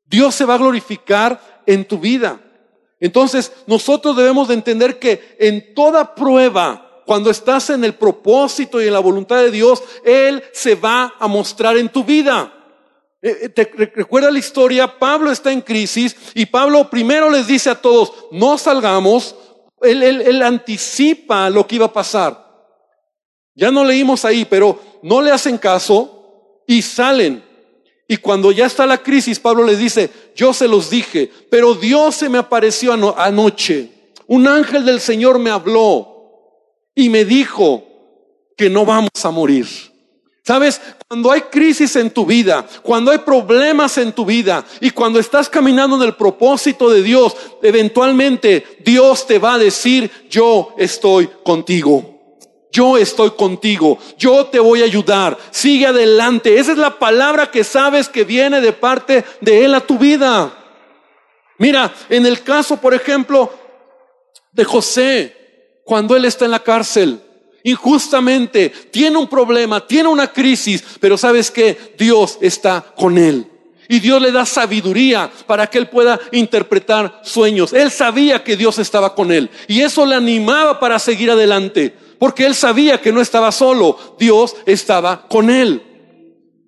Dios 0.07 0.33
se 0.33 0.45
va 0.45 0.55
a 0.55 0.59
glorificar 0.59 1.61
en 1.67 1.85
tu 1.85 1.99
vida. 1.99 2.41
Entonces, 2.99 3.51
nosotros 3.67 4.17
debemos 4.17 4.47
de 4.47 4.55
entender 4.55 4.97
que 4.97 5.37
en 5.39 5.75
toda 5.75 6.15
prueba, 6.15 7.03
cuando 7.05 7.29
estás 7.29 7.69
en 7.69 7.83
el 7.83 7.93
propósito 7.93 8.81
y 8.81 8.87
en 8.87 8.93
la 8.93 8.99
voluntad 8.99 9.37
de 9.37 9.51
Dios, 9.51 9.83
Él 10.03 10.43
se 10.53 10.73
va 10.73 11.13
a 11.19 11.27
mostrar 11.27 11.77
en 11.77 11.89
tu 11.89 12.03
vida. 12.03 12.51
Eh, 13.21 13.37
eh, 13.41 13.49
¿Te 13.49 13.65
recuerda 13.95 14.31
la 14.31 14.39
historia? 14.39 14.97
Pablo 14.97 15.31
está 15.31 15.51
en 15.51 15.61
crisis 15.61 16.15
y 16.33 16.45
Pablo 16.45 16.89
primero 16.89 17.29
les 17.29 17.47
dice 17.47 17.69
a 17.69 17.81
todos, 17.81 18.13
no 18.31 18.57
salgamos. 18.57 19.35
Él, 19.81 20.03
él, 20.03 20.41
anticipa 20.41 21.49
lo 21.49 21.65
que 21.65 21.75
iba 21.75 21.85
a 21.85 21.93
pasar. 21.93 22.45
Ya 23.55 23.71
no 23.71 23.83
leímos 23.83 24.25
ahí, 24.25 24.45
pero 24.45 24.79
no 25.03 25.21
le 25.21 25.31
hacen 25.31 25.57
caso 25.57 26.63
y 26.67 26.81
salen. 26.81 27.43
Y 28.07 28.17
cuando 28.17 28.51
ya 28.51 28.65
está 28.65 28.85
la 28.85 28.97
crisis, 28.97 29.39
Pablo 29.39 29.63
les 29.63 29.79
dice, 29.79 30.09
yo 30.35 30.53
se 30.53 30.67
los 30.67 30.89
dije, 30.89 31.31
pero 31.49 31.75
Dios 31.75 32.15
se 32.15 32.27
me 32.27 32.37
apareció 32.37 32.91
anoche. 33.17 33.91
Un 34.27 34.47
ángel 34.47 34.85
del 34.85 34.99
Señor 34.99 35.39
me 35.39 35.49
habló 35.49 36.19
y 36.95 37.09
me 37.09 37.23
dijo 37.23 37.83
que 38.57 38.69
no 38.69 38.85
vamos 38.85 39.09
a 39.23 39.31
morir. 39.31 39.67
Sabes, 40.49 40.81
cuando 41.07 41.31
hay 41.31 41.41
crisis 41.41 41.95
en 41.95 42.09
tu 42.09 42.25
vida, 42.25 42.65
cuando 42.81 43.11
hay 43.11 43.19
problemas 43.19 43.99
en 43.99 44.11
tu 44.11 44.25
vida 44.25 44.65
y 44.81 44.89
cuando 44.89 45.19
estás 45.19 45.47
caminando 45.47 45.95
en 45.95 46.01
el 46.01 46.15
propósito 46.15 46.89
de 46.89 47.03
Dios, 47.03 47.37
eventualmente 47.61 48.79
Dios 48.79 49.27
te 49.27 49.37
va 49.37 49.53
a 49.53 49.57
decir, 49.59 50.09
yo 50.27 50.73
estoy 50.79 51.29
contigo. 51.43 52.15
Yo 52.71 52.97
estoy 52.97 53.29
contigo, 53.29 53.99
yo 54.17 54.47
te 54.47 54.59
voy 54.59 54.81
a 54.81 54.85
ayudar, 54.85 55.37
sigue 55.51 55.85
adelante. 55.85 56.57
Esa 56.57 56.71
es 56.71 56.79
la 56.79 56.97
palabra 56.97 57.51
que 57.51 57.63
sabes 57.63 58.09
que 58.09 58.23
viene 58.23 58.59
de 58.59 58.73
parte 58.73 59.23
de 59.41 59.65
Él 59.65 59.75
a 59.75 59.81
tu 59.81 59.99
vida. 59.99 60.51
Mira, 61.59 61.93
en 62.09 62.25
el 62.25 62.41
caso, 62.41 62.77
por 62.77 62.95
ejemplo, 62.95 63.53
de 64.51 64.63
José, 64.63 65.81
cuando 65.85 66.15
Él 66.15 66.25
está 66.25 66.45
en 66.45 66.51
la 66.51 66.63
cárcel, 66.63 67.21
injustamente, 67.63 68.69
tiene 68.91 69.17
un 69.17 69.27
problema, 69.27 69.85
tiene 69.85 70.09
una 70.09 70.27
crisis, 70.27 70.83
pero 70.99 71.17
sabes 71.17 71.51
que 71.51 71.95
Dios 71.97 72.37
está 72.41 72.85
con 72.95 73.17
él. 73.17 73.45
Y 73.91 73.99
Dios 73.99 74.21
le 74.21 74.31
da 74.31 74.45
sabiduría 74.45 75.31
para 75.47 75.65
que 75.65 75.79
él 75.79 75.87
pueda 75.87 76.19
interpretar 76.31 77.21
sueños. 77.23 77.73
Él 77.73 77.89
sabía 77.89 78.43
que 78.43 78.55
Dios 78.55 78.77
estaba 78.77 79.15
con 79.15 79.31
él. 79.31 79.49
Y 79.67 79.81
eso 79.81 80.05
le 80.05 80.13
animaba 80.13 80.79
para 80.79 80.99
seguir 80.99 81.31
adelante. 81.31 81.95
Porque 82.19 82.45
él 82.45 82.53
sabía 82.53 83.01
que 83.01 83.11
no 83.11 83.19
estaba 83.19 83.51
solo. 83.51 84.15
Dios 84.19 84.55
estaba 84.67 85.27
con 85.27 85.49
él. 85.49 85.81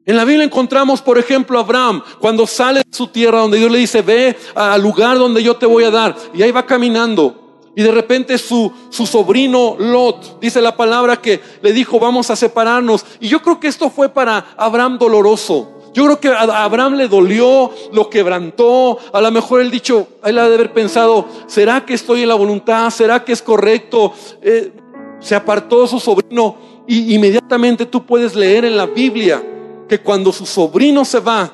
En 0.04 0.18
la 0.18 0.26
Biblia 0.26 0.46
encontramos, 0.46 1.00
por 1.00 1.20
ejemplo, 1.20 1.60
a 1.60 1.62
Abraham, 1.62 2.02
cuando 2.20 2.48
sale 2.48 2.80
de 2.80 2.98
su 2.98 3.06
tierra, 3.06 3.42
donde 3.42 3.60
Dios 3.60 3.72
le 3.72 3.78
dice, 3.78 4.02
ve 4.02 4.36
al 4.56 4.82
lugar 4.82 5.20
donde 5.20 5.44
yo 5.44 5.56
te 5.56 5.68
voy 5.68 5.84
a 5.84 5.92
dar. 5.92 6.16
Y 6.34 6.42
ahí 6.42 6.52
va 6.52 6.66
caminando. 6.66 7.41
Y 7.76 7.84
de 7.84 7.92
repente 7.92 8.38
su, 8.38 8.72
su 8.90 9.06
sobrino 9.06 9.76
Lot, 9.80 10.40
dice 10.42 10.62
la 10.62 10.76
palabra 10.76 11.22
que 11.22 11.40
le 11.62 11.72
dijo, 11.72 12.00
vamos 12.00 12.30
a 12.30 12.36
separarnos. 12.36 13.06
Y 13.20 13.30
yo 13.30 13.42
creo 13.42 13.60
que 13.60 13.68
esto 13.68 13.90
fue 13.90 14.10
para 14.10 14.54
Abraham 14.58 14.98
doloroso. 14.98 15.78
Yo 15.94 16.06
creo 16.06 16.20
que 16.20 16.30
a 16.30 16.64
Abraham 16.64 16.96
le 16.96 17.08
dolió, 17.08 17.72
lo 17.92 18.10
quebrantó. 18.10 18.98
A 19.14 19.22
lo 19.22 19.32
mejor 19.32 19.62
él 19.62 19.72
dicho, 19.72 20.08
él 20.24 20.38
ha 20.38 20.48
de 20.48 20.56
haber 20.56 20.74
pensado, 20.74 21.28
¿será 21.48 21.86
que 21.86 21.94
estoy 21.94 22.24
en 22.24 22.30
la 22.30 22.36
voluntad? 22.36 22.90
¿Será 22.90 23.24
que 23.24 23.34
es 23.34 23.42
correcto? 23.42 24.14
Eh, 24.42 24.72
se 25.20 25.36
apartó 25.36 25.86
su 25.88 26.00
sobrino 26.00 26.56
y 26.88 27.14
inmediatamente 27.14 27.86
tú 27.86 28.06
puedes 28.06 28.36
leer 28.36 28.66
en 28.66 28.76
la 28.76 28.86
Biblia 28.86 29.44
que 29.88 30.00
cuando 30.00 30.32
su 30.32 30.46
sobrino 30.46 31.06
se 31.06 31.20
va, 31.20 31.52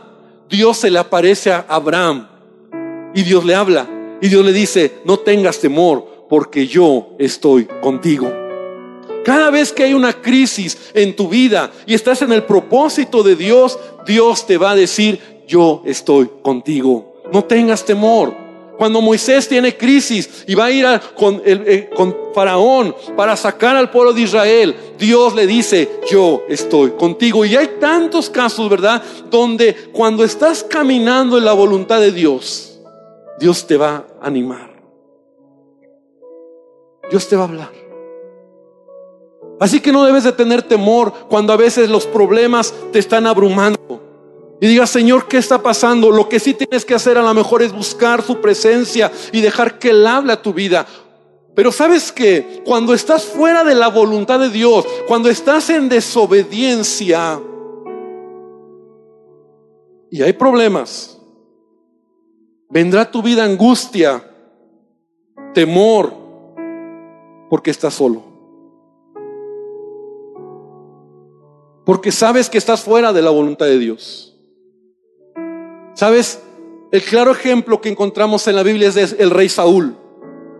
Dios 0.50 0.78
se 0.78 0.90
le 0.90 1.00
aparece 1.00 1.52
a 1.52 1.66
Abraham 1.68 2.28
y 3.14 3.24
Dios 3.24 3.44
le 3.44 3.56
habla 3.56 3.88
y 4.22 4.30
Dios 4.30 4.46
le 4.46 4.54
dice, 4.54 5.00
no 5.04 5.18
tengas 5.18 5.60
temor 5.60 6.07
porque 6.30 6.68
yo 6.68 7.10
estoy 7.18 7.68
contigo. 7.82 8.32
Cada 9.24 9.50
vez 9.50 9.74
que 9.74 9.84
hay 9.84 9.94
una 9.94 10.14
crisis 10.14 10.78
en 10.94 11.16
tu 11.16 11.28
vida 11.28 11.72
y 11.86 11.94
estás 11.94 12.22
en 12.22 12.32
el 12.32 12.44
propósito 12.44 13.24
de 13.24 13.36
Dios, 13.36 13.78
Dios 14.06 14.48
te 14.48 14.58
va 14.58 14.72
a 14.72 14.76
decir, 14.76 15.20
yo 15.46 15.82
estoy 15.86 16.30
contigo. 16.42 17.14
No 17.34 17.44
tengas 17.44 17.84
temor. 17.84 18.34
Cuando 18.78 19.02
Moisés 19.02 19.48
tiene 19.48 19.76
crisis 19.76 20.46
y 20.48 20.54
va 20.54 20.66
a 20.66 20.72
ir 20.72 20.86
con, 21.16 21.42
eh, 21.44 21.90
con 21.96 22.16
Faraón 22.34 22.96
para 23.16 23.36
sacar 23.36 23.76
al 23.76 23.90
pueblo 23.90 24.14
de 24.14 24.22
Israel, 24.22 24.76
Dios 25.00 25.34
le 25.36 25.48
dice, 25.48 26.00
yo 26.10 26.44
estoy 26.48 26.92
contigo. 26.92 27.44
Y 27.44 27.56
hay 27.56 27.72
tantos 27.82 28.30
casos, 28.30 28.70
¿verdad? 28.70 29.02
Donde 29.32 29.76
cuando 29.92 30.24
estás 30.24 30.64
caminando 30.64 31.38
en 31.38 31.44
la 31.44 31.54
voluntad 31.54 32.00
de 32.00 32.12
Dios, 32.12 32.80
Dios 33.40 33.66
te 33.66 33.78
va 33.78 34.06
a 34.22 34.28
animar. 34.28 34.77
Dios 37.10 37.28
te 37.28 37.36
va 37.36 37.44
a 37.44 37.48
hablar. 37.48 37.72
Así 39.60 39.80
que 39.80 39.92
no 39.92 40.06
debes 40.06 40.24
de 40.24 40.32
tener 40.32 40.62
temor 40.62 41.14
cuando 41.30 41.52
a 41.54 41.58
veces 41.58 41.90
los 41.90 42.06
problemas 42.06 42.74
te 42.92 43.00
están 43.00 43.26
abrumando. 43.26 43.78
Y 44.60 44.68
digas, 44.68 44.90
Señor, 44.90 45.28
¿qué 45.28 45.38
está 45.38 45.62
pasando? 45.62 46.12
Lo 46.12 46.30
que 46.30 46.40
sí 46.40 46.54
tienes 46.54 46.86
que 46.86 46.96
hacer 46.96 47.18
a 47.18 47.24
lo 47.24 47.34
mejor 47.34 47.62
es 47.62 47.74
buscar 47.74 48.22
su 48.22 48.40
presencia 48.42 49.12
y 49.32 49.42
dejar 49.42 49.80
que 49.80 49.92
Él 49.92 50.06
hable 50.06 50.34
a 50.34 50.42
tu 50.42 50.54
vida. 50.54 50.86
Pero 51.56 51.72
sabes 51.72 52.12
que 52.12 52.62
cuando 52.66 52.94
estás 52.94 53.26
fuera 53.26 53.64
de 53.64 53.74
la 53.74 53.88
voluntad 53.88 54.40
de 54.40 54.50
Dios, 54.50 54.86
cuando 55.08 55.30
estás 55.30 55.70
en 55.70 55.90
desobediencia 55.90 57.40
y 60.12 60.22
hay 60.22 60.34
problemas, 60.34 61.18
Vendrá 62.70 63.10
tu 63.10 63.22
vida 63.22 63.46
angustia, 63.46 64.24
temor, 65.54 66.14
porque 67.50 67.72
estás 67.72 67.94
solo. 67.94 68.24
Porque 71.86 72.12
sabes 72.12 72.50
que 72.50 72.58
estás 72.58 72.82
fuera 72.82 73.14
de 73.14 73.22
la 73.22 73.30
voluntad 73.30 73.66
de 73.66 73.80
Dios. 73.80 74.36
¿Sabes? 75.94 76.42
El 76.92 77.02
claro 77.02 77.32
ejemplo 77.32 77.80
que 77.80 77.90
encontramos 77.90 78.48
en 78.48 78.56
la 78.56 78.64
Biblia 78.64 78.90
es 78.90 79.16
el 79.18 79.30
rey 79.30 79.50
Saúl. 79.50 79.96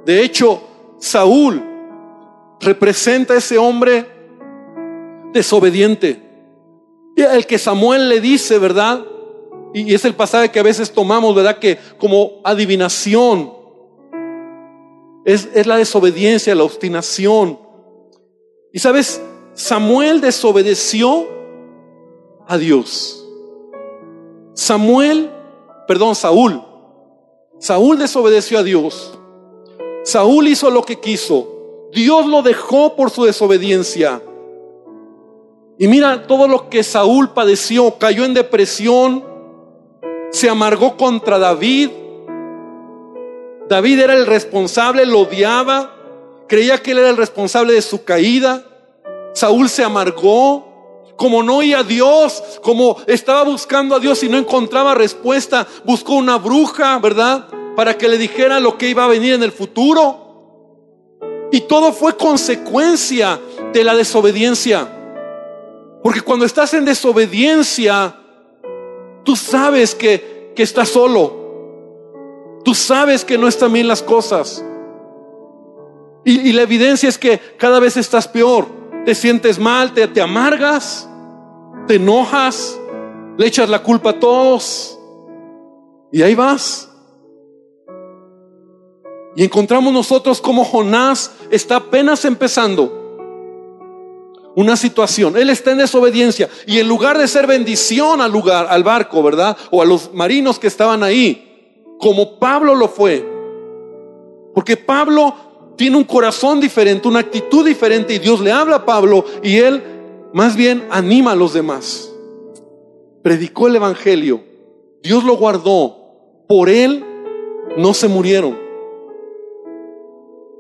De 0.06 0.24
hecho, 0.24 0.62
Saúl 1.00 1.62
representa 2.62 3.34
a 3.34 3.38
ese 3.38 3.58
hombre 3.58 4.06
desobediente. 5.34 6.22
El 7.16 7.46
que 7.46 7.58
Samuel 7.58 8.10
le 8.10 8.22
dice, 8.22 8.58
¿verdad? 8.58 9.04
Y 9.74 9.94
es 9.94 10.06
el 10.06 10.16
pasaje 10.16 10.50
que 10.50 10.60
a 10.60 10.64
veces 10.64 10.92
tomamos, 10.92 11.36
¿verdad? 11.36 11.60
Que 11.60 11.78
como 11.98 12.40
adivinación 12.44 13.57
es, 15.28 15.50
es 15.54 15.68
la 15.68 15.76
desobediencia, 15.76 16.56
la 16.56 16.64
obstinación. 16.64 17.60
Y 18.72 18.80
sabes, 18.80 19.22
Samuel 19.56 20.22
desobedeció 20.22 21.28
a 22.48 22.58
Dios. 22.58 23.28
Samuel, 24.54 25.30
perdón, 25.86 26.16
Saúl. 26.16 26.64
Saúl 27.60 27.98
desobedeció 27.98 28.58
a 28.60 28.64
Dios. 28.64 29.20
Saúl 30.06 30.48
hizo 30.48 30.70
lo 30.70 30.84
que 30.84 31.02
quiso. 31.02 31.90
Dios 31.92 32.26
lo 32.26 32.42
dejó 32.42 32.96
por 32.96 33.10
su 33.10 33.26
desobediencia. 33.26 34.22
Y 35.78 35.90
mira 35.90 36.26
todo 36.26 36.48
lo 36.48 36.70
que 36.70 36.84
Saúl 36.84 37.32
padeció. 37.32 37.98
Cayó 37.98 38.24
en 38.24 38.34
depresión, 38.34 39.26
se 40.32 40.50
amargó 40.50 40.96
contra 40.96 41.38
David. 41.38 41.90
David 43.70 44.00
era 44.00 44.14
el 44.14 44.26
responsable, 44.26 45.06
lo 45.06 45.22
odiaba, 45.22 45.94
creía 46.48 46.82
que 46.82 46.92
él 46.92 47.00
era 47.00 47.10
el 47.10 47.18
responsable 47.18 47.74
de 47.74 47.82
su 47.82 48.04
caída. 48.04 48.66
Saúl 49.34 49.70
se 49.70 49.84
amargó, 49.84 51.14
como 51.16 51.44
no 51.44 51.58
oía 51.58 51.80
a 51.80 51.84
Dios, 51.84 52.44
como 52.64 52.98
estaba 53.08 53.44
buscando 53.44 53.96
a 53.96 54.00
Dios 54.00 54.24
y 54.24 54.30
no 54.30 54.38
encontraba 54.38 54.96
respuesta, 54.96 55.68
buscó 55.84 56.14
una 56.14 56.38
bruja, 56.38 56.98
¿verdad? 57.00 57.48
Para 57.76 57.98
que 57.98 58.08
le 58.08 58.18
dijera 58.18 58.60
lo 58.60 58.78
que 58.78 58.90
iba 58.90 59.04
a 59.06 59.08
venir 59.08 59.34
en 59.34 59.44
el 59.44 59.52
futuro. 59.52 60.26
Y 61.52 61.62
todo 61.62 61.94
fue 61.94 62.16
consecuencia 62.16 63.40
de 63.74 63.84
la 63.84 63.96
desobediencia. 63.96 64.88
Porque 66.04 66.22
cuando 66.22 66.46
estás 66.46 66.74
en 66.74 66.86
desobediencia, 66.86 68.16
Tú 69.28 69.36
sabes 69.36 69.94
que 69.94 70.38
que 70.58 70.64
estás 70.64 70.90
solo. 70.90 71.47
Tú 72.68 72.76
sabes 72.76 73.24
que 73.24 73.38
no 73.38 73.48
están 73.48 73.72
bien 73.72 73.88
las 73.88 74.04
cosas. 74.04 74.62
Y, 76.26 76.52
la 76.52 76.64
evidencia 76.64 77.08
es 77.08 77.18
que 77.18 77.40
cada 77.58 77.80
vez 77.80 77.96
estás 77.96 78.28
peor. 78.28 78.68
Te 79.06 79.16
sientes 79.16 79.58
mal, 79.58 79.94
te, 79.94 80.06
te 80.10 80.20
amargas, 80.20 81.08
te 81.88 81.96
enojas, 81.96 82.78
le 83.38 83.48
echas 83.48 83.70
la 83.70 83.82
culpa 83.82 84.10
a 84.10 84.20
todos. 84.20 85.00
Y 86.12 86.22
ahí 86.24 86.36
vas. 86.36 86.90
Y 89.38 89.46
encontramos 89.46 89.94
nosotros 89.94 90.42
como 90.42 90.66
Jonás 90.66 91.32
está 91.50 91.78
apenas 91.78 92.26
empezando 92.26 92.92
una 94.58 94.76
situación. 94.76 95.38
Él 95.38 95.50
está 95.50 95.72
en 95.72 95.78
desobediencia 95.78 96.50
y 96.66 96.80
en 96.80 96.90
lugar 96.90 97.18
de 97.18 97.30
ser 97.30 97.48
bendición 97.48 98.20
al 98.20 98.34
lugar, 98.34 98.68
al 98.70 98.84
barco, 98.84 99.24
¿verdad? 99.24 99.56
O 99.72 99.82
a 99.82 99.86
los 99.86 100.14
marinos 100.14 100.60
que 100.60 100.68
estaban 100.68 101.02
ahí, 101.02 101.47
como 102.00 102.40
Pablo 102.40 102.76
lo 102.76 102.88
fue. 102.88 103.26
Porque 104.54 104.78
Pablo 104.78 105.34
tiene 105.76 105.98
un 105.98 106.04
corazón 106.04 106.60
diferente, 106.60 107.08
una 107.08 107.20
actitud 107.20 107.66
diferente 107.66 108.14
y 108.14 108.20
Dios 108.20 108.40
le 108.40 108.52
habla 108.52 108.78
a 108.78 108.86
Pablo 108.86 109.24
y 109.44 109.58
él 109.58 109.84
más 110.34 110.56
bien 110.56 110.86
anima 110.90 111.32
a 111.32 111.36
los 111.36 111.54
demás. 111.54 112.12
Predicó 113.22 113.68
el 113.68 113.76
evangelio. 113.76 114.44
Dios 115.04 115.24
lo 115.24 115.38
guardó. 115.38 115.96
Por 116.48 116.70
él 116.70 117.06
no 117.78 117.94
se 117.94 118.08
murieron. 118.08 118.58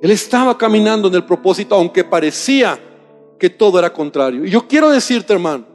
Él 0.01 0.11
estaba 0.11 0.57
caminando 0.57 1.07
en 1.07 1.15
el 1.15 1.25
propósito, 1.25 1.75
aunque 1.75 2.03
parecía 2.03 2.79
que 3.39 3.49
todo 3.49 3.79
era 3.79 3.91
contrario. 3.91 4.45
Y 4.45 4.49
yo 4.49 4.67
quiero 4.67 4.89
decirte, 4.89 5.33
hermano, 5.33 5.65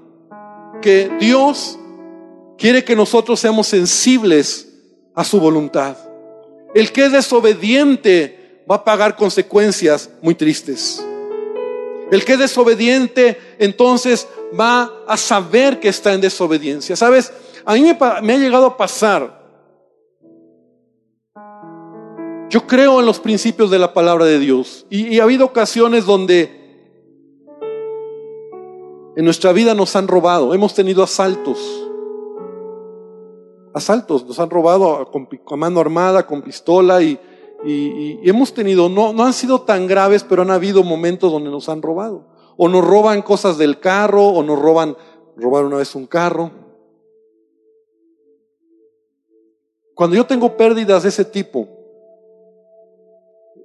que 0.81 1.11
Dios 1.19 1.79
quiere 2.57 2.85
que 2.85 2.95
nosotros 2.95 3.41
seamos 3.41 3.67
sensibles 3.67 4.72
a 5.15 5.25
su 5.25 5.41
voluntad. 5.41 5.97
El 6.75 6.91
que 6.93 7.07
es 7.07 7.13
desobediente 7.13 8.65
va 8.71 8.77
a 8.77 8.85
pagar 8.85 9.17
consecuencias 9.17 10.11
muy 10.23 10.35
tristes. 10.35 11.05
El 12.11 12.25
que 12.25 12.35
es 12.35 12.39
desobediente 12.39 13.39
entonces 13.59 14.29
va 14.59 14.91
a 15.07 15.17
saber 15.17 15.81
que 15.81 15.89
está 15.89 16.13
en 16.13 16.21
desobediencia. 16.21 16.97
¿Sabes? 16.97 17.33
A 17.65 17.75
mí 17.75 17.83
me, 17.83 17.91
ha 18.33 18.37
llegado 18.37 18.67
a 18.67 18.77
pasar. 18.77 19.41
Yo 22.51 22.67
creo 22.67 23.01
en 23.01 23.07
los 23.07 23.19
principios 23.19 23.71
de 23.71 23.79
la 23.79 23.95
palabra 23.95 24.27
de 24.27 24.39
Dios. 24.39 24.87
Y, 24.91 25.09
y 25.09 25.21
ha 25.21 25.25
habido 25.25 25.47
ocasiones 25.47 26.05
donde 26.05 26.63
en 29.17 29.25
nuestra 29.25 29.53
vida 29.53 29.75
nos 29.75 29.95
han 29.95 30.09
robado, 30.09 30.55
hemos 30.55 30.75
tenido 30.75 31.03
asaltos. 31.03 31.59
Asaltos, 33.75 34.27
nos 34.27 34.39
han 34.39 34.51
robado 34.51 35.11
con, 35.11 35.29
mano 35.59 35.81
armada, 35.81 36.27
con 36.27 36.43
pistola 36.43 37.03
y, 37.03 37.19
hemos 37.65 38.53
tenido, 38.53 38.89
no, 38.89 39.13
no 39.13 39.25
han 39.25 39.33
sido 39.33 39.63
tan 39.63 39.87
graves, 39.87 40.25
pero 40.25 40.43
han 40.43 40.51
habido 40.51 40.83
momentos 40.83 41.31
donde 41.31 41.51
nos 41.51 41.69
han 41.69 41.81
robado. 41.81 42.27
O 42.57 42.69
nos 42.69 42.85
roban 42.85 43.23
cosas 43.23 43.57
del 43.57 43.81
carro, 43.81 44.27
o 44.27 44.43
nos 44.43 44.59
roban, 44.59 44.97
robar 45.37 45.65
una 45.65 45.77
vez 45.77 45.95
un 45.95 46.07
carro. 46.07 46.51
Cuando 49.95 50.17
yo 50.17 50.27
tengo 50.27 50.57
pérdidas 50.57 51.05
de 51.05 51.11
ese 51.11 51.25
tipo, 51.25 51.69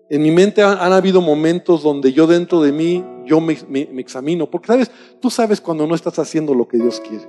en 0.10 0.22
mi 0.22 0.32
mente 0.32 0.62
han, 0.62 0.94
habido 0.94 1.22
momentos 1.22 1.84
donde 1.84 2.14
yo 2.14 2.28
dentro 2.28 2.62
de 2.62 2.72
mí, 2.72 3.04
yo 3.26 3.42
me, 3.42 3.54
examino, 4.00 4.50
porque 4.50 4.68
sabes, 4.68 4.92
tú 5.20 5.30
sabes 5.30 5.60
cuando 5.60 5.86
no 5.86 5.96
estás 5.96 6.18
haciendo 6.20 6.54
lo 6.54 6.68
que 6.68 6.78
Dios 6.78 7.02
quiere. 7.02 7.28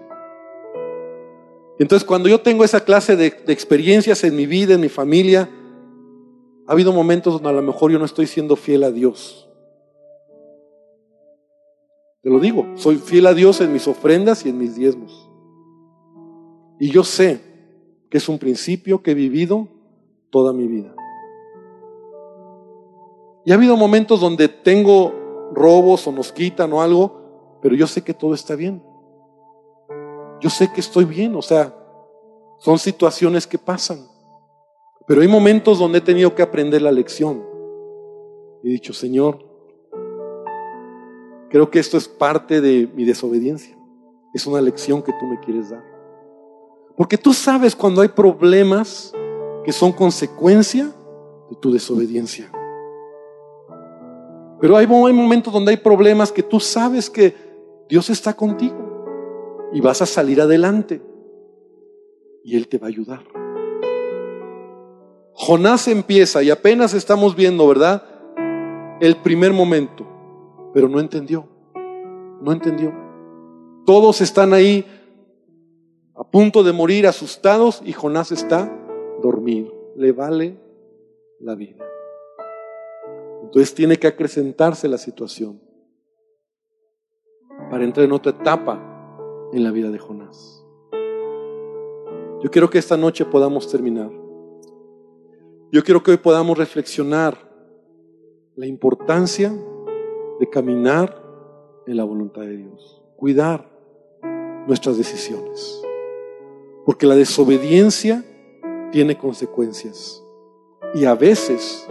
Entonces 1.79 2.07
cuando 2.07 2.29
yo 2.29 2.41
tengo 2.41 2.65
esa 2.65 2.85
clase 2.85 3.17
de, 3.17 3.27
experiencias 3.47 4.25
en 4.25 4.35
mi 4.35 4.47
vida, 4.47 4.75
en 4.75 4.81
mi 4.81 4.89
familia, 4.89 5.49
ha 6.67 6.73
habido 6.73 6.93
momentos 6.93 7.35
donde 7.35 7.49
a 7.49 7.53
lo 7.53 7.63
mejor 7.63 7.93
yo 7.93 7.99
no 7.99 8.05
estoy 8.05 8.27
siendo 8.27 8.57
fiel 8.57 8.85
a 8.85 8.91
Dios. 8.91 9.49
Te 12.23 12.31
lo 12.31 12.41
digo, 12.41 12.67
soy 12.75 12.97
fiel 12.97 13.27
a 13.27 13.35
Dios 13.35 13.61
en 13.61 13.73
mis 13.73 13.87
ofrendas 13.87 14.45
y 14.45 14.49
en 14.49 14.59
mis 14.59 14.75
diezmos. 14.75 15.31
Y 16.81 16.91
yo 16.91 17.05
sé 17.05 17.41
que 18.11 18.19
es 18.19 18.29
un 18.29 18.39
principio 18.39 19.03
que 19.03 19.13
he 19.13 19.15
vivido 19.15 19.69
toda 20.31 20.53
mi 20.53 20.67
vida. 20.67 20.95
Y 23.45 23.53
ha 23.53 23.55
habido 23.55 23.77
momentos 23.77 24.21
donde 24.21 24.49
tengo 24.49 25.51
robos 25.55 26.07
o 26.07 26.13
nos 26.13 26.33
quitan 26.33 26.73
o 26.73 26.83
algo, 26.83 27.59
pero 27.63 27.75
yo 27.75 27.87
sé 27.87 28.03
que 28.03 28.15
todo 28.15 28.35
está 28.35 28.57
bien. 28.57 28.83
Yo 30.41 30.51
sé 30.51 30.73
que 30.73 30.81
estoy 30.81 31.05
bien, 31.05 31.35
o 31.35 31.43
sea, 31.43 31.75
son 32.59 32.79
situaciones 32.79 33.47
que 33.47 33.59
pasan. 33.59 34.07
Pero 35.07 35.23
hay 35.23 35.29
momentos 35.29 35.79
donde 35.79 35.99
he 35.99 36.03
tenido 36.03 36.35
que 36.35 36.43
aprender 36.43 36.83
la 36.83 36.93
lección. 36.93 37.43
He 38.63 38.69
dicho, 38.69 38.93
Señor, 38.93 39.39
creo 41.49 41.71
que 41.71 41.79
esto 41.79 41.97
es 41.97 42.07
parte 42.07 42.61
de 42.61 42.89
mi 42.95 43.05
desobediencia. 43.05 43.77
Es 44.35 44.47
una 44.47 44.61
lección 44.61 45.03
que 45.03 45.13
tú 45.13 45.27
me 45.27 45.41
quieres 45.41 45.71
dar. 45.71 45.83
Porque 46.97 47.17
tú 47.17 47.33
sabes 47.33 47.75
cuando 47.75 48.03
hay 48.03 48.09
problemas 48.09 49.13
que 49.65 49.73
son 49.73 49.93
consecuencia 49.93 50.93
de 51.51 51.57
tu 51.57 51.73
desobediencia. 51.73 52.51
Pero 54.61 54.77
hay, 54.77 54.87
momentos 54.87 55.53
donde 55.53 55.71
hay 55.71 55.77
problemas 55.77 56.33
que 56.33 56.43
tú 56.43 56.59
sabes 56.59 57.09
que 57.09 57.35
Dios 57.89 58.11
está 58.11 58.35
contigo 58.35 58.88
y 59.73 59.81
vas 59.81 60.03
a 60.03 60.07
salir 60.07 60.41
adelante 60.41 61.03
y 62.43 62.57
Él 62.57 62.69
te 62.69 62.79
va 62.79 62.87
a 62.87 62.89
ayudar. 62.89 63.21
Jonás 65.35 65.87
empieza 65.89 66.43
y 66.43 66.51
apenas 66.51 66.95
estamos 66.95 67.37
viendo, 67.37 67.67
¿verdad? 67.69 68.03
El 69.01 69.17
primer 69.17 69.53
momento, 69.53 70.07
pero 70.75 70.89
no 70.89 70.99
entendió, 70.99 71.47
no 72.41 72.53
entendió. 72.53 72.93
Todos 73.87 74.21
están 74.21 74.53
ahí 74.53 74.85
a 76.15 76.25
punto 76.25 76.65
de 76.65 76.73
morir, 76.73 77.07
asustados, 77.07 77.81
y 77.85 77.93
Jonás 77.93 78.33
está 78.33 78.71
dormido. 79.23 79.73
Le 79.97 80.13
vale 80.13 80.59
la 81.39 81.55
vida. 81.55 81.85
Entonces 83.45 83.75
tiene 83.75 83.97
que 83.97 84.09
acrecentarse 84.09 84.89
la 84.89 84.99
situación 84.99 85.61
para 87.71 87.85
entrar 87.85 88.05
en 88.05 88.13
otra 88.13 88.33
etapa 88.33 88.88
en 89.53 89.65
la 89.65 89.71
vida 89.71 89.91
de 89.91 89.99
Jonás. 89.99 90.65
Yo 92.41 92.51
quiero 92.51 92.71
que 92.71 92.79
esta 92.79 92.97
noche 92.97 93.25
podamos 93.25 93.69
terminar. 93.71 94.11
Yo 95.73 95.83
quiero 95.83 96.03
que 96.03 96.13
hoy 96.13 96.17
podamos 96.17 96.57
reflexionar 96.57 97.37
la 98.55 98.67
importancia 98.67 99.53
de 100.41 100.49
caminar 100.49 101.23
en 101.87 101.97
la 101.97 102.05
voluntad 102.05 102.43
de 102.43 102.57
Dios, 102.57 103.03
cuidar 103.17 103.69
nuestras 104.67 104.97
decisiones, 104.97 105.83
porque 106.85 107.07
la 107.07 107.17
desobediencia 107.17 108.25
tiene 108.93 109.19
consecuencias 109.19 110.25
y 110.95 111.05
a 111.05 111.15
veces 111.15 111.87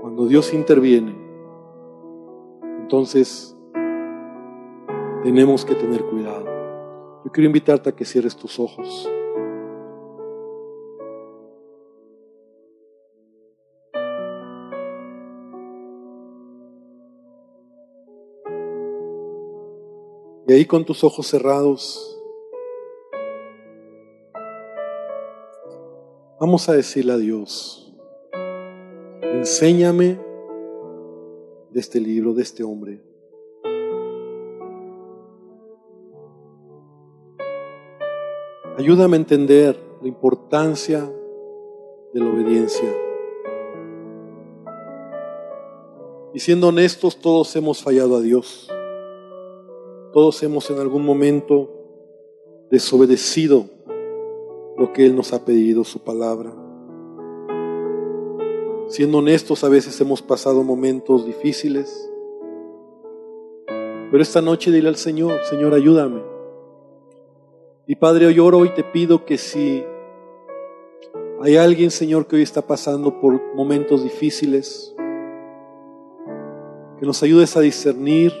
cuando 0.00 0.26
Dios 0.26 0.52
interviene, 0.52 1.14
entonces 2.80 3.56
tenemos 5.22 5.64
que 5.64 5.74
tener 5.74 6.04
cuidado. 6.04 6.57
Yo 7.24 7.32
quiero 7.32 7.46
invitarte 7.46 7.90
a 7.90 7.96
que 7.96 8.04
cierres 8.04 8.36
tus 8.36 8.58
ojos. 8.58 9.10
Y 20.46 20.52
ahí 20.52 20.64
con 20.64 20.84
tus 20.84 21.04
ojos 21.04 21.26
cerrados, 21.26 22.18
vamos 26.40 26.68
a 26.70 26.72
decirle 26.72 27.12
a 27.12 27.18
Dios, 27.18 27.88
Enséñame 29.38 30.18
de 31.70 31.80
este 31.80 32.00
libro, 32.00 32.34
de 32.34 32.42
este 32.42 32.64
hombre. 32.64 33.07
Ayúdame 38.78 39.16
a 39.16 39.18
entender 39.18 39.76
la 40.00 40.06
importancia 40.06 41.00
de 42.14 42.20
la 42.20 42.30
obediencia. 42.30 42.88
Y 46.32 46.38
siendo 46.38 46.68
honestos, 46.68 47.18
todos 47.18 47.56
hemos 47.56 47.82
fallado 47.82 48.14
a 48.14 48.20
Dios. 48.20 48.70
Todos 50.12 50.40
hemos 50.44 50.70
en 50.70 50.78
algún 50.78 51.04
momento 51.04 51.68
desobedecido 52.70 53.64
lo 54.76 54.92
que 54.92 55.06
Él 55.06 55.16
nos 55.16 55.32
ha 55.32 55.44
pedido, 55.44 55.82
su 55.82 55.98
palabra. 56.04 56.54
Siendo 58.86 59.18
honestos, 59.18 59.64
a 59.64 59.68
veces 59.68 60.00
hemos 60.00 60.22
pasado 60.22 60.62
momentos 60.62 61.26
difíciles. 61.26 62.08
Pero 63.66 64.22
esta 64.22 64.40
noche 64.40 64.70
dile 64.70 64.88
al 64.88 64.96
Señor, 64.96 65.42
Señor, 65.50 65.74
ayúdame. 65.74 66.27
Y 67.90 67.96
Padre, 67.96 68.26
hoy 68.26 68.38
oro 68.38 68.66
y 68.66 68.74
te 68.74 68.84
pido 68.84 69.24
que 69.24 69.38
si 69.38 69.82
Hay 71.40 71.56
alguien, 71.56 71.90
Señor, 71.90 72.26
que 72.26 72.36
hoy 72.36 72.42
está 72.42 72.60
pasando 72.60 73.18
por 73.18 73.54
momentos 73.54 74.02
difíciles. 74.02 74.94
Que 77.00 77.06
nos 77.06 77.22
ayudes 77.22 77.56
a 77.56 77.60
discernir 77.60 78.34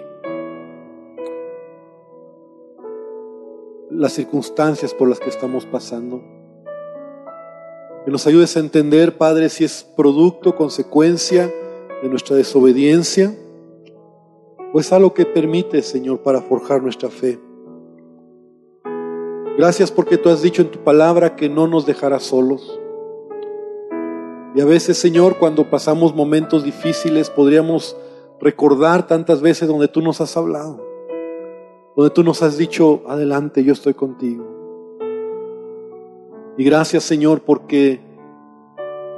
las 3.90 4.12
circunstancias 4.12 4.92
por 4.92 5.08
las 5.08 5.18
que 5.18 5.30
estamos 5.30 5.64
pasando. 5.64 6.22
Que 8.04 8.10
nos 8.10 8.26
ayudes 8.26 8.54
a 8.58 8.60
entender, 8.60 9.16
Padre, 9.16 9.48
si 9.48 9.64
es 9.64 9.82
producto, 9.82 10.56
consecuencia 10.56 11.50
de 12.02 12.08
nuestra 12.10 12.36
desobediencia 12.36 13.34
o 14.74 14.78
es 14.78 14.92
algo 14.92 15.14
que 15.14 15.24
permite, 15.24 15.80
Señor, 15.80 16.22
para 16.22 16.42
forjar 16.42 16.82
nuestra 16.82 17.08
fe. 17.08 17.47
Gracias 19.58 19.90
porque 19.90 20.16
tú 20.16 20.28
has 20.28 20.40
dicho 20.40 20.62
en 20.62 20.70
tu 20.70 20.78
palabra 20.84 21.34
que 21.34 21.48
no 21.48 21.66
nos 21.66 21.84
dejarás 21.84 22.22
solos. 22.22 22.78
Y 24.54 24.60
a 24.60 24.64
veces, 24.64 24.98
Señor, 24.98 25.38
cuando 25.38 25.68
pasamos 25.68 26.14
momentos 26.14 26.62
difíciles, 26.62 27.28
podríamos 27.28 27.96
recordar 28.40 29.08
tantas 29.08 29.42
veces 29.42 29.66
donde 29.66 29.88
tú 29.88 30.00
nos 30.00 30.20
has 30.20 30.36
hablado, 30.36 30.80
donde 31.96 32.10
tú 32.14 32.22
nos 32.22 32.40
has 32.44 32.56
dicho, 32.56 33.02
adelante, 33.08 33.64
yo 33.64 33.72
estoy 33.72 33.94
contigo. 33.94 34.46
Y 36.56 36.62
gracias, 36.62 37.02
Señor, 37.02 37.40
porque 37.40 37.98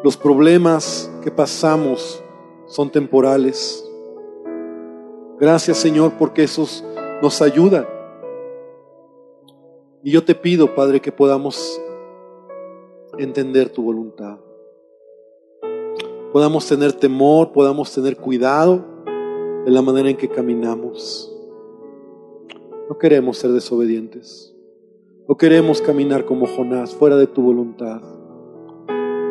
los 0.02 0.16
problemas 0.16 1.12
que 1.22 1.30
pasamos 1.30 2.24
son 2.64 2.88
temporales. 2.88 3.86
Gracias, 5.38 5.76
Señor, 5.76 6.12
porque 6.18 6.44
esos 6.44 6.82
nos 7.20 7.42
ayudan. 7.42 7.99
Y 10.02 10.12
yo 10.12 10.24
te 10.24 10.34
pido, 10.34 10.74
Padre, 10.74 11.00
que 11.00 11.12
podamos 11.12 11.80
entender 13.18 13.68
tu 13.68 13.82
voluntad 13.82 14.38
podamos 16.32 16.66
tener 16.66 16.92
temor, 16.92 17.52
podamos 17.52 17.92
tener 17.92 18.16
cuidado 18.16 18.84
de 19.64 19.70
la 19.70 19.82
manera 19.82 20.10
en 20.10 20.16
que 20.16 20.28
caminamos. 20.28 21.26
No 22.88 22.98
queremos 22.98 23.38
ser 23.38 23.52
desobedientes. 23.52 24.54
No 25.28 25.36
queremos 25.36 25.80
caminar 25.80 26.24
como 26.24 26.46
Jonás, 26.46 26.94
fuera 26.94 27.16
de 27.16 27.26
tu 27.26 27.42
voluntad. 27.42 28.00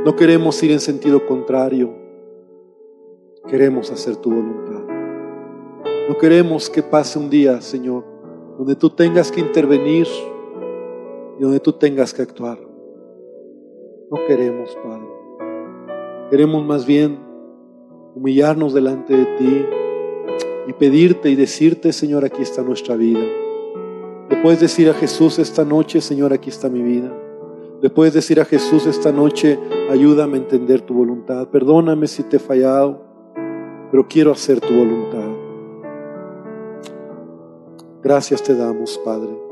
No 0.06 0.16
queremos 0.16 0.62
ir 0.64 0.72
en 0.72 0.80
sentido 0.80 1.26
contrario. 1.26 1.94
Queremos 3.48 3.92
hacer 3.92 4.16
tu 4.18 4.30
voluntad. 4.30 4.82
No 6.08 6.18
queremos 6.18 6.70
que 6.70 6.82
pase 6.82 7.20
un 7.20 7.30
día, 7.30 7.60
Señor, 7.62 8.06
donde 8.58 8.76
tú 8.76 8.90
tengas 8.90 9.32
que 9.32 9.42
intervenir 9.42 10.08
y 11.40 11.42
donde 11.42 11.60
tú 11.60 11.74
tengas 11.74 12.14
que 12.14 12.22
actuar. 12.22 12.60
No 14.12 14.18
queremos, 14.28 14.78
Padre. 14.84 15.08
Queremos 16.30 16.66
más 16.66 16.86
bien 16.86 17.20
humillarnos 18.14 18.74
delante 18.74 19.16
de 19.16 19.26
ti 19.38 19.66
y 20.68 20.74
pedirte 20.74 21.30
y 21.30 21.36
decirte, 21.36 21.94
Señor, 21.94 22.26
aquí 22.26 22.42
está 22.42 22.62
nuestra 22.62 22.96
vida. 22.96 23.26
Le 24.30 24.38
puedes 24.42 24.60
decir 24.60 24.90
a 24.90 24.94
Jesús 24.94 25.40
esta 25.40 25.64
noche, 25.64 26.02
Señor, 26.02 26.34
aquí 26.34 26.50
está 26.50 26.70
mi 26.70 26.82
vida. 26.82 27.12
Le 27.82 27.90
puedes 27.90 28.14
decir 28.14 28.42
a 28.42 28.46
Jesús 28.46 28.86
esta 28.86 29.12
noche, 29.12 29.58
ayúdame 29.90 30.38
a 30.38 30.42
entender 30.42 30.82
tu 30.82 30.94
voluntad. 30.94 31.48
Perdóname 31.48 32.08
si 32.08 32.24
te 32.24 32.36
he 32.36 32.40
fallado, 32.40 33.02
pero 33.90 34.06
quiero 34.08 34.32
hacer 34.32 34.60
tu 34.60 34.74
voluntad. 34.74 35.30
Gracias 38.04 38.44
te 38.44 38.56
damos, 38.56 39.00
Padre. 39.04 39.49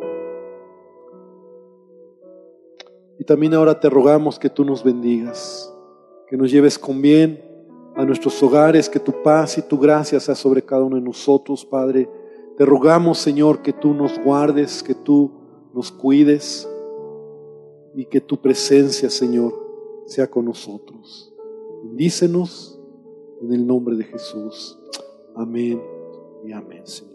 También 3.27 3.53
ahora 3.53 3.79
te 3.79 3.89
rogamos 3.89 4.39
que 4.39 4.49
tú 4.49 4.65
nos 4.65 4.83
bendigas 4.83 5.71
que 6.27 6.37
nos 6.37 6.51
lleves 6.51 6.77
con 6.77 7.01
bien 7.01 7.43
a 7.95 8.05
nuestros 8.05 8.41
hogares, 8.43 8.89
que 8.89 8.99
tu 8.99 9.23
paz 9.23 9.57
y 9.57 9.61
tu 9.61 9.79
gracia 9.79 10.19
sea 10.19 10.35
sobre 10.35 10.61
cada 10.61 10.83
uno 10.83 10.97
de 10.97 11.01
nosotros, 11.01 11.65
Padre. 11.65 12.09
Te 12.57 12.65
rogamos, 12.65 13.17
Señor, 13.17 13.61
que 13.61 13.73
tú 13.73 13.93
nos 13.93 14.19
guardes, 14.19 14.83
que 14.83 14.93
tú 14.93 15.31
nos 15.73 15.91
cuides 15.91 16.67
y 17.95 18.05
que 18.05 18.21
tu 18.21 18.39
presencia, 18.39 19.09
Señor, 19.09 19.53
sea 20.05 20.29
con 20.29 20.45
nosotros. 20.45 21.33
Bendícenos 21.83 22.79
en 23.41 23.53
el 23.53 23.65
nombre 23.65 23.95
de 23.95 24.03
Jesús. 24.03 24.77
Amén 25.35 25.81
y 26.43 26.51
amén, 26.51 26.85
Señor. 26.85 27.06